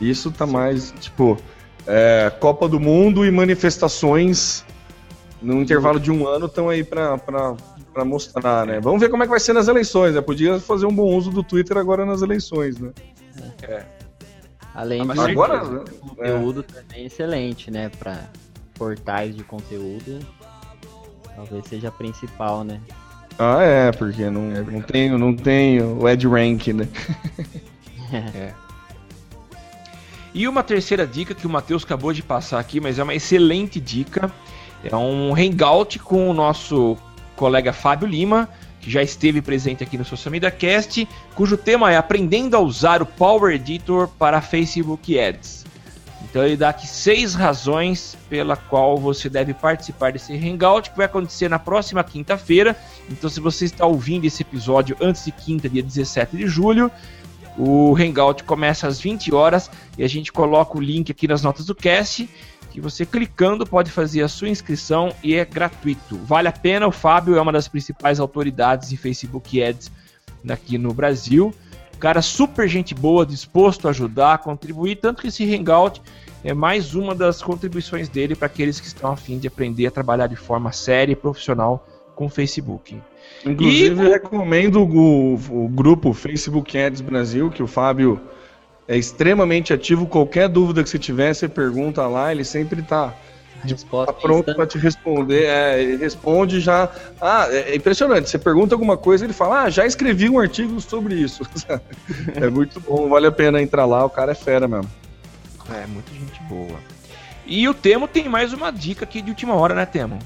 [0.00, 1.38] Isso tá mais, tipo,
[1.86, 4.64] é, Copa do Mundo e manifestações
[5.42, 7.18] no intervalo de um ano estão aí para
[7.92, 8.80] para mostrar, né?
[8.80, 10.20] Vamos ver como é que vai ser nas eleições, né?
[10.20, 12.90] Podia fazer um bom uso do Twitter agora nas eleições, né?
[13.62, 13.84] É.
[14.74, 15.84] Além ah, agora, né?
[16.00, 16.80] conteúdo é.
[16.80, 17.90] também excelente, né?
[17.90, 18.30] Para
[18.74, 20.20] portais de conteúdo,
[21.36, 22.80] talvez seja a principal, né?
[23.38, 26.88] Ah, é, porque não, não tenho, não tenho o Ed Rank, né?
[28.34, 28.54] é.
[30.34, 33.78] E uma terceira dica que o Matheus acabou de passar aqui, mas é uma excelente
[33.78, 34.32] dica.
[34.84, 36.96] É um hangout com o nosso
[37.36, 38.48] colega Fábio Lima,
[38.80, 43.00] que já esteve presente aqui no Social Media Cast, cujo tema é Aprendendo a usar
[43.00, 45.64] o Power Editor para Facebook Ads.
[46.24, 51.06] Então ele dá aqui seis razões pela qual você deve participar desse Hangout, que vai
[51.06, 52.76] acontecer na próxima quinta-feira.
[53.10, 56.90] Então se você está ouvindo esse episódio antes de quinta, dia 17 de julho,
[57.58, 61.66] o Hangout começa às 20 horas e a gente coloca o link aqui nas notas
[61.66, 62.28] do cast
[62.72, 66.16] que você clicando pode fazer a sua inscrição e é gratuito.
[66.24, 69.92] Vale a pena, o Fábio é uma das principais autoridades em Facebook Ads
[70.48, 71.54] aqui no Brasil.
[72.00, 76.00] Cara super gente boa, disposto a ajudar, a contribuir, tanto que esse Hangout
[76.42, 79.90] é mais uma das contribuições dele para aqueles que estão a fim de aprender a
[79.90, 81.86] trabalhar de forma séria e profissional
[82.16, 83.00] com Facebook.
[83.44, 84.08] Inclusive, e...
[84.08, 88.18] recomendo o, o grupo Facebook Ads Brasil, que o Fábio
[88.86, 90.06] é extremamente ativo.
[90.06, 93.14] Qualquer dúvida que você tiver, você pergunta lá, ele sempre está
[94.06, 95.44] tá pronto para te responder.
[95.44, 96.88] É, ele responde já.
[97.20, 98.28] Ah, é, é impressionante.
[98.28, 101.46] Você pergunta alguma coisa, ele fala: Ah, já escrevi um artigo sobre isso.
[102.34, 104.04] é muito bom, vale a pena entrar lá.
[104.04, 104.90] O cara é fera mesmo.
[105.70, 106.78] É, muita gente boa.
[107.46, 110.18] E o Temo tem mais uma dica aqui de última hora, né, Temo?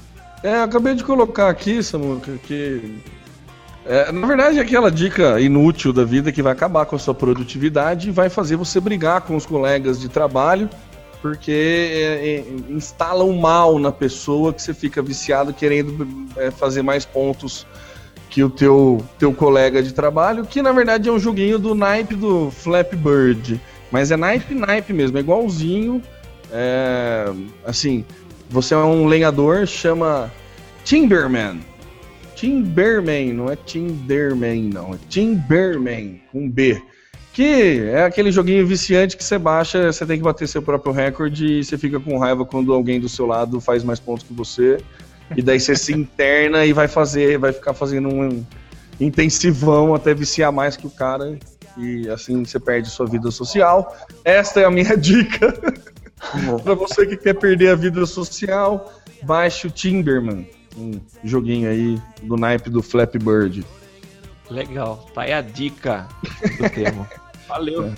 [0.43, 3.01] É, acabei de colocar aqui, Samuca, que
[3.87, 7.13] é, na verdade, é aquela dica inútil da vida que vai acabar com a sua
[7.13, 10.69] produtividade e vai fazer você brigar com os colegas de trabalho,
[11.21, 16.05] porque é, é, instala um mal na pessoa que você fica viciado querendo
[16.35, 17.65] é, fazer mais pontos
[18.29, 22.13] que o teu, teu colega de trabalho, que na verdade é um joguinho do naipe
[22.13, 23.61] do Flappy Bird.
[23.89, 26.03] Mas é naipe, naipe mesmo, é igualzinho.
[26.51, 27.31] É,
[27.65, 28.03] assim,
[28.49, 30.31] você é um lenhador, chama
[30.83, 31.61] Timberman.
[32.37, 34.93] Timberman, não é Tinderman, não.
[34.93, 36.79] É Timberman, com B.
[37.33, 41.45] Que é aquele joguinho viciante que você baixa, você tem que bater seu próprio recorde
[41.59, 44.77] e você fica com raiva quando alguém do seu lado faz mais pontos que você.
[45.35, 48.45] E daí você se interna e vai fazer, vai ficar fazendo um
[48.99, 51.39] intensivão até viciar mais que o cara.
[51.75, 53.97] E assim você perde sua vida social.
[54.23, 55.51] Esta é a minha dica.
[56.63, 58.93] para você que quer perder a vida social,
[59.23, 60.47] baixe o Timberman
[60.77, 63.65] um joguinho aí do naipe do Flappy Bird.
[64.49, 66.07] Legal, tá aí a dica
[66.57, 67.09] do tema.
[67.47, 67.85] Valeu.
[67.85, 67.93] É.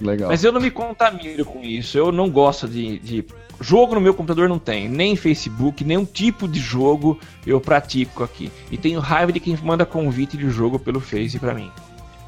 [0.00, 0.28] Legal.
[0.28, 1.96] Mas eu não me contamino com isso.
[1.96, 3.24] Eu não gosto de, de,
[3.60, 4.88] Jogo no meu computador não tem.
[4.88, 8.52] Nem Facebook, nenhum tipo de jogo eu pratico aqui.
[8.70, 11.70] E tenho raiva de quem manda convite de jogo pelo Face pra mim.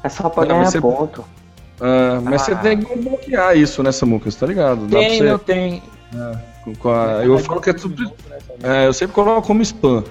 [0.03, 0.81] É só pra ganhar você...
[0.81, 1.23] ponto.
[1.79, 2.45] Ah, mas ah.
[2.45, 4.29] você tem que bloquear isso, né, Samuca?
[4.29, 4.87] Você tá ligado?
[4.87, 5.29] Dá tem, você...
[5.29, 5.81] eu tenho.
[6.15, 6.37] É.
[6.75, 8.11] Com a, eu falo que é tudo.
[8.63, 10.03] É, eu sempre coloco como spam.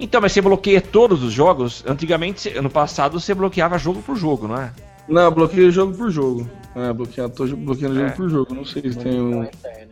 [0.00, 1.84] Então, mas você bloqueia todos os jogos?
[1.86, 4.72] Antigamente, ano passado, você bloqueava jogo por jogo, não é?
[5.06, 6.48] Não, bloqueio jogo por jogo.
[6.74, 8.04] É, bloqueio, tô bloqueando é.
[8.04, 8.54] jogo por jogo.
[8.54, 9.42] Não sei se tem um.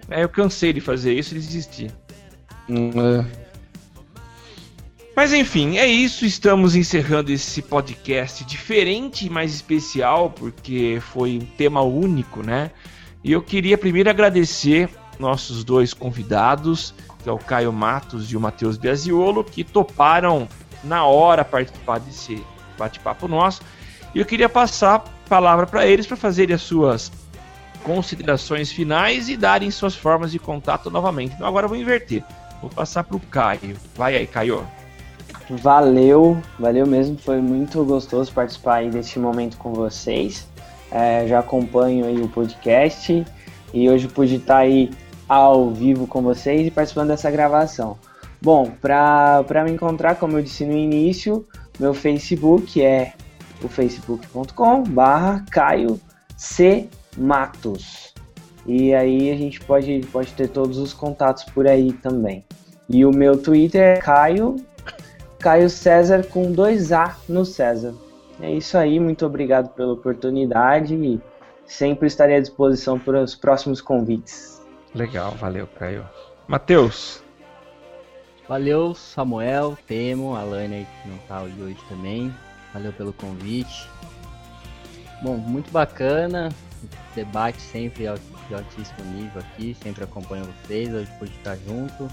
[0.08, 1.90] É, eu cansei de fazer isso e desisti.
[2.68, 3.48] Hum, é.
[5.14, 6.24] Mas enfim, é isso.
[6.24, 12.70] Estamos encerrando esse podcast diferente e mais especial, porque foi um tema único, né?
[13.24, 14.88] E eu queria primeiro agradecer
[15.18, 20.48] nossos dois convidados, que é o Caio Matos e o Matheus Biasiolo, que toparam
[20.84, 22.44] na hora participar desse
[22.78, 23.62] bate-papo nosso.
[24.14, 27.12] E eu queria passar a palavra para eles para fazerem as suas
[27.82, 31.34] considerações finais e darem suas formas de contato novamente.
[31.34, 32.24] Então agora eu vou inverter.
[32.60, 33.76] Vou passar para o Caio.
[33.94, 34.66] Vai aí, Caio.
[35.50, 37.16] Valeu, valeu mesmo.
[37.18, 40.46] Foi muito gostoso participar aí desse momento com vocês.
[40.90, 43.24] É, já acompanho aí o podcast
[43.72, 44.90] e hoje pude estar aí
[45.28, 47.98] ao vivo com vocês e participando dessa gravação.
[48.40, 51.46] Bom, para me encontrar, como eu disse no início,
[51.78, 53.12] meu Facebook é
[53.62, 56.00] o facebook.com barra Caio
[56.36, 56.88] C.
[57.16, 58.14] Matos.
[58.64, 62.44] E aí a gente pode, pode ter todos os contatos por aí também.
[62.88, 64.56] E o meu Twitter é Caio,
[65.38, 67.94] Caio César com dois A no César.
[68.40, 71.20] É isso aí, muito obrigado pela oportunidade e
[71.66, 74.57] sempre estarei à disposição para os próximos convites.
[74.98, 76.04] Legal, valeu, Caio.
[76.48, 77.22] Matheus.
[78.48, 82.34] Valeu, Samuel, Temo, a Lânia que não tá hoje também.
[82.74, 83.88] Valeu pelo convite.
[85.22, 86.48] Bom, muito bacana.
[87.14, 88.02] Debate sempre
[88.48, 89.76] de altíssimo nível aqui.
[89.80, 90.92] Sempre acompanho vocês.
[90.92, 92.08] Hoje pude estar junto.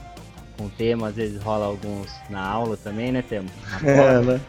[0.56, 3.50] Com o Temo, às vezes rola alguns na aula também, né, Temo?
[3.84, 4.40] É, né?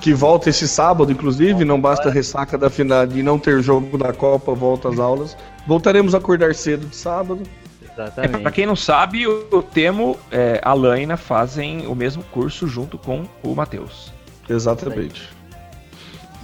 [0.00, 3.98] Que volta esse sábado, inclusive, não basta a ressaca da final de não ter jogo
[3.98, 5.36] da Copa, volta às aulas.
[5.66, 7.42] Voltaremos a acordar cedo de sábado.
[7.96, 8.42] É, Exatamente.
[8.42, 13.24] pra quem não sabe, o Temo, é, a Laina fazem o mesmo curso junto com
[13.42, 14.12] o Matheus.
[14.48, 15.28] Exatamente.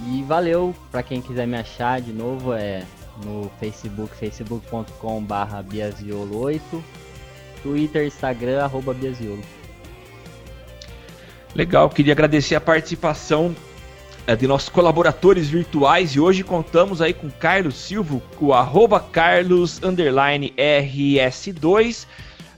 [0.07, 2.83] E valeu para quem quiser me achar de novo é
[3.25, 6.61] no Facebook, facebook.com barra biasiolo8
[7.61, 9.41] Twitter, Instagram, arroba biasiolo
[11.53, 13.68] Legal, queria agradecer a participação é,
[14.35, 20.53] de nossos colaboradores virtuais e hoje contamos aí com Carlos Silva, com arroba Carlos underline
[20.57, 22.05] RS2,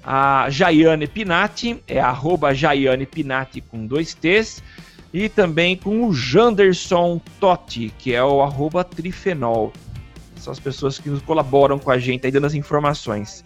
[0.04, 4.62] a Jaiane Pinati, é arroba Jaiane Pinati com dois T's,
[5.14, 9.72] e também com o Janderson Totti, que é o arroba Trifenol.
[10.36, 13.44] São as pessoas que nos colaboram com a gente aí dando as informações.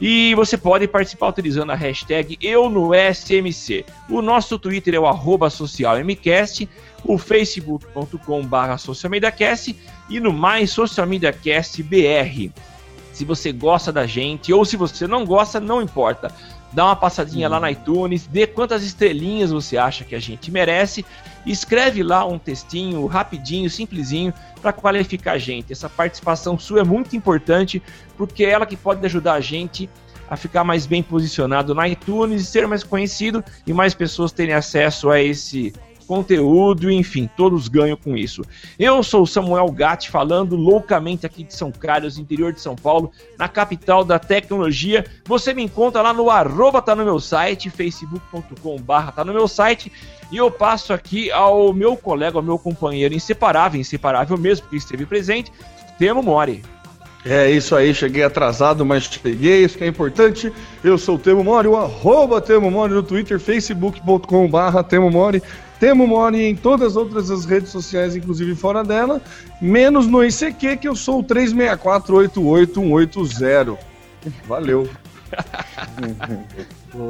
[0.00, 3.84] E você pode participar utilizando a hashtag Eu no SMC.
[4.08, 6.68] O nosso Twitter é o arroba socialmcast,
[7.04, 9.74] o facebook.com barra socialmediacast
[10.08, 12.52] e no mais Social Media Cast BR.
[13.12, 16.32] Se você gosta da gente ou se você não gosta, não importa.
[16.72, 21.04] Dá uma passadinha lá na iTunes, dê quantas estrelinhas você acha que a gente merece.
[21.46, 25.72] Escreve lá um textinho rapidinho, simplesinho, para qualificar a gente.
[25.72, 27.82] Essa participação sua é muito importante,
[28.16, 29.88] porque é ela que pode ajudar a gente
[30.30, 35.10] a ficar mais bem posicionado na iTunes, ser mais conhecido e mais pessoas terem acesso
[35.10, 35.72] a esse
[36.08, 38.42] conteúdo, enfim, todos ganham com isso.
[38.78, 43.12] Eu sou o Samuel Gatti, falando loucamente aqui de São Carlos, interior de São Paulo,
[43.38, 45.04] na capital da tecnologia.
[45.26, 49.46] Você me encontra lá no arroba, tá no meu site, facebook.com barra, tá no meu
[49.46, 49.92] site,
[50.32, 55.04] e eu passo aqui ao meu colega, ao meu companheiro inseparável, inseparável mesmo, porque esteve
[55.04, 55.52] presente,
[55.98, 56.62] Temo Mori.
[57.26, 60.50] É isso aí, cheguei atrasado, mas cheguei, isso que é importante.
[60.82, 65.42] Eu sou o Temo Mori, o arroba Temo Mori no Twitter, facebook.com barra Temo Mori.
[65.80, 69.20] Temo Mori em todas as outras as redes sociais, inclusive fora dela,
[69.60, 73.76] menos no ICQ, que eu sou o 3648880.
[74.46, 74.88] Valeu.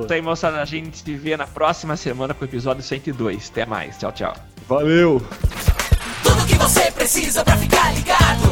[0.05, 3.49] Isso aí, moçada, a gente se vê na próxima semana com o episódio 102.
[3.51, 4.35] Até mais, tchau, tchau.
[4.69, 5.23] Valeu.
[6.23, 8.49] Tudo que você precisa pra ficar ligado.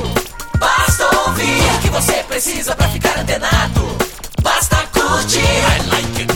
[0.58, 3.82] Basta ouvir o que você precisa pra ficar antenado.
[4.42, 5.40] Basta curtir.
[5.40, 6.35] I like it.